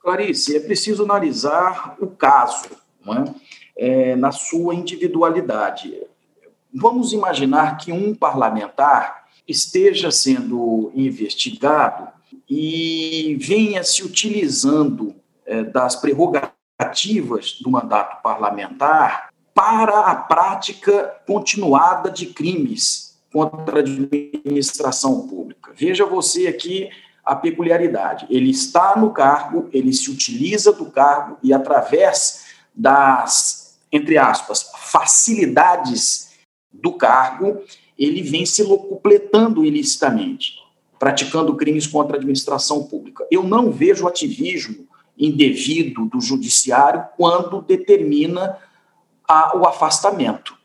Clarice, 0.00 0.56
é 0.56 0.60
preciso 0.60 1.04
analisar 1.04 1.96
o 2.00 2.06
caso 2.06 2.68
é? 3.06 3.34
É, 3.76 4.16
na 4.16 4.32
sua 4.32 4.74
individualidade. 4.74 5.94
Vamos 6.74 7.12
imaginar 7.12 7.78
que 7.78 7.92
um 7.92 8.14
parlamentar 8.14 9.24
esteja 9.46 10.10
sendo 10.10 10.92
investigado 10.94 12.08
e 12.48 13.36
venha 13.40 13.82
se 13.82 14.02
utilizando 14.04 15.14
é, 15.46 15.62
das 15.62 15.96
prerrogativas 15.96 17.58
do 17.60 17.70
mandato 17.70 18.22
parlamentar 18.22 19.30
para 19.54 20.00
a 20.00 20.14
prática 20.14 21.14
continuada 21.26 22.10
de 22.10 22.26
crimes 22.26 23.18
contra 23.32 23.78
a 23.78 23.80
administração 23.80 25.26
pública. 25.26 25.72
Veja 25.74 26.04
você 26.06 26.46
aqui 26.46 26.88
a 27.28 27.36
peculiaridade. 27.36 28.26
Ele 28.30 28.50
está 28.50 28.96
no 28.96 29.10
cargo, 29.10 29.68
ele 29.70 29.92
se 29.92 30.10
utiliza 30.10 30.72
do 30.72 30.86
cargo 30.86 31.36
e, 31.42 31.52
através 31.52 32.46
das, 32.74 33.78
entre 33.92 34.16
aspas, 34.16 34.70
facilidades 34.78 36.30
do 36.72 36.94
cargo, 36.94 37.62
ele 37.98 38.22
vem 38.22 38.46
se 38.46 38.62
locupletando 38.62 39.62
ilicitamente, 39.62 40.54
praticando 40.98 41.54
crimes 41.54 41.86
contra 41.86 42.16
a 42.16 42.18
administração 42.18 42.84
pública. 42.84 43.26
Eu 43.30 43.42
não 43.42 43.70
vejo 43.70 44.08
ativismo 44.08 44.88
indevido 45.18 46.06
do 46.06 46.20
judiciário 46.20 47.04
quando 47.16 47.60
determina 47.60 48.56
a, 49.28 49.54
o 49.54 49.66
afastamento 49.66 50.57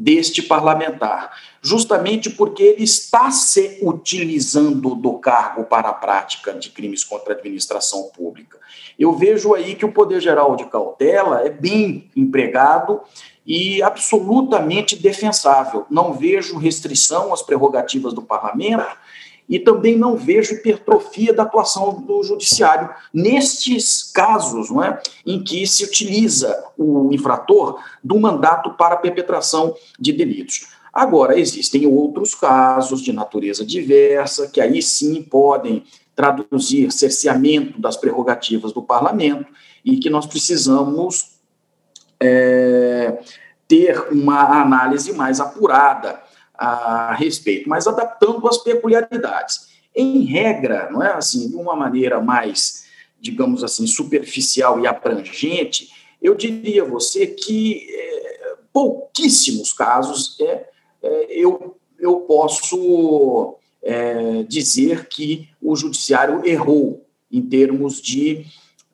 deste 0.00 0.42
parlamentar, 0.42 1.36
justamente 1.60 2.30
porque 2.30 2.62
ele 2.62 2.84
está 2.84 3.32
se 3.32 3.78
utilizando 3.82 4.94
do 4.94 5.18
cargo 5.18 5.64
para 5.64 5.88
a 5.88 5.92
prática 5.92 6.54
de 6.54 6.70
crimes 6.70 7.02
contra 7.02 7.34
a 7.34 7.36
administração 7.36 8.04
pública. 8.16 8.58
Eu 8.96 9.12
vejo 9.12 9.54
aí 9.54 9.74
que 9.74 9.84
o 9.84 9.92
Poder 9.92 10.20
Geral 10.20 10.54
de 10.54 10.66
Cautela 10.66 11.42
é 11.44 11.50
bem 11.50 12.08
empregado 12.14 13.00
e 13.44 13.82
absolutamente 13.82 14.94
defensável. 14.94 15.84
Não 15.90 16.12
vejo 16.12 16.58
restrição 16.58 17.32
às 17.32 17.42
prerrogativas 17.42 18.14
do 18.14 18.22
parlamento 18.22 18.86
e 19.48 19.58
também 19.58 19.96
não 19.96 20.16
vejo 20.16 20.54
hipertrofia 20.54 21.32
da 21.32 21.44
atuação 21.44 22.02
do 22.02 22.22
judiciário 22.22 22.90
nestes 23.12 24.02
casos 24.02 24.70
não 24.70 24.82
é, 24.82 25.00
em 25.24 25.42
que 25.42 25.66
se 25.66 25.84
utiliza 25.84 26.64
o 26.76 27.10
infrator 27.12 27.80
do 28.04 28.18
mandato 28.20 28.70
para 28.74 28.94
a 28.94 28.98
perpetração 28.98 29.74
de 29.98 30.12
delitos. 30.12 30.68
Agora, 30.92 31.38
existem 31.38 31.86
outros 31.86 32.34
casos 32.34 33.00
de 33.00 33.12
natureza 33.12 33.64
diversa, 33.64 34.48
que 34.48 34.60
aí 34.60 34.82
sim 34.82 35.22
podem 35.22 35.84
traduzir 36.14 36.90
cerceamento 36.90 37.80
das 37.80 37.96
prerrogativas 37.96 38.72
do 38.72 38.82
parlamento 38.82 39.46
e 39.84 39.96
que 39.98 40.10
nós 40.10 40.26
precisamos 40.26 41.38
é, 42.20 43.22
ter 43.68 44.08
uma 44.10 44.60
análise 44.60 45.12
mais 45.12 45.38
apurada 45.38 46.20
a 46.58 47.14
respeito, 47.14 47.68
mas 47.68 47.86
adaptando 47.86 48.46
as 48.48 48.58
peculiaridades. 48.58 49.68
Em 49.94 50.24
regra, 50.24 50.90
não 50.90 51.02
é 51.02 51.12
assim, 51.12 51.48
de 51.48 51.56
uma 51.56 51.76
maneira 51.76 52.20
mais, 52.20 52.86
digamos 53.20 53.62
assim, 53.62 53.86
superficial 53.86 54.80
e 54.80 54.86
abrangente, 54.86 55.88
eu 56.20 56.34
diria 56.34 56.82
a 56.82 56.86
você 56.86 57.28
que 57.28 57.86
é, 57.88 58.54
pouquíssimos 58.72 59.72
casos 59.72 60.36
é, 60.40 60.68
é, 61.00 61.26
eu, 61.30 61.76
eu 61.98 62.16
posso 62.20 63.56
é, 63.82 64.42
dizer 64.42 65.08
que 65.08 65.48
o 65.62 65.76
judiciário 65.76 66.44
errou 66.44 67.06
em 67.30 67.42
termos 67.42 68.02
de 68.02 68.44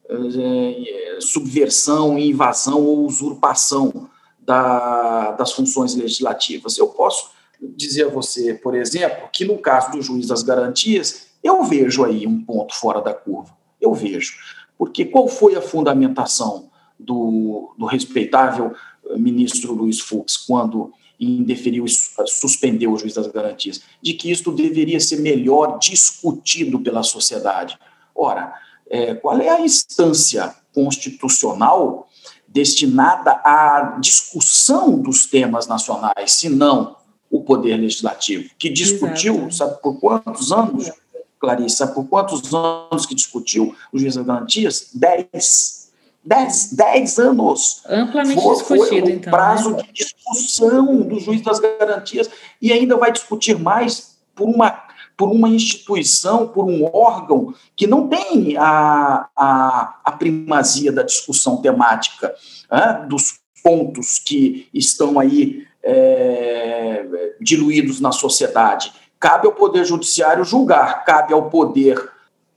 é, 0.09 1.19
subversão, 1.21 2.19
invasão 2.19 2.85
ou 2.85 3.07
usurpação 3.07 4.11
da, 4.39 5.33
das 5.33 5.53
funções 5.53 5.95
legislativas. 5.95 6.77
Eu 6.77 6.89
posso 6.89 7.31
dizer 7.77 8.07
a 8.07 8.11
você, 8.11 8.55
por 8.55 8.75
exemplo, 8.75 9.29
que 9.33 9.45
no 9.45 9.59
caso 9.59 9.93
do 9.93 10.03
juiz 10.03 10.27
das 10.27 10.43
garantias, 10.43 11.29
eu 11.43 11.63
vejo 11.65 12.05
aí 12.05 12.27
um 12.27 12.43
ponto 12.43 12.75
fora 12.75 13.01
da 13.01 13.13
curva. 13.13 13.57
Eu 13.81 13.93
vejo. 13.93 14.35
Porque 14.79 15.05
qual 15.05 15.29
foi 15.29 15.55
a 15.55 15.63
fundamentação 15.63 16.71
do, 16.99 17.75
do 17.79 17.87
respeitável 17.87 18.75
ministro 19.17 19.73
Luiz 19.73 20.01
Fux 20.01 20.37
quando 20.37 20.93
indeferiu 21.19 21.85
e 21.85 21.91
suspendeu 22.27 22.93
o 22.93 22.99
juiz 22.99 23.15
das 23.15 23.27
garantias? 23.29 23.83
De 24.03 24.15
que 24.15 24.31
isto 24.31 24.51
deveria 24.51 24.99
ser 25.01 25.21
melhor 25.21 25.79
discutido 25.79 26.81
pela 26.81 27.03
sociedade. 27.03 27.79
Ora, 28.15 28.55
é, 28.89 29.15
qual 29.15 29.39
é 29.39 29.49
a 29.49 29.61
instância 29.61 30.55
constitucional 30.73 32.09
destinada 32.49 33.33
à 33.45 33.99
discussão 34.01 34.97
dos 34.97 35.27
temas 35.27 35.67
nacionais, 35.67 36.33
se 36.33 36.49
não 36.49 36.97
o 37.35 37.43
Poder 37.43 37.77
Legislativo, 37.77 38.49
que 38.57 38.71
discutiu, 38.71 39.35
Exato. 39.35 39.55
sabe 39.55 39.83
por 39.83 39.99
quantos 39.99 40.53
anos, 40.53 40.89
Clarice, 41.41 41.77
sabe 41.77 41.93
por 41.93 42.07
quantos 42.07 42.55
anos 42.55 43.05
que 43.07 43.15
discutiu 43.15 43.75
o 43.93 43.99
juiz 43.99 44.15
das 44.15 44.25
garantias? 44.25 44.91
Dez. 44.95 45.91
Dez, 46.25 46.73
dez 46.73 47.19
anos. 47.19 47.83
Amplamente 47.87 48.41
foi, 48.41 48.55
discutido, 48.55 48.89
foi 48.89 49.03
o 49.03 49.11
então. 49.11 49.31
prazo 49.33 49.71
né? 49.71 49.83
de 49.83 49.93
discussão 49.93 51.03
do 51.03 51.19
juiz 51.19 51.43
das 51.43 51.59
garantias 51.59 52.31
e 52.63 52.73
ainda 52.73 52.97
vai 52.97 53.11
discutir 53.11 53.59
mais 53.59 54.17
por 54.35 54.49
uma 54.49 54.85
por 55.17 55.29
uma 55.29 55.49
instituição, 55.49 56.49
por 56.49 56.65
um 56.65 56.85
órgão 56.93 57.55
que 57.77 57.87
não 57.87 58.09
tem 58.09 58.57
a, 58.57 59.29
a, 59.37 60.01
a 60.05 60.13
primazia 60.13 60.91
da 60.91 61.05
discussão 61.05 61.59
temática, 61.59 62.35
né, 62.69 63.07
dos 63.09 63.39
pontos 63.63 64.19
que 64.19 64.69
estão 64.75 65.21
aí 65.21 65.65
é, 65.85 67.35
diluídos 67.41 68.01
na 68.01 68.11
sociedade. 68.11 68.93
Cabe 69.21 69.47
ao 69.47 69.53
Poder 69.53 69.85
Judiciário 69.85 70.45
julgar, 70.45 71.05
cabe 71.05 71.33
ao 71.33 71.51
Poder 71.51 72.11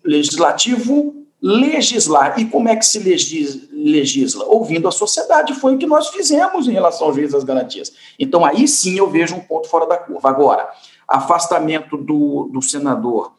Legislativo 0.04 1.14
legislar. 1.42 2.40
E 2.40 2.46
como 2.46 2.70
é 2.70 2.76
que 2.76 2.86
se 2.86 3.00
legisla? 3.00 4.46
Ouvindo 4.46 4.88
a 4.88 4.92
sociedade. 4.92 5.54
Foi 5.54 5.76
o 5.76 5.78
que 5.78 5.86
nós 5.86 6.08
fizemos 6.10 6.68
em 6.68 6.72
relação 6.72 7.08
ao 7.08 7.14
juiz 7.14 7.32
das 7.32 7.44
garantias. 7.44 7.94
Então, 8.18 8.44
aí 8.46 8.68
sim 8.68 8.98
eu 8.98 9.10
vejo 9.10 9.36
um 9.36 9.40
ponto 9.40 9.68
fora 9.68 9.86
da 9.86 9.98
curva. 9.98 10.30
Agora, 10.30 10.70
afastamento 11.08 11.98
do, 11.98 12.50
do 12.52 12.62
senador 12.62 13.34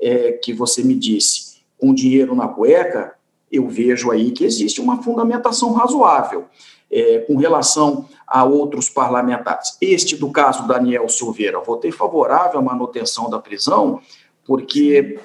é, 0.00 0.32
que 0.32 0.52
você 0.52 0.82
me 0.82 0.94
disse 0.94 1.60
com 1.78 1.92
dinheiro 1.92 2.34
na 2.34 2.48
cueca, 2.48 3.14
eu 3.50 3.68
vejo 3.68 4.10
aí 4.10 4.30
que 4.30 4.44
existe 4.44 4.80
uma 4.80 5.02
fundamentação 5.02 5.72
razoável 5.72 6.46
é, 6.92 7.20
com 7.20 7.36
relação 7.36 8.06
a 8.26 8.44
outros 8.44 8.90
parlamentares. 8.90 9.76
Este 9.80 10.16
do 10.16 10.30
caso 10.30 10.68
Daniel 10.68 11.08
Silveira, 11.08 11.60
votei 11.60 11.90
favorável 11.90 12.60
à 12.60 12.62
manutenção 12.62 13.30
da 13.30 13.38
prisão, 13.38 14.00
porque 14.44 15.18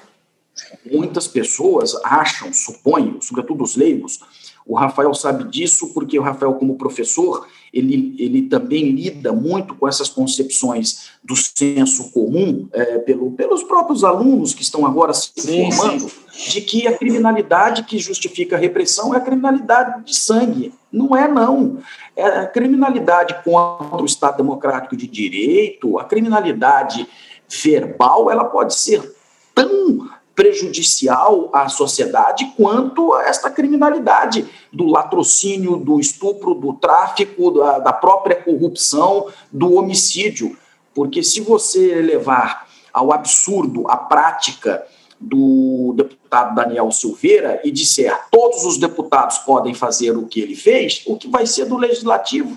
muitas 0.90 1.26
pessoas 1.26 1.94
acham, 2.04 2.52
supõem, 2.52 3.18
sobretudo 3.20 3.64
os 3.64 3.76
leigos, 3.76 4.20
o 4.68 4.74
Rafael 4.74 5.14
sabe 5.14 5.44
disso 5.44 5.94
porque 5.94 6.18
o 6.18 6.22
Rafael, 6.22 6.52
como 6.52 6.76
professor, 6.76 7.46
ele, 7.72 8.14
ele 8.18 8.42
também 8.42 8.90
lida 8.90 9.32
muito 9.32 9.74
com 9.74 9.88
essas 9.88 10.10
concepções 10.10 11.08
do 11.24 11.34
senso 11.34 12.12
comum, 12.12 12.68
é, 12.72 12.98
pelo, 12.98 13.30
pelos 13.32 13.62
próprios 13.62 14.04
alunos 14.04 14.52
que 14.52 14.62
estão 14.62 14.84
agora 14.84 15.14
se 15.14 15.32
sim, 15.34 15.72
formando, 15.72 16.10
sim. 16.30 16.50
de 16.50 16.60
que 16.60 16.86
a 16.86 16.98
criminalidade 16.98 17.84
que 17.84 17.98
justifica 17.98 18.56
a 18.56 18.58
repressão 18.58 19.14
é 19.14 19.16
a 19.16 19.22
criminalidade 19.22 20.04
de 20.04 20.14
sangue. 20.14 20.74
Não 20.92 21.16
é, 21.16 21.26
não. 21.26 21.78
É 22.14 22.26
a 22.26 22.46
criminalidade 22.46 23.42
contra 23.42 24.02
o 24.02 24.06
Estado 24.06 24.36
Democrático 24.36 24.94
de 24.94 25.06
Direito, 25.06 25.98
a 25.98 26.04
criminalidade 26.04 27.08
verbal, 27.48 28.30
ela 28.30 28.44
pode 28.44 28.74
ser 28.74 29.14
tão 29.54 30.10
prejudicial 30.38 31.50
à 31.52 31.68
sociedade 31.68 32.52
quanto 32.56 33.12
a 33.12 33.24
esta 33.24 33.50
criminalidade 33.50 34.46
do 34.72 34.86
latrocínio, 34.86 35.76
do 35.76 35.98
estupro, 35.98 36.54
do 36.54 36.74
tráfico, 36.74 37.50
da, 37.50 37.80
da 37.80 37.92
própria 37.92 38.36
corrupção, 38.36 39.26
do 39.50 39.74
homicídio. 39.74 40.56
Porque 40.94 41.24
se 41.24 41.40
você 41.40 41.96
levar 41.96 42.68
ao 42.92 43.12
absurdo 43.12 43.90
a 43.90 43.96
prática 43.96 44.86
do 45.18 45.92
deputado 45.96 46.54
Daniel 46.54 46.92
Silveira 46.92 47.60
e 47.64 47.72
disser 47.72 48.16
todos 48.30 48.64
os 48.64 48.78
deputados 48.78 49.38
podem 49.38 49.74
fazer 49.74 50.16
o 50.16 50.24
que 50.24 50.38
ele 50.40 50.54
fez, 50.54 51.02
o 51.04 51.16
que 51.16 51.26
vai 51.26 51.48
ser 51.48 51.64
do 51.64 51.76
legislativo? 51.76 52.56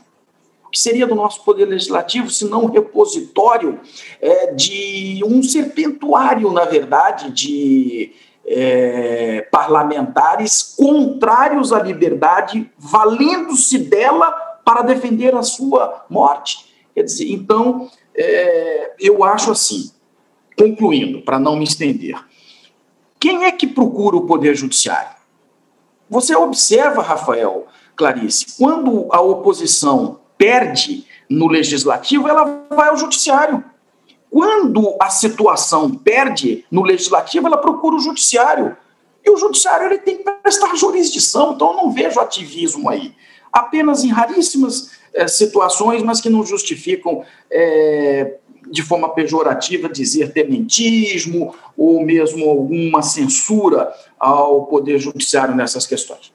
Que 0.71 0.79
seria 0.79 1.05
do 1.05 1.15
nosso 1.15 1.43
Poder 1.43 1.65
Legislativo, 1.65 2.29
se 2.29 2.45
não 2.45 2.63
um 2.63 2.71
repositório 2.71 3.79
é, 4.21 4.53
de 4.53 5.21
um 5.25 5.43
serpentuário, 5.43 6.51
na 6.51 6.63
verdade, 6.63 7.29
de 7.31 8.13
é, 8.45 9.47
parlamentares 9.51 10.73
contrários 10.77 11.73
à 11.73 11.81
liberdade, 11.81 12.71
valendo-se 12.77 13.77
dela 13.77 14.31
para 14.63 14.81
defender 14.81 15.35
a 15.35 15.43
sua 15.43 16.05
morte. 16.09 16.71
Quer 16.95 17.03
dizer, 17.03 17.29
então, 17.31 17.89
é, 18.15 18.93
eu 18.99 19.23
acho 19.23 19.51
assim, 19.51 19.91
concluindo, 20.57 21.21
para 21.21 21.39
não 21.39 21.55
me 21.55 21.65
estender, 21.65 22.15
quem 23.19 23.43
é 23.43 23.51
que 23.51 23.67
procura 23.67 24.15
o 24.15 24.25
Poder 24.25 24.55
Judiciário? 24.55 25.15
Você 26.09 26.35
observa, 26.35 27.01
Rafael, 27.01 27.67
Clarice, 27.95 28.57
quando 28.57 29.07
a 29.11 29.21
oposição 29.21 30.20
perde 30.41 31.05
no 31.29 31.47
legislativo, 31.47 32.27
ela 32.27 32.65
vai 32.71 32.89
ao 32.89 32.97
judiciário. 32.97 33.63
Quando 34.27 34.95
a 34.99 35.07
situação 35.07 35.91
perde 35.91 36.65
no 36.71 36.81
legislativo, 36.81 37.45
ela 37.45 37.57
procura 37.57 37.95
o 37.95 37.99
judiciário. 37.99 38.75
E 39.23 39.29
o 39.29 39.37
judiciário 39.37 39.85
ele 39.85 39.99
tem 39.99 40.17
que 40.17 40.23
prestar 40.23 40.75
jurisdição, 40.75 41.53
então 41.53 41.71
eu 41.71 41.77
não 41.77 41.91
vejo 41.91 42.19
ativismo 42.19 42.89
aí. 42.89 43.13
Apenas 43.53 44.03
em 44.03 44.07
raríssimas 44.07 44.89
é, 45.13 45.27
situações, 45.27 46.01
mas 46.01 46.19
que 46.19 46.29
não 46.29 46.43
justificam 46.43 47.23
é, 47.51 48.37
de 48.65 48.81
forma 48.81 49.09
pejorativa 49.09 49.87
dizer 49.87 50.33
tenentismo 50.33 51.53
ou 51.77 52.03
mesmo 52.03 52.49
alguma 52.49 53.03
censura 53.03 53.93
ao 54.19 54.65
Poder 54.65 54.97
Judiciário 54.97 55.53
nessas 55.53 55.85
questões. 55.85 56.33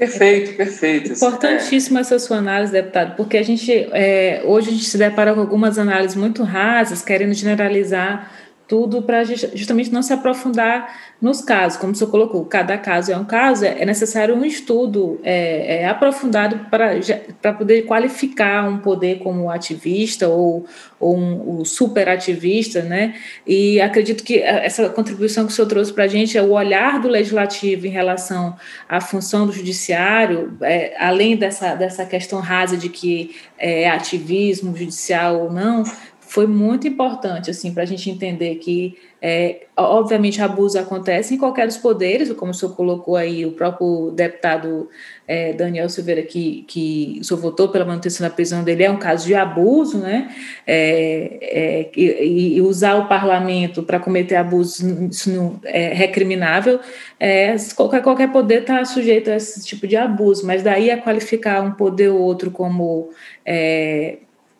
Perfeito, 0.00 0.56
perfeito. 0.56 1.12
Importantíssima 1.12 2.00
essa 2.00 2.18
sua 2.18 2.38
análise, 2.38 2.72
deputado, 2.72 3.16
porque 3.16 3.36
a 3.36 3.42
gente 3.42 3.70
é, 3.92 4.40
hoje 4.46 4.70
a 4.70 4.72
gente 4.72 4.86
se 4.86 4.96
depara 4.96 5.34
com 5.34 5.40
algumas 5.40 5.78
análises 5.78 6.16
muito 6.16 6.42
rasas, 6.42 7.02
querendo 7.02 7.34
generalizar 7.34 8.32
tudo 8.70 9.02
para 9.02 9.24
justamente 9.24 9.90
não 9.90 10.00
se 10.00 10.12
aprofundar 10.12 10.96
nos 11.20 11.42
casos, 11.42 11.76
como 11.76 11.92
o 11.92 11.94
senhor 11.94 12.08
colocou, 12.08 12.44
cada 12.44 12.78
caso 12.78 13.10
é 13.10 13.16
um 13.16 13.24
caso, 13.24 13.64
é 13.64 13.84
necessário 13.84 14.32
um 14.34 14.44
estudo 14.44 15.20
é, 15.24 15.82
é 15.82 15.88
aprofundado 15.88 16.60
para 16.70 17.52
poder 17.52 17.82
qualificar 17.82 18.68
um 18.68 18.78
poder 18.78 19.18
como 19.18 19.50
ativista 19.50 20.28
ou, 20.28 20.64
ou 21.00 21.16
um, 21.16 21.60
um 21.60 21.64
superativista, 21.64 22.80
né? 22.82 23.16
E 23.44 23.80
acredito 23.80 24.22
que 24.22 24.38
essa 24.38 24.88
contribuição 24.88 25.46
que 25.46 25.52
o 25.52 25.54
senhor 25.54 25.66
trouxe 25.68 25.92
para 25.92 26.04
a 26.04 26.08
gente 26.08 26.38
é 26.38 26.42
o 26.42 26.52
olhar 26.52 27.00
do 27.00 27.08
legislativo 27.08 27.88
em 27.88 27.90
relação 27.90 28.56
à 28.88 29.00
função 29.00 29.46
do 29.46 29.52
judiciário, 29.52 30.56
é, 30.62 30.94
além 30.96 31.36
dessa, 31.36 31.74
dessa 31.74 32.06
questão 32.06 32.38
rasa 32.38 32.76
de 32.76 32.88
que 32.88 33.34
é 33.58 33.90
ativismo 33.90 34.74
judicial 34.74 35.42
ou 35.42 35.52
não, 35.52 35.82
foi 36.30 36.46
muito 36.46 36.86
importante 36.86 37.50
assim 37.50 37.74
para 37.74 37.82
a 37.82 37.86
gente 37.86 38.08
entender 38.08 38.54
que 38.54 38.96
é, 39.20 39.66
obviamente 39.76 40.40
abuso 40.40 40.78
acontece 40.78 41.34
em 41.34 41.36
qualquer 41.36 41.66
dos 41.66 41.76
poderes, 41.76 42.32
como 42.34 42.52
o 42.52 42.54
senhor 42.54 42.76
colocou 42.76 43.16
aí, 43.16 43.44
o 43.44 43.50
próprio 43.50 44.12
deputado 44.12 44.88
é, 45.26 45.52
Daniel 45.52 45.88
Silveira, 45.88 46.22
que, 46.22 46.64
que 46.68 47.18
o 47.20 47.24
senhor 47.24 47.40
votou 47.40 47.68
pela 47.68 47.84
manutenção 47.84 48.26
da 48.26 48.32
prisão 48.32 48.62
dele, 48.62 48.84
é 48.84 48.90
um 48.90 48.96
caso 48.96 49.26
de 49.26 49.34
abuso, 49.34 49.98
né? 49.98 50.32
É, 50.64 51.38
é 51.42 51.90
e, 51.96 52.58
e, 52.58 52.62
usar 52.62 52.94
o 52.94 53.08
parlamento 53.08 53.82
para 53.82 53.98
cometer 53.98 54.36
abusos 54.36 54.80
isso 55.10 55.30
não, 55.32 55.60
é 55.64 55.92
recriminável. 55.92 56.78
É, 57.18 57.56
qualquer, 57.74 58.02
qualquer 58.02 58.30
poder 58.30 58.60
está 58.60 58.84
sujeito 58.84 59.32
a 59.32 59.34
esse 59.34 59.64
tipo 59.64 59.84
de 59.84 59.96
abuso, 59.96 60.46
mas 60.46 60.62
daí 60.62 60.92
a 60.92 61.02
qualificar 61.02 61.60
um 61.60 61.72
poder 61.72 62.10
ou 62.10 62.20
outro 62.20 62.52
como 62.52 63.10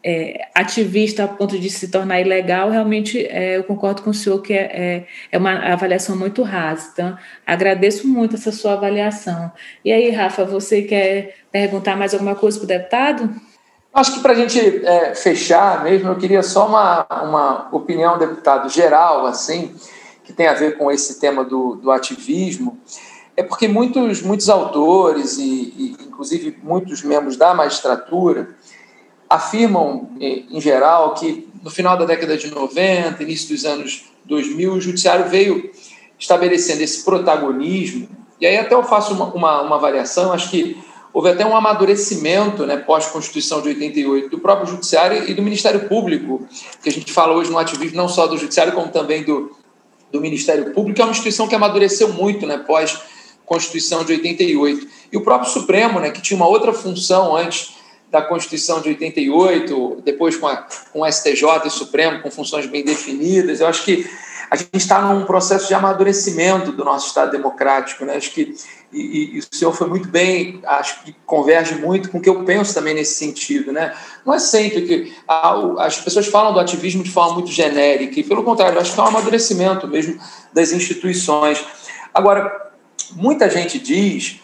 é, 0.03 0.49
ativista 0.55 1.25
a 1.25 1.29
ponto 1.29 1.59
de 1.59 1.69
se 1.69 1.89
tornar 1.89 2.21
ilegal, 2.21 2.71
realmente 2.71 3.27
é, 3.27 3.59
eu 3.59 3.65
concordo 3.65 4.03
com 4.03 4.11
o 4.11 4.15
senhor 4.15 4.41
que 4.41 4.53
é, 4.53 4.63
é, 4.63 5.07
é, 5.31 5.39
uma 5.39 5.53
avaliação 5.73 6.17
muito 6.17 6.43
rasa. 6.43 6.91
Então, 6.93 7.19
agradeço 7.47 8.09
muito 8.09 8.37
essa 8.37 8.51
sua 8.51 8.73
avaliação. 8.73 9.53
E 9.85 9.93
aí, 9.93 10.11
Rafa, 10.11 10.45
você 10.45 10.83
quer 10.83 11.37
perguntar 11.53 11.97
mais 11.97 12.15
alguma 12.15 12.35
coisa 12.35 12.59
para 12.59 12.65
o 12.65 12.69
deputado? 12.69 13.31
Acho 13.93 14.15
que 14.15 14.21
para 14.21 14.33
a 14.33 14.37
gente 14.37 14.87
é, 14.87 15.15
fechar 15.15 15.83
mesmo, 15.83 16.09
eu 16.09 16.17
queria 16.17 16.43
só 16.43 16.67
uma, 16.67 17.07
uma 17.23 17.69
opinião, 17.73 18.19
deputado, 18.19 18.69
geral, 18.71 19.27
assim, 19.27 19.75
que 20.25 20.33
tem 20.33 20.47
a 20.47 20.55
ver 20.55 20.79
com 20.79 20.91
esse 20.91 21.21
tema 21.21 21.45
do, 21.45 21.75
do 21.75 21.91
ativismo. 21.91 22.79
É 23.37 23.43
porque 23.43 23.67
muitos, 23.67 24.23
muitos 24.23 24.49
autores, 24.49 25.39
e, 25.39 25.75
e 25.77 25.97
inclusive 26.07 26.57
muitos 26.63 27.03
membros 27.03 27.37
da 27.37 27.53
magistratura, 27.53 28.55
afirmam, 29.31 30.11
em 30.21 30.61
geral, 30.61 31.14
que 31.14 31.49
no 31.62 31.71
final 31.71 31.97
da 31.97 32.05
década 32.05 32.37
de 32.37 32.51
90, 32.51 33.23
início 33.23 33.55
dos 33.55 33.64
anos 33.64 34.05
2000, 34.25 34.73
o 34.73 34.81
judiciário 34.81 35.29
veio 35.29 35.71
estabelecendo 36.19 36.83
esse 36.83 37.05
protagonismo. 37.05 38.09
E 38.40 38.47
aí 38.47 38.57
até 38.57 38.75
eu 38.75 38.83
faço 38.83 39.14
uma, 39.14 39.27
uma, 39.27 39.62
uma 39.62 39.79
variação, 39.79 40.33
acho 40.33 40.51
que 40.51 40.77
houve 41.12 41.29
até 41.29 41.47
um 41.47 41.57
amadurecimento 41.57 42.66
né, 42.66 42.77
pós-Constituição 42.77 43.62
de 43.62 43.69
88 43.69 44.29
do 44.31 44.38
próprio 44.40 44.66
Judiciário 44.66 45.29
e 45.31 45.35
do 45.35 45.43
Ministério 45.43 45.88
Público, 45.88 46.47
que 46.83 46.88
a 46.88 46.93
gente 46.93 47.12
fala 47.12 47.33
hoje 47.33 47.51
no 47.51 47.59
ativismo 47.59 47.97
não 47.97 48.09
só 48.09 48.27
do 48.27 48.37
Judiciário, 48.37 48.73
como 48.73 48.88
também 48.88 49.23
do, 49.23 49.57
do 50.11 50.21
Ministério 50.21 50.73
Público, 50.73 50.97
que 50.97 51.03
é 51.03 51.05
uma 51.05 51.12
instituição 51.12 51.47
que 51.47 51.55
amadureceu 51.55 52.12
muito 52.12 52.47
né, 52.47 52.59
pós 52.59 52.99
Constituição 53.45 54.05
de 54.05 54.12
88. 54.12 54.87
E 55.12 55.16
o 55.16 55.23
próprio 55.23 55.51
Supremo, 55.51 55.99
né, 55.99 56.11
que 56.11 56.23
tinha 56.23 56.37
uma 56.37 56.47
outra 56.47 56.73
função 56.73 57.37
antes 57.37 57.80
da 58.11 58.20
Constituição 58.20 58.81
de 58.81 58.88
88, 58.88 60.03
depois 60.05 60.37
com, 60.37 60.46
a, 60.46 60.66
com 60.92 61.03
o 61.03 61.11
STJ 61.11 61.66
e 61.66 61.70
Supremo, 61.70 62.20
com 62.20 62.31
funções 62.31 62.66
bem 62.66 62.85
definidas. 62.85 63.61
Eu 63.61 63.66
acho 63.66 63.85
que 63.85 64.09
a 64.51 64.57
gente 64.57 64.77
está 64.77 65.01
num 65.01 65.25
processo 65.25 65.68
de 65.68 65.75
amadurecimento 65.75 66.73
do 66.73 66.85
nosso 66.85 67.07
Estado 67.07 67.31
democrático. 67.31 68.05
Né? 68.05 68.16
Acho 68.16 68.33
que 68.33 68.53
e, 68.92 69.01
e, 69.01 69.37
e, 69.37 69.38
o 69.38 69.55
senhor 69.55 69.73
foi 69.73 69.87
muito 69.87 70.09
bem, 70.09 70.61
acho 70.66 71.05
que 71.05 71.14
converge 71.25 71.77
muito 71.77 72.11
com 72.11 72.18
o 72.18 72.20
que 72.20 72.29
eu 72.29 72.44
penso 72.44 72.75
também 72.75 72.92
nesse 72.92 73.14
sentido. 73.14 73.70
Né? 73.70 73.94
Não 74.27 74.35
é 74.35 74.40
sempre 74.40 74.83
que 74.83 75.14
a, 75.29 75.85
as 75.85 76.01
pessoas 76.01 76.27
falam 76.27 76.53
do 76.53 76.59
ativismo 76.59 77.05
de 77.05 77.11
forma 77.11 77.35
muito 77.35 77.53
genérica, 77.53 78.18
e 78.18 78.25
pelo 78.25 78.42
contrário, 78.42 78.81
acho 78.81 78.92
que 78.92 78.99
é 78.99 79.03
um 79.05 79.07
amadurecimento 79.07 79.87
mesmo 79.87 80.18
das 80.53 80.73
instituições. 80.73 81.64
Agora, 82.12 82.73
muita 83.12 83.49
gente 83.49 83.79
diz 83.79 84.40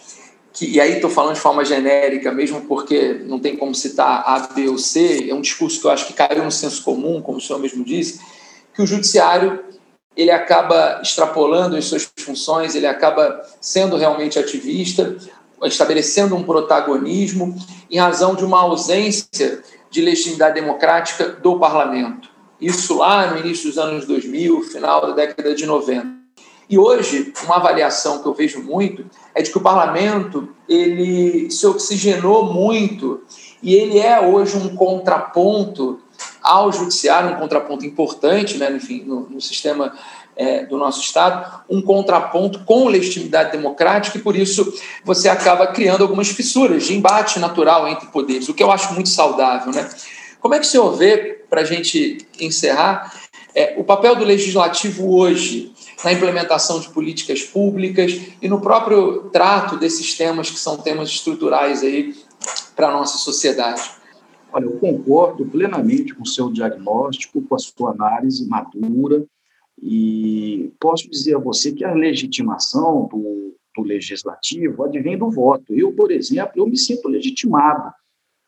que, 0.57 0.65
e 0.65 0.81
aí 0.81 0.95
estou 0.95 1.11
falando 1.11 1.35
de 1.35 1.41
forma 1.41 1.63
genérica 1.67 2.33
mesmo, 2.33 2.63
porque 2.63 3.21
não 3.27 3.39
tem 3.39 3.55
como 3.55 3.75
citar 3.75 4.25
A, 4.27 4.39
B 4.55 4.71
ou 4.71 4.79
C, 4.79 5.29
é 5.29 5.35
um 5.35 5.43
discurso 5.43 5.79
que 5.79 5.87
eu 5.87 5.91
acho 5.91 6.07
que 6.07 6.15
caiu 6.15 6.43
no 6.43 6.51
senso 6.51 6.83
comum, 6.83 7.21
como 7.21 7.37
o 7.37 7.41
senhor 7.43 7.59
mesmo 7.59 7.85
disse, 7.85 8.19
que 8.75 8.81
o 8.81 8.87
judiciário 8.87 9.63
ele 10.17 10.31
acaba 10.31 10.99
extrapolando 11.03 11.77
as 11.77 11.85
suas 11.85 12.11
funções, 12.19 12.75
ele 12.75 12.87
acaba 12.87 13.43
sendo 13.61 13.99
realmente 13.99 14.39
ativista, 14.39 15.15
estabelecendo 15.65 16.35
um 16.35 16.43
protagonismo 16.43 17.55
em 17.91 17.99
razão 17.99 18.35
de 18.35 18.43
uma 18.43 18.63
ausência 18.63 19.63
de 19.91 20.01
legitimidade 20.01 20.55
democrática 20.59 21.29
do 21.29 21.59
parlamento. 21.59 22.31
Isso 22.59 22.97
lá 22.97 23.31
no 23.31 23.39
início 23.41 23.69
dos 23.69 23.77
anos 23.77 24.07
2000, 24.07 24.63
final 24.63 25.03
da 25.03 25.13
década 25.13 25.55
de 25.55 25.67
90. 25.67 26.17
E 26.69 26.79
hoje, 26.79 27.31
uma 27.45 27.57
avaliação 27.57 28.23
que 28.23 28.27
eu 28.27 28.33
vejo 28.33 28.63
muito 28.63 29.05
é 29.37 29.43
de 29.43 29.51
que 29.51 29.59
o 29.59 29.61
parlamento 29.61 30.49
ele 30.67 31.51
se 31.51 31.67
oxigenou 31.67 32.55
muito 32.55 33.23
e 33.63 33.75
ele 33.75 33.99
é 33.99 34.19
hoje 34.19 34.57
um 34.57 34.75
contraponto 34.75 36.01
ao 36.43 36.73
judiciário, 36.73 37.37
um 37.37 37.39
contraponto 37.39 37.85
importante, 37.85 38.57
né, 38.57 38.73
enfim, 38.73 39.05
no, 39.05 39.29
no 39.29 39.41
sistema 39.41 39.93
é, 40.35 40.65
do 40.65 40.79
nosso 40.79 41.03
Estado, 41.03 41.65
um 41.69 41.83
contraponto 41.83 42.61
com 42.61 42.89
legitimidade 42.89 43.53
democrática 43.53 44.17
e, 44.17 44.23
por 44.23 44.35
isso, 44.35 44.73
você 45.05 45.29
acaba 45.29 45.67
criando 45.67 46.03
algumas 46.03 46.29
fissuras 46.29 46.85
de 46.85 46.97
embate 46.97 47.39
natural 47.39 47.87
entre 47.89 48.07
poderes, 48.07 48.49
o 48.49 48.55
que 48.55 48.63
eu 48.63 48.73
acho 48.73 48.95
muito 48.95 49.11
saudável. 49.11 49.71
Né? 49.71 49.87
Como 50.41 50.55
é 50.55 50.59
que 50.59 50.67
o 50.67 50.69
senhor 50.69 50.93
vê, 50.93 51.45
para 51.51 51.61
a 51.61 51.65
gente 51.65 52.27
encerrar, 52.41 53.13
é, 53.55 53.75
o 53.77 53.85
papel 53.85 54.17
do 54.17 54.25
legislativo 54.25 55.15
hoje 55.15 55.75
na 56.07 56.13
implementação 56.13 56.79
de 56.79 56.89
políticas 56.91 57.43
públicas 57.43 58.31
e 58.41 58.49
no 58.49 58.61
próprio 58.61 59.29
trato 59.31 59.77
desses 59.77 60.17
temas 60.17 60.49
que 60.49 60.57
são 60.57 60.77
temas 60.77 61.09
estruturais 61.09 61.83
aí 61.83 62.15
para 62.77 62.91
a 62.91 62.93
nossa 62.93 63.19
sociedade? 63.19 63.83
Olha, 64.53 64.67
eu 64.67 64.79
concordo 64.79 65.45
plenamente 65.47 66.15
com 66.15 66.23
o 66.23 66.27
seu 66.27 66.49
diagnóstico, 66.53 67.43
com 67.43 67.57
a 67.57 67.59
sua 67.59 67.91
análise 67.91 68.49
madura, 68.49 69.27
e 69.83 70.73
posso 70.79 71.11
dizer 71.11 71.35
a 71.35 71.41
você 71.41 71.73
que 71.73 71.85
a 71.85 71.93
legitimação 71.93 73.09
do, 73.11 73.57
do 73.75 73.83
legislativo 73.83 74.85
advém 74.85 75.19
do 75.19 75.29
voto. 75.29 75.75
Eu, 75.75 75.93
por 75.93 76.13
exemplo, 76.13 76.53
eu 76.55 76.69
me 76.69 76.77
sinto 76.77 77.09
legitimado 77.09 77.93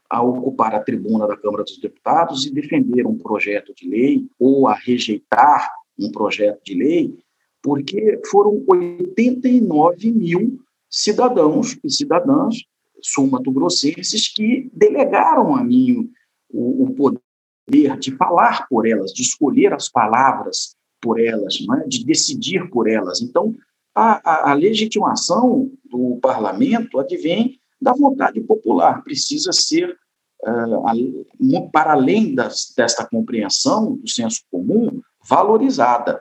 a 0.08 0.22
ocupar 0.22 0.76
a 0.76 0.80
tribuna 0.80 1.26
da 1.26 1.36
Câmara 1.36 1.64
dos 1.64 1.80
Deputados 1.80 2.46
e 2.46 2.54
defender 2.54 3.04
um 3.04 3.18
projeto 3.18 3.74
de 3.74 3.88
lei 3.88 4.28
ou 4.38 4.68
a 4.68 4.74
rejeitar 4.74 5.68
um 5.98 6.12
projeto 6.12 6.62
de 6.64 6.74
lei, 6.74 7.18
porque 7.62 8.20
foram 8.30 8.64
89 8.68 10.12
mil 10.12 10.60
cidadãos 10.88 11.78
e 11.84 11.90
cidadãs 11.90 12.56
sul-mato-grossenses 13.02 14.32
que 14.32 14.70
delegaram 14.72 15.54
a 15.54 15.62
mim 15.62 16.10
o, 16.50 16.84
o, 16.84 16.94
poder 16.94 17.98
de 17.98 18.16
falar 18.16 18.66
por 18.68 18.88
elas, 18.88 19.12
de 19.12 19.22
escolher 19.22 19.72
as 19.72 19.88
palavras 19.88 20.76
por 21.00 21.20
elas, 21.20 21.58
é? 21.80 21.86
de 21.86 22.04
decidir 22.04 22.68
por 22.70 22.88
elas. 22.88 23.20
Então, 23.20 23.54
a, 23.94 24.48
a, 24.48 24.50
a 24.50 24.54
legitimação 24.54 25.70
do 25.84 26.18
parlamento 26.20 26.98
advém 26.98 27.58
da 27.80 27.92
vontade 27.92 28.40
popular, 28.40 29.02
precisa 29.04 29.52
ser, 29.52 29.96
uh, 30.44 31.70
para 31.70 31.92
além 31.92 32.34
das, 32.34 32.72
desta 32.76 33.06
compreensão 33.06 33.96
do 33.96 34.08
senso 34.08 34.42
comum, 34.50 35.00
valorizada. 35.28 36.20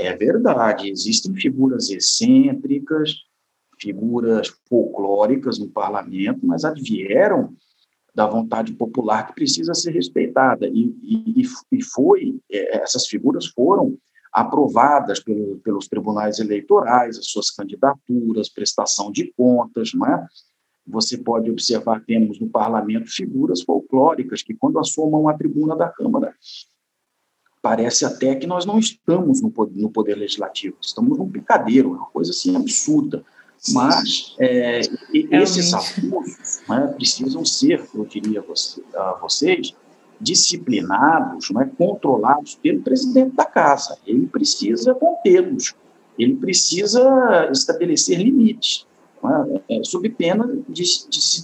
É 0.00 0.14
verdade, 0.14 0.88
existem 0.88 1.34
figuras 1.34 1.90
excêntricas, 1.90 3.14
figuras 3.80 4.48
folclóricas 4.68 5.58
no 5.58 5.68
parlamento, 5.68 6.46
mas 6.46 6.64
advieram 6.64 7.52
da 8.14 8.26
vontade 8.26 8.72
popular 8.72 9.26
que 9.26 9.34
precisa 9.34 9.74
ser 9.74 9.90
respeitada. 9.90 10.68
E, 10.68 10.94
e, 11.02 11.42
e 11.72 11.82
foi, 11.82 12.38
é, 12.50 12.78
essas 12.82 13.06
figuras 13.06 13.46
foram 13.46 13.98
aprovadas 14.32 15.18
pelo, 15.20 15.58
pelos 15.58 15.88
tribunais 15.88 16.38
eleitorais, 16.38 17.18
as 17.18 17.26
suas 17.26 17.50
candidaturas, 17.50 18.48
prestação 18.48 19.10
de 19.10 19.32
contas, 19.36 19.90
não 19.94 20.06
é? 20.06 20.26
Você 20.86 21.18
pode 21.18 21.50
observar, 21.50 22.04
temos 22.04 22.40
no 22.40 22.48
parlamento 22.48 23.10
figuras 23.10 23.62
folclóricas 23.62 24.42
que, 24.42 24.54
quando 24.54 24.78
assomam 24.78 25.28
a 25.28 25.34
tribuna 25.34 25.76
da 25.76 25.88
Câmara, 25.88 26.34
parece 27.60 28.04
até 28.04 28.34
que 28.34 28.46
nós 28.46 28.64
não 28.64 28.78
estamos 28.78 29.40
no 29.40 29.50
poder, 29.50 29.80
no 29.80 29.90
poder 29.90 30.14
legislativo, 30.14 30.76
estamos 30.80 31.18
num 31.18 31.28
picadeiro, 31.28 31.92
uma 31.92 32.06
coisa 32.06 32.30
assim 32.30 32.56
absurda. 32.56 33.24
Mas 33.70 34.36
é, 34.38 34.80
esses 35.12 35.74
abusos 35.74 36.60
né, 36.68 36.94
precisam 36.96 37.44
ser, 37.44 37.84
eu 37.92 38.04
diria 38.04 38.44
a 38.94 39.12
vocês, 39.20 39.74
disciplinados, 40.20 41.50
né, 41.50 41.68
controlados 41.76 42.54
pelo 42.54 42.80
presidente 42.82 43.34
da 43.34 43.44
casa. 43.44 43.98
Ele 44.06 44.26
precisa 44.26 44.94
contê-los, 44.94 45.74
ele 46.16 46.36
precisa 46.36 47.48
estabelecer 47.50 48.18
limites, 48.18 48.86
né, 49.22 49.60
é, 49.68 49.80
sob 49.82 50.08
pena 50.10 50.46
de, 50.68 50.82
de 51.08 51.20
se 51.20 51.42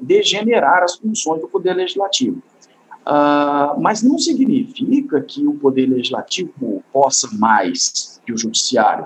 degenerar 0.00 0.82
as 0.82 0.96
funções 0.96 1.42
do 1.42 1.48
Poder 1.48 1.74
Legislativo. 1.74 2.42
Uh, 3.10 3.80
mas 3.80 4.04
não 4.04 4.16
significa 4.16 5.20
que 5.20 5.44
o 5.44 5.54
Poder 5.54 5.86
Legislativo 5.86 6.80
possa 6.92 7.28
mais 7.36 8.20
que 8.24 8.32
o 8.32 8.38
Judiciário. 8.38 9.04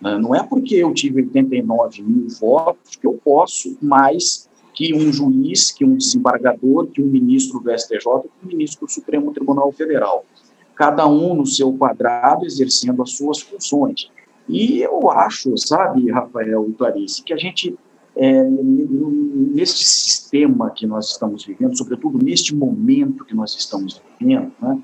Né? 0.00 0.18
Não 0.18 0.34
é 0.34 0.42
porque 0.42 0.74
eu 0.74 0.92
tive 0.92 1.22
89 1.22 2.02
mil 2.02 2.28
votos 2.40 2.96
que 2.96 3.06
eu 3.06 3.20
posso 3.24 3.78
mais 3.80 4.48
que 4.74 4.92
um 4.92 5.12
juiz, 5.12 5.70
que 5.70 5.84
um 5.84 5.96
desembargador, 5.96 6.88
que 6.88 7.00
um 7.00 7.06
ministro 7.06 7.60
do 7.60 7.70
STJ, 7.70 8.00
que 8.00 8.46
um 8.46 8.48
ministro 8.48 8.84
do 8.84 8.92
Supremo 8.92 9.32
Tribunal 9.32 9.70
Federal. 9.70 10.24
Cada 10.74 11.06
um 11.06 11.36
no 11.36 11.46
seu 11.46 11.72
quadrado 11.72 12.44
exercendo 12.44 13.00
as 13.00 13.12
suas 13.12 13.40
funções. 13.40 14.10
E 14.48 14.80
eu 14.80 15.08
acho, 15.10 15.56
sabe, 15.56 16.10
Rafael 16.10 16.68
e 16.68 16.72
Clarice, 16.72 17.22
que 17.22 17.32
a 17.32 17.36
gente, 17.36 17.76
é, 18.16 18.42
neste 19.36 19.84
sistema 19.84 20.70
que 20.70 20.86
nós 20.86 21.10
estamos 21.10 21.44
vivendo, 21.44 21.76
sobretudo 21.76 22.18
neste 22.22 22.54
momento 22.54 23.24
que 23.24 23.34
nós 23.34 23.54
estamos 23.54 24.02
vivendo, 24.18 24.52
né, 24.60 24.82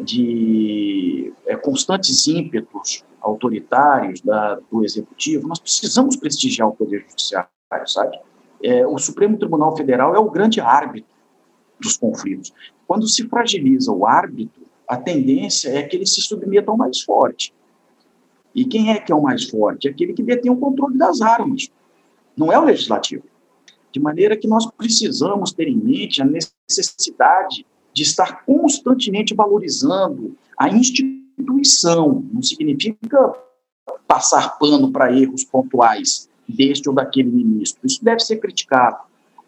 de 0.00 1.32
é, 1.46 1.56
constantes 1.56 2.26
ímpetos 2.26 3.04
autoritários 3.20 4.20
da, 4.20 4.58
do 4.70 4.84
executivo, 4.84 5.46
nós 5.46 5.60
precisamos 5.60 6.16
prestigiar 6.16 6.68
o 6.68 6.72
poder 6.72 7.06
judiciário, 7.08 7.48
sabe? 7.86 8.18
É, 8.62 8.84
o 8.86 8.98
Supremo 8.98 9.38
Tribunal 9.38 9.76
Federal 9.76 10.14
é 10.14 10.18
o 10.18 10.30
grande 10.30 10.60
árbitro 10.60 11.10
dos 11.78 11.96
conflitos. 11.96 12.52
Quando 12.86 13.06
se 13.06 13.28
fragiliza 13.28 13.92
o 13.92 14.06
árbitro, 14.06 14.62
a 14.88 14.96
tendência 14.96 15.70
é 15.70 15.82
que 15.82 15.96
ele 15.96 16.06
se 16.06 16.20
submeta 16.20 16.70
ao 16.70 16.76
mais 16.76 17.00
forte. 17.02 17.54
E 18.54 18.64
quem 18.64 18.90
é 18.90 18.98
que 18.98 19.12
é 19.12 19.14
o 19.14 19.22
mais 19.22 19.48
forte? 19.48 19.88
Aquele 19.88 20.12
que 20.12 20.22
detém 20.22 20.50
o 20.50 20.56
controle 20.56 20.96
das 20.98 21.20
armas. 21.20 21.68
Não 22.36 22.52
é 22.52 22.58
o 22.58 22.64
legislativo. 22.64 23.24
De 23.94 24.00
maneira 24.00 24.36
que 24.36 24.48
nós 24.48 24.66
precisamos 24.66 25.52
ter 25.52 25.68
em 25.68 25.76
mente 25.76 26.20
a 26.20 26.24
necessidade 26.24 27.64
de 27.92 28.02
estar 28.02 28.44
constantemente 28.44 29.32
valorizando 29.32 30.36
a 30.58 30.68
instituição. 30.68 32.24
Não 32.32 32.42
significa 32.42 33.32
passar 34.08 34.58
pano 34.58 34.90
para 34.90 35.16
erros 35.16 35.44
pontuais, 35.44 36.28
deste 36.48 36.88
ou 36.88 36.94
daquele 36.94 37.30
ministro. 37.30 37.86
Isso 37.86 38.04
deve 38.04 38.18
ser 38.18 38.38
criticado, 38.38 38.98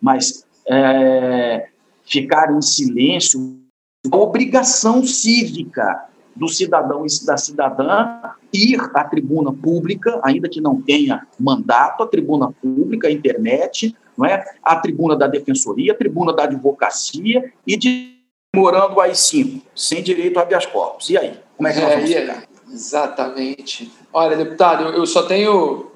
mas 0.01 0.47
é, 0.69 1.69
ficar 2.05 2.57
em 2.57 2.63
silêncio 2.63 3.59
é 4.05 4.17
obrigação 4.17 5.05
cívica 5.05 6.07
do 6.37 6.49
cidadão 6.49 7.05
e 7.05 7.27
da 7.27 7.37
cidadã 7.37 8.21
ir 8.53 8.81
à 8.95 9.03
tribuna 9.03 9.53
pública, 9.53 10.21
ainda 10.23 10.49
que 10.49 10.61
não 10.61 10.81
tenha 10.81 11.27
mandato, 11.37 12.05
a 12.05 12.07
tribuna 12.07 12.53
pública, 12.53 13.09
a 13.09 13.11
internet, 13.11 13.97
não 14.17 14.27
é? 14.27 14.45
a 14.63 14.77
tribuna 14.77 15.17
da 15.17 15.27
defensoria, 15.27 15.93
a 15.93 15.97
tribuna 15.97 16.33
da 16.33 16.45
advocacia 16.45 17.53
e 17.67 17.77
de 17.77 18.17
morando 18.55 19.01
aí 19.01 19.15
sim, 19.15 19.63
sem 19.75 20.03
direito 20.03 20.39
a 20.39 20.43
habeas 20.43 20.65
corpus. 20.65 21.11
E 21.11 21.19
aí? 21.19 21.39
Como 21.57 21.69
é 21.69 21.73
que 21.73 21.81
nós 21.81 21.95
vamos 21.95 22.11
é, 22.11 22.43
Exatamente. 22.73 23.93
Olha, 24.13 24.37
deputado, 24.37 24.85
eu 24.85 25.07
só 25.07 25.23
tenho 25.23 25.91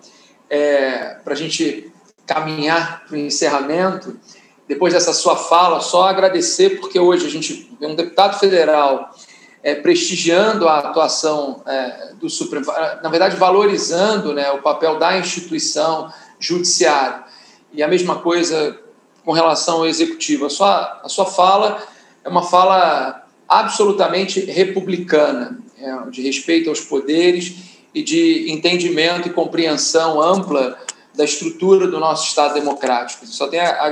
é, 0.49 1.17
para 1.25 1.33
a 1.33 1.37
gente 1.37 1.91
caminhar 2.27 3.07
para 3.07 3.17
o 3.17 3.19
encerramento, 3.19 4.19
depois 4.69 4.93
dessa 4.93 5.13
sua 5.13 5.37
fala, 5.37 5.81
só 5.81 6.05
agradecer, 6.05 6.81
porque 6.81 6.99
hoje 6.99 7.27
a 7.27 7.31
gente 7.31 7.69
vê 7.81 7.87
um 7.87 7.97
deputado 7.97 8.39
federal 8.39 9.11
é, 9.63 9.75
prestigiando 9.75 10.69
a 10.69 10.79
atuação 10.79 11.63
é, 11.67 12.13
do 12.15 12.31
Supremo, 12.31 12.67
na 13.03 13.09
verdade, 13.09 13.37
valorizando 13.37 14.33
né, 14.33 14.51
o 14.53 14.63
papel 14.63 14.99
da 14.99 15.19
instituição 15.19 16.13
judiciária. 16.39 17.25
E 17.73 17.83
a 17.83 17.89
mesma 17.89 18.17
coisa 18.19 18.79
com 19.25 19.33
relação 19.33 19.79
ao 19.79 19.87
executivo. 19.87 20.47
A 20.47 20.51
sua, 20.51 21.01
a 21.05 21.09
sua 21.09 21.27
fala 21.27 21.83
é 22.25 22.29
uma 22.29 22.43
fala 22.43 23.27
absolutamente 23.49 24.41
republicana, 24.41 25.59
é, 25.79 26.11
de 26.11 26.23
respeito 26.23 26.69
aos 26.69 26.81
poderes 26.81 27.55
e 27.95 28.03
de 28.03 28.51
entendimento 28.51 29.29
e 29.29 29.33
compreensão 29.33 30.21
ampla 30.21 30.79
da 31.15 31.25
estrutura 31.25 31.87
do 31.87 31.99
nosso 31.99 32.29
Estado 32.29 32.55
democrático. 32.55 33.27
Só 33.27 33.49
tenho 33.49 33.65
a 33.65 33.91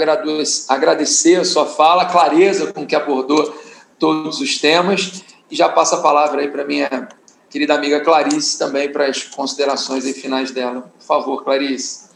agradecer 0.68 1.40
a 1.40 1.44
sua 1.44 1.66
fala, 1.66 2.02
a 2.02 2.06
clareza 2.06 2.72
com 2.72 2.86
que 2.86 2.94
abordou 2.94 3.54
todos 3.98 4.40
os 4.40 4.58
temas 4.58 5.24
e 5.50 5.56
já 5.56 5.68
passo 5.68 5.96
a 5.96 6.00
palavra 6.00 6.40
aí 6.40 6.48
para 6.48 6.64
minha 6.64 7.08
querida 7.50 7.74
amiga 7.74 8.00
Clarice 8.00 8.58
também 8.58 8.92
para 8.92 9.06
as 9.06 9.24
considerações 9.24 10.04
e 10.04 10.12
finais 10.12 10.50
dela. 10.50 10.92
Por 10.98 11.04
favor, 11.04 11.42
Clarice. 11.42 12.07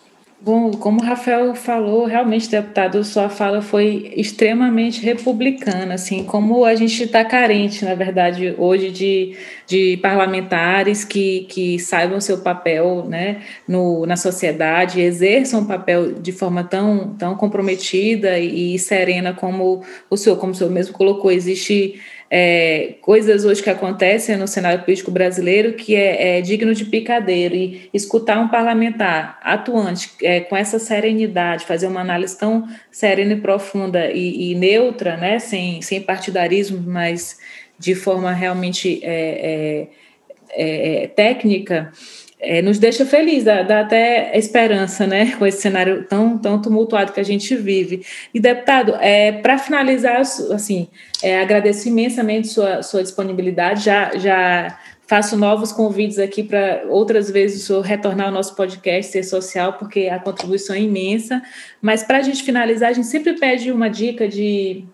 Bom, 0.45 0.72
como 0.72 1.01
o 1.01 1.05
Rafael 1.05 1.55
falou, 1.55 2.05
realmente, 2.05 2.51
deputado, 2.51 3.05
sua 3.05 3.28
fala 3.28 3.62
foi 3.62 4.12
extremamente 4.16 5.01
republicana, 5.01 5.95
assim, 5.95 6.24
como 6.24 6.64
a 6.64 6.74
gente 6.74 7.05
está 7.05 7.24
carente, 7.24 7.84
na 7.84 7.95
verdade, 7.95 8.53
hoje 8.59 8.90
de, 8.90 9.36
de 9.68 9.99
parlamentares 9.99 11.05
que, 11.05 11.47
que 11.49 11.78
saibam 11.78 12.20
seu 12.20 12.38
papel 12.38 13.05
né, 13.09 13.40
no, 13.68 14.05
na 14.05 14.16
sociedade, 14.16 15.01
exerçam 15.01 15.61
o 15.62 15.66
papel 15.66 16.14
de 16.14 16.32
forma 16.32 16.64
tão, 16.64 17.14
tão 17.16 17.36
comprometida 17.36 18.36
e, 18.40 18.76
serena 18.80 19.32
como 19.32 19.84
o 20.11 20.16
senhor, 20.16 20.36
como 20.38 20.51
o 20.51 20.55
senhor 20.57 20.72
mesmo 20.72 20.93
colocou, 20.93 21.30
existe 21.30 22.01
é, 22.35 22.95
coisas 23.03 23.45
hoje 23.45 23.62
que 23.62 23.68
acontecem 23.68 24.39
no 24.39 24.49
cenário 24.49 24.83
político 24.83 25.11
brasileiro 25.11 25.74
que 25.74 25.95
é, 25.95 26.39
é 26.39 26.41
digno 26.41 26.74
de 26.74 26.87
picadeiro. 26.87 27.55
E 27.55 27.91
escutar 27.93 28.39
um 28.41 28.49
parlamentar 28.49 29.39
atuante 29.43 30.11
é, 30.22 30.41
com 30.41 30.57
essa 30.57 30.78
serenidade, 30.78 31.66
fazer 31.66 31.87
uma 31.89 32.01
análise 32.01 32.39
tão 32.39 32.66
serena 32.91 33.35
e 33.35 33.41
profunda 33.43 34.11
e, 34.11 34.51
e 34.51 34.55
neutra, 34.55 35.18
né, 35.18 35.39
sem, 35.39 35.83
sem 35.83 36.01
partidarismo, 36.01 36.83
mas 36.83 37.39
de 37.78 37.95
forma 37.95 38.33
realmente 38.33 39.05
é, 39.05 39.89
é, 40.57 41.03
é, 41.03 41.07
técnica, 41.09 41.93
é, 42.43 42.61
nos 42.61 42.78
deixa 42.78 43.07
feliz, 43.07 43.45
dá, 43.45 43.62
dá, 43.62 43.80
até 43.80 44.36
esperança, 44.36 45.07
né, 45.07 45.36
com 45.38 45.47
esse 45.47 45.62
cenário 45.62 46.05
tão, 46.09 46.36
tão 46.36 46.61
tumultuado 46.61 47.12
que 47.12 47.20
a 47.20 47.24
gente 47.24 47.55
vive. 47.55 48.05
E, 48.34 48.40
deputado, 48.40 48.97
é, 48.97 49.30
para 49.30 49.57
finalizar, 49.57 50.20
assim, 50.20 50.88
é, 51.22 51.40
agradeço 51.40 51.86
imensamente 51.88 52.49
sua, 52.49 52.82
sua 52.82 53.01
disponibilidade, 53.01 53.84
já, 53.84 54.11
já 54.16 54.76
faço 55.07 55.36
novos 55.36 55.70
convites 55.70 56.18
aqui 56.18 56.43
para 56.43 56.82
outras 56.88 57.30
vezes 57.30 57.62
o 57.62 57.66
senhor 57.66 57.80
retornar 57.82 58.26
ao 58.26 58.32
nosso 58.32 58.57
podcast 58.57 59.12
Ser 59.12 59.22
Social, 59.22 59.74
porque 59.74 60.09
a 60.09 60.18
contribuição 60.18 60.74
é 60.74 60.80
imensa, 60.80 61.40
mas 61.80 62.03
para 62.03 62.18
a 62.18 62.22
gente 62.22 62.43
finalizar, 62.43 62.90
a 62.90 62.93
gente 62.93 63.07
sempre 63.07 63.38
pede 63.38 63.70
uma 63.70 63.88
dica 63.88 64.26
de 64.26 64.84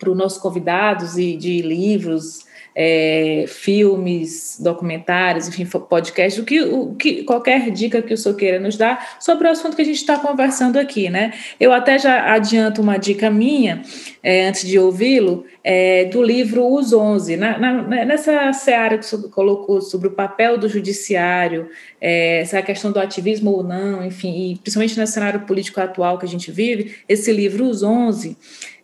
para 0.00 0.10
os 0.10 0.16
nossos 0.16 0.38
convidados 0.38 1.16
e 1.16 1.36
de 1.36 1.62
livros, 1.62 2.44
é, 2.74 3.44
filmes, 3.48 4.58
documentários, 4.60 5.48
enfim, 5.48 5.66
podcasts, 5.66 6.42
o 6.42 6.44
que, 6.44 6.60
o 6.62 6.94
que, 6.94 7.22
qualquer 7.24 7.70
dica 7.70 8.00
que 8.00 8.14
o 8.14 8.16
senhor 8.16 8.34
queira 8.34 8.60
nos 8.60 8.76
dar 8.76 9.16
sobre 9.20 9.46
o 9.46 9.50
assunto 9.50 9.76
que 9.76 9.82
a 9.82 9.84
gente 9.84 9.96
está 9.96 10.18
conversando 10.18 10.78
aqui, 10.78 11.10
né? 11.10 11.32
Eu 11.60 11.72
até 11.72 11.98
já 11.98 12.32
adianto 12.32 12.80
uma 12.80 12.96
dica 12.96 13.30
minha, 13.30 13.82
é, 14.22 14.46
antes 14.48 14.66
de 14.66 14.78
ouvi-lo, 14.78 15.44
é, 15.64 16.06
do 16.06 16.22
livro 16.22 16.66
Os 16.66 16.92
Onze, 16.92 17.36
na, 17.36 17.58
na, 17.58 17.82
nessa 18.04 18.52
seara 18.52 18.98
que 18.98 19.04
o 19.04 19.08
senhor 19.08 19.28
colocou 19.30 19.80
sobre 19.80 20.08
o 20.08 20.12
papel 20.12 20.58
do 20.58 20.68
judiciário, 20.68 21.68
é, 22.00 22.40
essa 22.40 22.60
questão 22.62 22.90
do 22.90 22.98
ativismo 22.98 23.50
ou 23.50 23.62
não, 23.62 24.04
enfim, 24.04 24.52
e 24.52 24.56
principalmente 24.56 24.98
no 24.98 25.06
cenário 25.06 25.40
político 25.40 25.80
atual 25.80 26.18
que 26.18 26.24
a 26.24 26.28
gente 26.28 26.50
vive, 26.50 26.96
esse 27.08 27.32
livro 27.32 27.66
Os 27.66 27.82
Onze, 27.82 28.36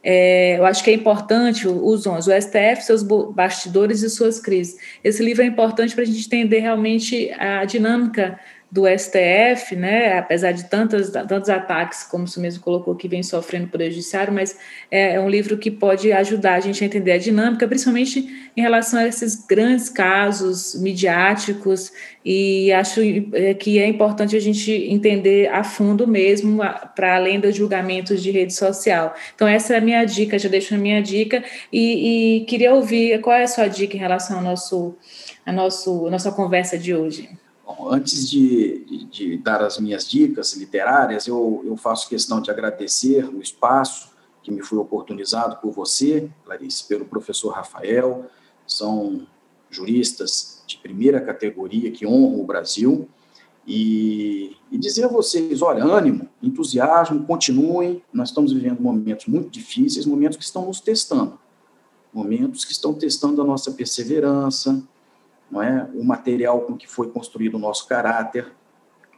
é, 0.02 0.58
eu 0.58 0.64
acho 0.64 0.82
que 0.82 0.90
é 0.90 0.94
importante 0.94 1.66
os 1.66 2.06
11, 2.06 2.30
o 2.30 2.40
STF, 2.40 2.82
seus 2.82 3.02
bastidores 3.02 4.02
e 4.02 4.10
suas 4.10 4.40
crises. 4.40 4.76
Esse 5.02 5.22
livro 5.22 5.42
é 5.42 5.46
importante 5.46 5.94
para 5.94 6.04
a 6.04 6.06
gente 6.06 6.24
entender 6.24 6.60
realmente 6.60 7.30
a 7.32 7.64
dinâmica 7.64 8.38
do 8.70 8.84
STF, 8.86 9.74
né, 9.74 10.18
apesar 10.18 10.52
de 10.52 10.64
tantos, 10.64 11.08
tantos 11.08 11.48
ataques, 11.48 12.04
como 12.04 12.28
você 12.28 12.38
mesmo 12.38 12.62
colocou, 12.62 12.94
que 12.94 13.08
vem 13.08 13.22
sofrendo 13.22 13.68
por 13.68 13.80
judiciário, 13.80 14.30
mas 14.30 14.58
é, 14.90 15.14
é, 15.14 15.20
um 15.20 15.28
livro 15.28 15.56
que 15.56 15.70
pode 15.70 16.12
ajudar 16.12 16.54
a 16.54 16.60
gente 16.60 16.84
a 16.84 16.86
entender 16.86 17.12
a 17.12 17.18
dinâmica, 17.18 17.66
principalmente 17.66 18.50
em 18.54 18.60
relação 18.60 19.00
a 19.00 19.06
esses 19.06 19.46
grandes 19.46 19.88
casos 19.88 20.74
midiáticos, 20.74 21.90
e 22.22 22.70
acho 22.72 23.00
é, 23.32 23.54
que 23.54 23.78
é 23.78 23.86
importante 23.88 24.36
a 24.36 24.40
gente 24.40 24.70
entender 24.70 25.48
a 25.48 25.64
fundo 25.64 26.06
mesmo, 26.06 26.60
para 26.94 27.16
além 27.16 27.40
dos 27.40 27.56
julgamentos 27.56 28.22
de 28.22 28.30
rede 28.30 28.52
social. 28.52 29.14
Então, 29.34 29.48
essa 29.48 29.74
é 29.74 29.78
a 29.78 29.80
minha 29.80 30.04
dica, 30.04 30.38
já 30.38 30.48
deixo 30.48 30.74
a 30.74 30.78
minha 30.78 31.00
dica, 31.00 31.42
e, 31.72 32.40
e 32.40 32.44
queria 32.44 32.74
ouvir 32.74 33.18
qual 33.22 33.34
é 33.34 33.44
a 33.44 33.48
sua 33.48 33.66
dica 33.66 33.96
em 33.96 34.00
relação 34.00 34.36
ao 34.36 34.42
nosso, 34.42 34.94
a 35.46 35.52
nosso, 35.52 36.10
nossa 36.10 36.30
conversa 36.30 36.76
de 36.76 36.94
hoje. 36.94 37.30
Bom, 37.68 37.92
antes 37.92 38.30
de, 38.30 38.82
de, 38.86 39.04
de, 39.04 39.36
dar 39.36 39.62
as 39.62 39.78
minhas 39.78 40.08
dicas 40.08 40.54
literárias, 40.54 41.26
eu, 41.26 41.62
eu 41.66 41.76
faço 41.76 42.08
questão 42.08 42.40
de 42.40 42.50
agradecer 42.50 43.28
o 43.28 43.42
espaço 43.42 44.08
que 44.42 44.50
me 44.50 44.62
foi 44.62 44.78
oportunizado 44.78 45.56
por 45.56 45.72
você, 45.72 46.30
Clarice, 46.46 46.88
pelo 46.88 47.04
professor 47.04 47.50
Rafael. 47.50 48.24
São 48.66 49.26
juristas 49.68 50.62
de 50.66 50.78
primeira 50.78 51.20
categoria 51.20 51.90
que 51.90 52.06
honram 52.06 52.40
o 52.40 52.46
Brasil. 52.46 53.06
E, 53.66 54.56
e 54.72 54.78
dizer 54.78 55.04
a 55.04 55.08
vocês: 55.08 55.60
olha, 55.60 55.84
ânimo, 55.84 56.26
entusiasmo, 56.42 57.26
continuem. 57.26 58.02
Nós 58.10 58.30
estamos 58.30 58.50
vivendo 58.50 58.80
momentos 58.80 59.26
muito 59.26 59.50
difíceis, 59.50 60.06
momentos 60.06 60.38
que 60.38 60.44
estão 60.44 60.64
nos 60.64 60.80
testando, 60.80 61.38
momentos 62.14 62.64
que 62.64 62.72
estão 62.72 62.94
testando 62.94 63.42
a 63.42 63.44
nossa 63.44 63.72
perseverança, 63.72 64.82
não 65.50 65.62
é? 65.62 65.88
o 65.94 66.04
material 66.04 66.60
com 66.62 66.76
que 66.76 66.86
foi 66.86 67.10
construído 67.10 67.54
o 67.54 67.58
nosso 67.58 67.86
caráter, 67.86 68.52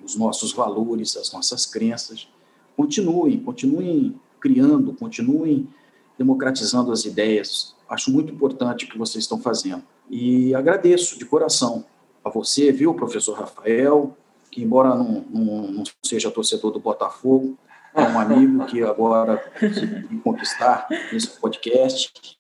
os 0.03 0.17
nossos 0.17 0.53
valores, 0.53 1.17
as 1.17 1.33
nossas 1.33 1.67
crenças. 1.67 2.29
Continuem, 2.77 3.39
continuem 3.41 4.19
criando, 4.41 4.93
continuem 4.95 5.69
democratizando 6.17 6.93
as 6.93 7.05
ideias. 7.05 7.75
Acho 7.89 8.11
muito 8.11 8.33
importante 8.33 8.85
o 8.85 8.89
que 8.89 8.99
vocês 8.99 9.25
estão 9.25 9.41
fazendo. 9.41 9.83
E 10.09 10.55
agradeço 10.55 11.19
de 11.19 11.25
coração 11.25 11.85
a 12.25 12.31
você, 12.31 12.73
viu, 12.73 12.95
professor 12.95 13.39
Rafael, 13.39 14.17
que 14.51 14.63
embora 14.63 14.95
não, 14.95 15.25
não, 15.31 15.71
não 15.71 15.85
seja 16.03 16.31
torcedor 16.31 16.73
do 16.73 16.81
Botafogo, 16.81 17.57
é 17.95 18.03
um 18.03 18.19
amigo 18.19 18.67
que 18.67 18.83
agora 18.83 19.39
consegui 19.59 20.19
conquistar 20.19 20.87
nesse 21.13 21.29
podcast. 21.41 22.39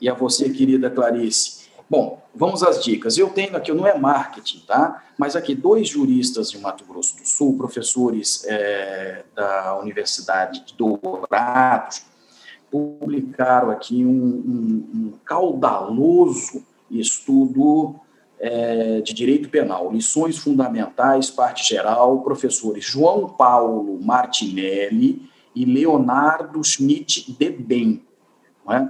E 0.00 0.08
a 0.08 0.14
você, 0.14 0.48
querida 0.50 0.90
Clarice, 0.90 1.57
Bom, 1.90 2.22
vamos 2.34 2.62
às 2.62 2.84
dicas. 2.84 3.16
Eu 3.16 3.30
tenho 3.30 3.56
aqui, 3.56 3.72
não 3.72 3.86
é 3.86 3.98
marketing, 3.98 4.60
tá? 4.66 5.04
Mas 5.16 5.34
aqui, 5.34 5.54
dois 5.54 5.88
juristas 5.88 6.50
de 6.50 6.58
Mato 6.58 6.84
Grosso 6.84 7.16
do 7.16 7.26
Sul, 7.26 7.56
professores 7.56 8.44
é, 8.46 9.24
da 9.34 9.78
Universidade 9.78 10.64
de 10.66 10.74
Dourados, 10.74 12.02
publicaram 12.70 13.70
aqui 13.70 14.04
um, 14.04 14.10
um, 14.10 14.90
um 14.94 15.12
caudaloso 15.24 16.62
estudo 16.90 17.96
é, 18.38 19.00
de 19.00 19.14
direito 19.14 19.48
penal, 19.48 19.90
lições 19.90 20.38
fundamentais, 20.38 21.30
parte 21.30 21.66
geral, 21.66 22.20
professores 22.20 22.84
João 22.84 23.28
Paulo 23.28 23.98
Martinelli 24.00 25.28
e 25.54 25.64
Leonardo 25.64 26.62
Schmidt 26.62 27.32
de 27.32 27.50
Bem. 27.50 28.02
É? 28.70 28.86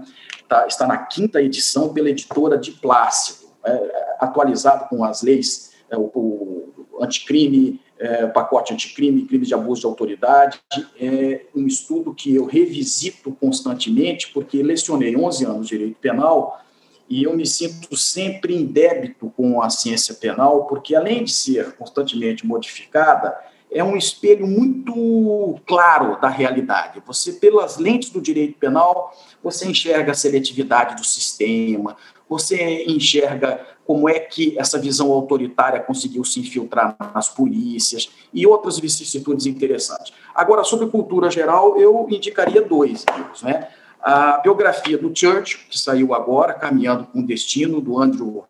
Tá, 0.49 0.66
está 0.66 0.86
na 0.86 0.99
quinta 0.99 1.42
edição 1.42 1.92
pela 1.92 2.09
editora 2.09 2.57
de 2.57 2.72
Plácido, 2.72 3.49
é, 3.64 4.16
atualizado 4.20 4.88
com 4.88 5.05
as 5.05 5.22
leis, 5.22 5.72
é, 5.90 5.96
o, 5.96 6.11
o, 6.14 6.99
anticrime, 7.01 7.80
é, 7.99 8.26
pacote 8.26 8.72
anticrime, 8.72 9.26
crime 9.26 9.46
de 9.46 9.55
abuso 9.55 9.82
de 9.82 9.86
autoridade. 9.86 10.61
É 11.01 11.42
um 11.55 11.66
estudo 11.66 12.14
que 12.14 12.34
eu 12.34 12.44
revisito 12.44 13.32
constantemente, 13.32 14.32
porque 14.32 14.62
lecionei 14.62 15.16
11 15.16 15.44
anos 15.44 15.68
de 15.68 15.76
direito 15.76 15.99
penal 16.01 16.61
e 17.09 17.24
eu 17.24 17.34
me 17.34 17.46
sinto 17.46 17.96
sempre 17.96 18.55
em 18.55 18.66
débito 18.66 19.32
com 19.34 19.62
a 19.62 19.70
ciência 19.70 20.14
penal, 20.14 20.66
porque 20.66 20.94
além 20.94 21.24
de 21.24 21.32
ser 21.32 21.72
constantemente 21.76 22.46
modificada, 22.46 23.34
é 23.70 23.84
um 23.84 23.96
espelho 23.96 24.46
muito 24.46 25.60
claro 25.66 26.20
da 26.20 26.28
realidade. 26.28 27.02
Você, 27.06 27.32
pelas 27.32 27.76
lentes 27.76 28.10
do 28.10 28.20
direito 28.20 28.58
penal, 28.58 29.14
você 29.42 29.66
enxerga 29.66 30.12
a 30.12 30.14
seletividade 30.14 30.96
do 30.96 31.04
sistema, 31.04 31.96
você 32.28 32.84
enxerga 32.86 33.66
como 33.86 34.08
é 34.08 34.18
que 34.18 34.58
essa 34.58 34.78
visão 34.78 35.10
autoritária 35.12 35.80
conseguiu 35.80 36.22
se 36.22 36.40
infiltrar 36.40 36.94
nas 37.14 37.28
polícias 37.28 38.10
e 38.34 38.46
outras 38.46 38.78
vicissitudes 38.78 39.46
interessantes. 39.46 40.12
Agora, 40.34 40.62
sobre 40.62 40.88
cultura 40.88 41.30
geral, 41.30 41.78
eu 41.78 42.06
indicaria 42.10 42.60
dois 42.60 43.04
livros, 43.16 43.42
né? 43.42 43.68
A 44.00 44.38
biografia 44.38 44.96
do 44.96 45.10
Church, 45.14 45.66
que 45.68 45.78
saiu 45.78 46.14
agora, 46.14 46.54
Caminhando 46.54 47.06
com 47.06 47.20
o 47.20 47.26
Destino, 47.26 47.80
do 47.80 47.98
Andrew 47.98 48.44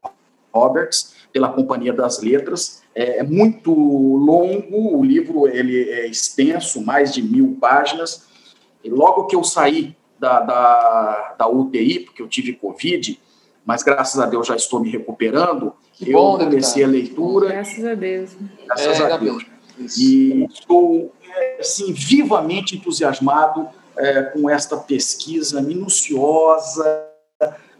Roberts, 0.52 1.14
pela 1.32 1.48
Companhia 1.48 1.92
das 1.92 2.20
Letras. 2.20 2.82
É, 2.99 3.18
é 3.18 3.22
muito 3.22 3.72
longo, 3.72 4.99
o 4.99 5.05
livro 5.05 5.46
ele 5.46 5.88
é 5.88 6.09
extenso, 6.09 6.84
mais 6.84 7.14
de 7.14 7.22
mil 7.22 7.57
páginas. 7.61 8.26
E 8.82 8.90
logo 8.90 9.26
que 9.26 9.36
eu 9.36 9.44
saí 9.44 9.96
da, 10.18 10.40
da, 10.40 11.36
da 11.38 11.49
UTI, 11.49 12.01
porque 12.01 12.20
eu 12.20 12.26
tive 12.26 12.55
Covid, 12.55 13.16
mas 13.64 13.84
graças 13.84 14.18
a 14.18 14.26
Deus 14.26 14.49
já 14.49 14.57
estou 14.57 14.80
me 14.80 14.90
recuperando, 14.90 15.72
que 15.92 16.11
eu 16.11 16.18
bom, 16.18 16.38
comecei 16.38 16.82
a 16.82 16.88
leitura. 16.88 17.51
Graças 17.51 17.84
a 17.84 17.94
Deus. 17.94 18.36
Graças 18.66 19.01
é, 19.01 19.12
a 19.12 19.16
Deus. 19.16 19.46
E 19.96 20.44
estou 20.53 21.14
assim, 21.61 21.92
vivamente 21.92 22.74
entusiasmado 22.74 23.68
é, 23.96 24.22
com 24.22 24.51
esta 24.51 24.76
pesquisa 24.76 25.62
minuciosa, 25.62 27.07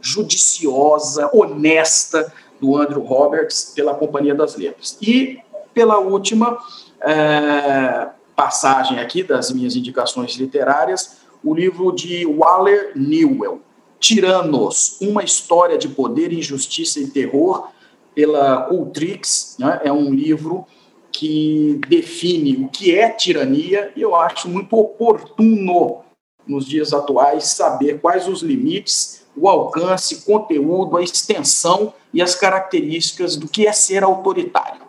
judiciosa, 0.01 1.29
honesta 1.33 2.33
do 2.61 2.77
Andrew 2.77 3.03
Roberts 3.03 3.73
pela 3.75 3.95
Companhia 3.95 4.35
das 4.35 4.57
Letras. 4.57 4.99
E 5.01 5.39
pela 5.73 5.99
última 5.99 6.59
é, 7.01 8.09
passagem 8.35 8.99
aqui 8.99 9.23
das 9.23 9.51
minhas 9.51 9.77
indicações 9.77 10.35
literárias, 10.37 11.19
o 11.43 11.55
livro 11.55 11.93
de 11.93 12.27
Waller 12.27 12.93
Newell, 12.97 13.61
Tiranos, 14.01 14.99
uma 15.01 15.23
história 15.23 15.77
de 15.77 15.89
poder, 15.89 16.33
injustiça 16.33 17.01
e 17.01 17.09
terror, 17.09 17.69
pela 18.15 18.63
Cultrix, 18.63 19.57
né? 19.59 19.81
é 19.85 19.93
um 19.93 20.13
livro 20.13 20.67
que 21.13 21.81
define 21.89 22.65
o 22.65 22.69
que 22.69 22.95
é 22.95 23.11
tirania, 23.11 23.93
e 23.97 24.03
eu 24.03 24.15
acho 24.15 24.49
muito 24.49 24.77
oportuno 24.77 26.01
nos 26.47 26.67
dias 26.67 26.93
atuais 26.93 27.45
saber 27.45 28.01
quais 28.01 28.27
os 28.27 28.43
limites, 28.43 29.18
o 29.41 29.49
alcance, 29.49 30.23
conteúdo, 30.23 30.97
a 30.97 31.03
extensão 31.03 31.93
e 32.13 32.21
as 32.21 32.35
características 32.35 33.37
do 33.37 33.49
que 33.49 33.67
é 33.67 33.73
ser 33.73 34.03
autoritário. 34.03 34.83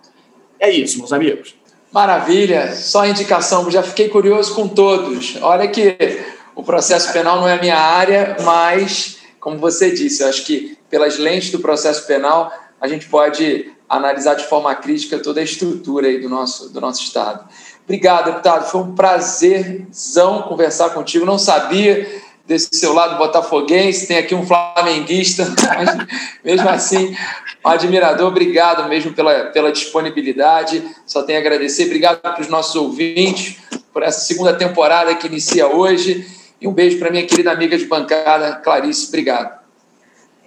É 0.59 0.69
isso, 0.69 0.97
meus 0.97 1.13
amigos. 1.13 1.55
Maravilha, 1.91 2.75
só 2.75 3.05
indicação, 3.05 3.69
já 3.71 3.81
fiquei 3.81 4.09
curioso 4.09 4.53
com 4.53 4.67
todos. 4.67 5.37
Olha 5.41 5.67
que 5.67 5.97
o 6.55 6.63
processo 6.63 7.11
penal 7.11 7.39
não 7.39 7.47
é 7.47 7.53
a 7.53 7.61
minha 7.61 7.77
área, 7.77 8.37
mas, 8.43 9.17
como 9.39 9.57
você 9.57 9.91
disse, 9.91 10.21
eu 10.21 10.29
acho 10.29 10.45
que 10.45 10.77
pelas 10.89 11.17
lentes 11.17 11.51
do 11.51 11.59
processo 11.59 12.05
penal 12.05 12.51
a 12.79 12.87
gente 12.87 13.07
pode 13.07 13.71
analisar 13.87 14.35
de 14.35 14.45
forma 14.45 14.73
crítica 14.75 15.17
toda 15.17 15.39
a 15.39 15.43
estrutura 15.43 16.07
aí 16.07 16.19
do 16.19 16.29
nosso, 16.29 16.69
do 16.69 16.79
nosso 16.79 17.01
Estado. 17.01 17.47
Obrigado, 17.83 18.25
deputado. 18.25 18.69
Foi 18.69 18.81
um 18.81 18.93
prazerzão 18.93 20.43
conversar 20.43 20.91
contigo. 20.91 21.25
Não 21.25 21.39
sabia 21.39 22.07
desse 22.49 22.69
seu 22.71 22.93
lado 22.93 23.19
botafoguense, 23.19 24.07
tem 24.07 24.17
aqui 24.17 24.33
um 24.33 24.43
flamenguista, 24.43 25.47
mas 25.67 26.07
mesmo 26.43 26.67
assim, 26.67 27.15
um 27.63 27.69
admirador. 27.69 28.27
Obrigado 28.27 28.89
mesmo 28.89 29.13
pela, 29.13 29.45
pela 29.51 29.71
disponibilidade. 29.71 30.83
Só 31.05 31.21
tenho 31.21 31.37
a 31.37 31.41
agradecer. 31.41 31.85
Obrigado 31.85 32.19
para 32.19 32.41
os 32.41 32.47
nossos 32.47 32.75
ouvintes 32.75 33.57
por 33.93 34.01
essa 34.01 34.21
segunda 34.21 34.51
temporada 34.53 35.13
que 35.13 35.27
inicia 35.27 35.67
hoje. 35.67 36.25
E 36.59 36.67
um 36.67 36.73
beijo 36.73 36.97
para 36.97 37.11
minha 37.11 37.25
querida 37.25 37.51
amiga 37.51 37.77
de 37.77 37.85
bancada, 37.85 38.55
Clarice. 38.55 39.07
Obrigado. 39.09 39.58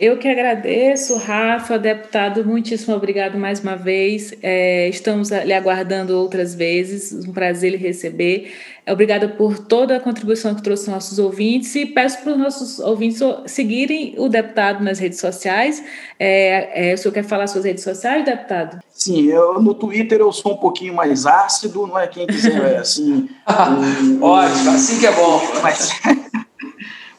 Eu 0.02 0.16
que 0.16 0.26
agradeço, 0.26 1.16
Rafa, 1.16 1.78
deputado, 1.78 2.44
muitíssimo 2.44 2.92
obrigado 2.96 3.38
mais 3.38 3.60
uma 3.60 3.76
vez. 3.76 4.34
É, 4.42 4.88
estamos 4.88 5.30
lhe 5.30 5.52
aguardando 5.52 6.18
outras 6.18 6.56
vezes, 6.56 7.24
um 7.24 7.32
prazer 7.32 7.70
lhe 7.70 7.76
receber. 7.76 8.52
Obrigada 8.84 9.28
por 9.28 9.60
toda 9.60 9.96
a 9.96 10.00
contribuição 10.00 10.56
que 10.56 10.62
trouxe 10.62 10.90
aos 10.90 10.94
nossos 10.94 11.20
ouvintes 11.20 11.72
e 11.76 11.86
peço 11.86 12.20
para 12.20 12.32
os 12.32 12.36
nossos 12.36 12.80
ouvintes 12.80 13.20
seguirem 13.46 14.16
o 14.18 14.28
deputado 14.28 14.82
nas 14.82 14.98
redes 14.98 15.20
sociais. 15.20 15.84
É, 16.18 16.90
é, 16.90 16.94
o 16.94 16.98
senhor 16.98 17.14
quer 17.14 17.22
falar 17.22 17.46
suas 17.46 17.64
redes 17.64 17.84
sociais, 17.84 18.24
deputado? 18.24 18.80
Sim, 18.90 19.26
eu, 19.26 19.62
no 19.62 19.72
Twitter 19.72 20.18
eu 20.18 20.32
sou 20.32 20.54
um 20.54 20.56
pouquinho 20.56 20.94
mais 20.94 21.26
ácido, 21.26 21.86
não 21.86 21.96
é 21.96 22.08
quem 22.08 22.26
quiser, 22.26 22.74
é 22.74 22.78
assim. 22.78 23.28
um, 23.48 24.18
Ótimo, 24.20 24.70
assim 24.72 24.98
que 24.98 25.06
é 25.06 25.12
bom. 25.12 25.40
Mas, 25.62 25.92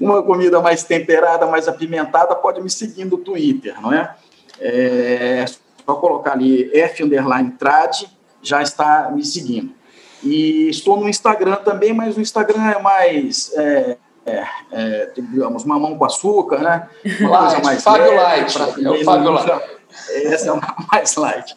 uma 0.04 0.22
comida 0.22 0.60
mais 0.62 0.84
temperada, 0.84 1.46
mais 1.46 1.68
apimentada, 1.68 2.36
pode 2.36 2.62
me 2.62 2.70
seguir 2.70 3.06
no 3.06 3.18
Twitter, 3.18 3.80
não 3.82 3.94
é? 3.94 4.16
É 4.60 5.46
só 5.86 5.96
colocar 5.96 6.34
ali 6.34 6.70
F 6.78 7.04
underline 7.04 7.52
trad, 7.52 8.04
já 8.42 8.62
está 8.62 9.10
me 9.14 9.24
seguindo. 9.24 9.74
E 10.22 10.70
estou 10.70 10.98
no 10.98 11.10
Instagram 11.10 11.56
também, 11.58 11.94
mas 11.94 12.18
o 12.18 12.22
Instagram 12.22 12.64
é 12.70 12.82
mais, 12.82 13.52
é, 13.56 13.98
é, 14.26 14.48
é, 14.72 15.12
digamos, 15.16 15.66
mamão 15.66 15.98
com 15.98 16.06
açúcar, 16.06 16.60
né? 16.60 16.90
Uma 17.20 17.30
light, 17.30 17.54
coisa 17.54 17.66
mais 17.66 17.84
Fábio 17.84 18.16
Light, 18.16 18.58
é 18.58 18.90
o 18.90 19.04
Fábio 19.04 19.32
Light. 19.32 19.64
Essa 20.10 20.52
é 20.52 20.60
mais 20.92 21.16
light. 21.16 21.56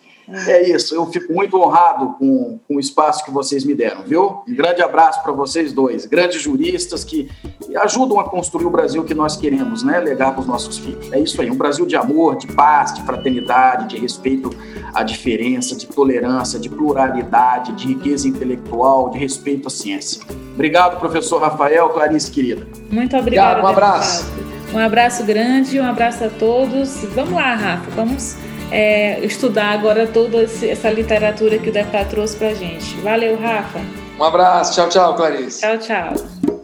É 0.49 0.69
isso, 0.69 0.93
eu 0.93 1.07
fico 1.07 1.33
muito 1.33 1.57
honrado 1.57 2.17
com, 2.19 2.59
com 2.67 2.77
o 2.77 2.81
espaço 2.81 3.25
que 3.25 3.31
vocês 3.31 3.65
me 3.65 3.75
deram, 3.75 4.03
viu? 4.03 4.43
Um 4.49 4.55
grande 4.57 4.83
abraço 4.83 5.23
para 5.23 5.31
vocês 5.31 5.73
dois, 5.73 6.05
grandes 6.05 6.43
juristas 6.43 7.05
que 7.05 7.31
ajudam 7.77 8.18
a 8.20 8.24
construir 8.24 8.66
o 8.66 8.70
Brasil 8.70 9.05
que 9.05 9.14
nós 9.14 9.37
queremos, 9.37 9.83
né? 9.83 9.99
Legar 10.01 10.33
para 10.33 10.41
os 10.41 10.47
nossos 10.47 10.79
filhos. 10.79 11.12
É 11.12 11.18
isso 11.18 11.41
aí, 11.41 11.51
um 11.51 11.57
Brasil 11.57 11.87
de 11.87 11.97
amor, 11.97 12.37
de 12.37 12.47
paz, 12.49 12.95
de 12.95 13.03
fraternidade, 13.03 13.89
de 13.89 13.99
respeito 13.99 14.51
à 14.95 15.03
diferença, 15.03 15.77
de 15.77 15.87
tolerância, 15.87 16.59
de 16.59 16.68
pluralidade, 16.68 17.72
de 17.72 17.89
riqueza 17.89 18.29
intelectual, 18.29 19.11
de 19.11 19.18
respeito 19.18 19.68
à 19.68 19.70
ciência. 19.70 20.22
Obrigado, 20.55 20.99
professor 20.99 21.41
Rafael, 21.41 21.89
Clarice, 21.91 22.31
querida. 22.31 22.66
Muito 22.91 23.16
obrigado. 23.16 23.62
Um 23.62 23.66
abraço. 23.66 24.24
Um 24.72 24.79
abraço 24.79 25.24
grande, 25.24 25.79
um 25.81 25.89
abraço 25.89 26.24
a 26.24 26.29
todos. 26.29 27.05
Vamos 27.14 27.33
lá, 27.33 27.55
Rafa, 27.55 27.91
vamos 27.95 28.37
é, 28.70 29.20
estudar 29.24 29.72
agora 29.72 30.07
toda 30.07 30.43
essa 30.43 30.91
literatura 30.91 31.59
que 31.59 31.70
o 31.70 31.72
deputado 31.72 32.09
trouxe 32.09 32.37
para 32.37 32.49
a 32.49 32.55
gente. 32.55 32.97
Valeu, 33.01 33.39
Rafa. 33.39 33.81
Um 34.18 34.24
abraço. 34.24 34.74
Tchau, 34.74 34.89
tchau, 34.89 35.14
Clarice. 35.14 35.61
Tchau, 35.61 35.79
tchau. 35.79 36.56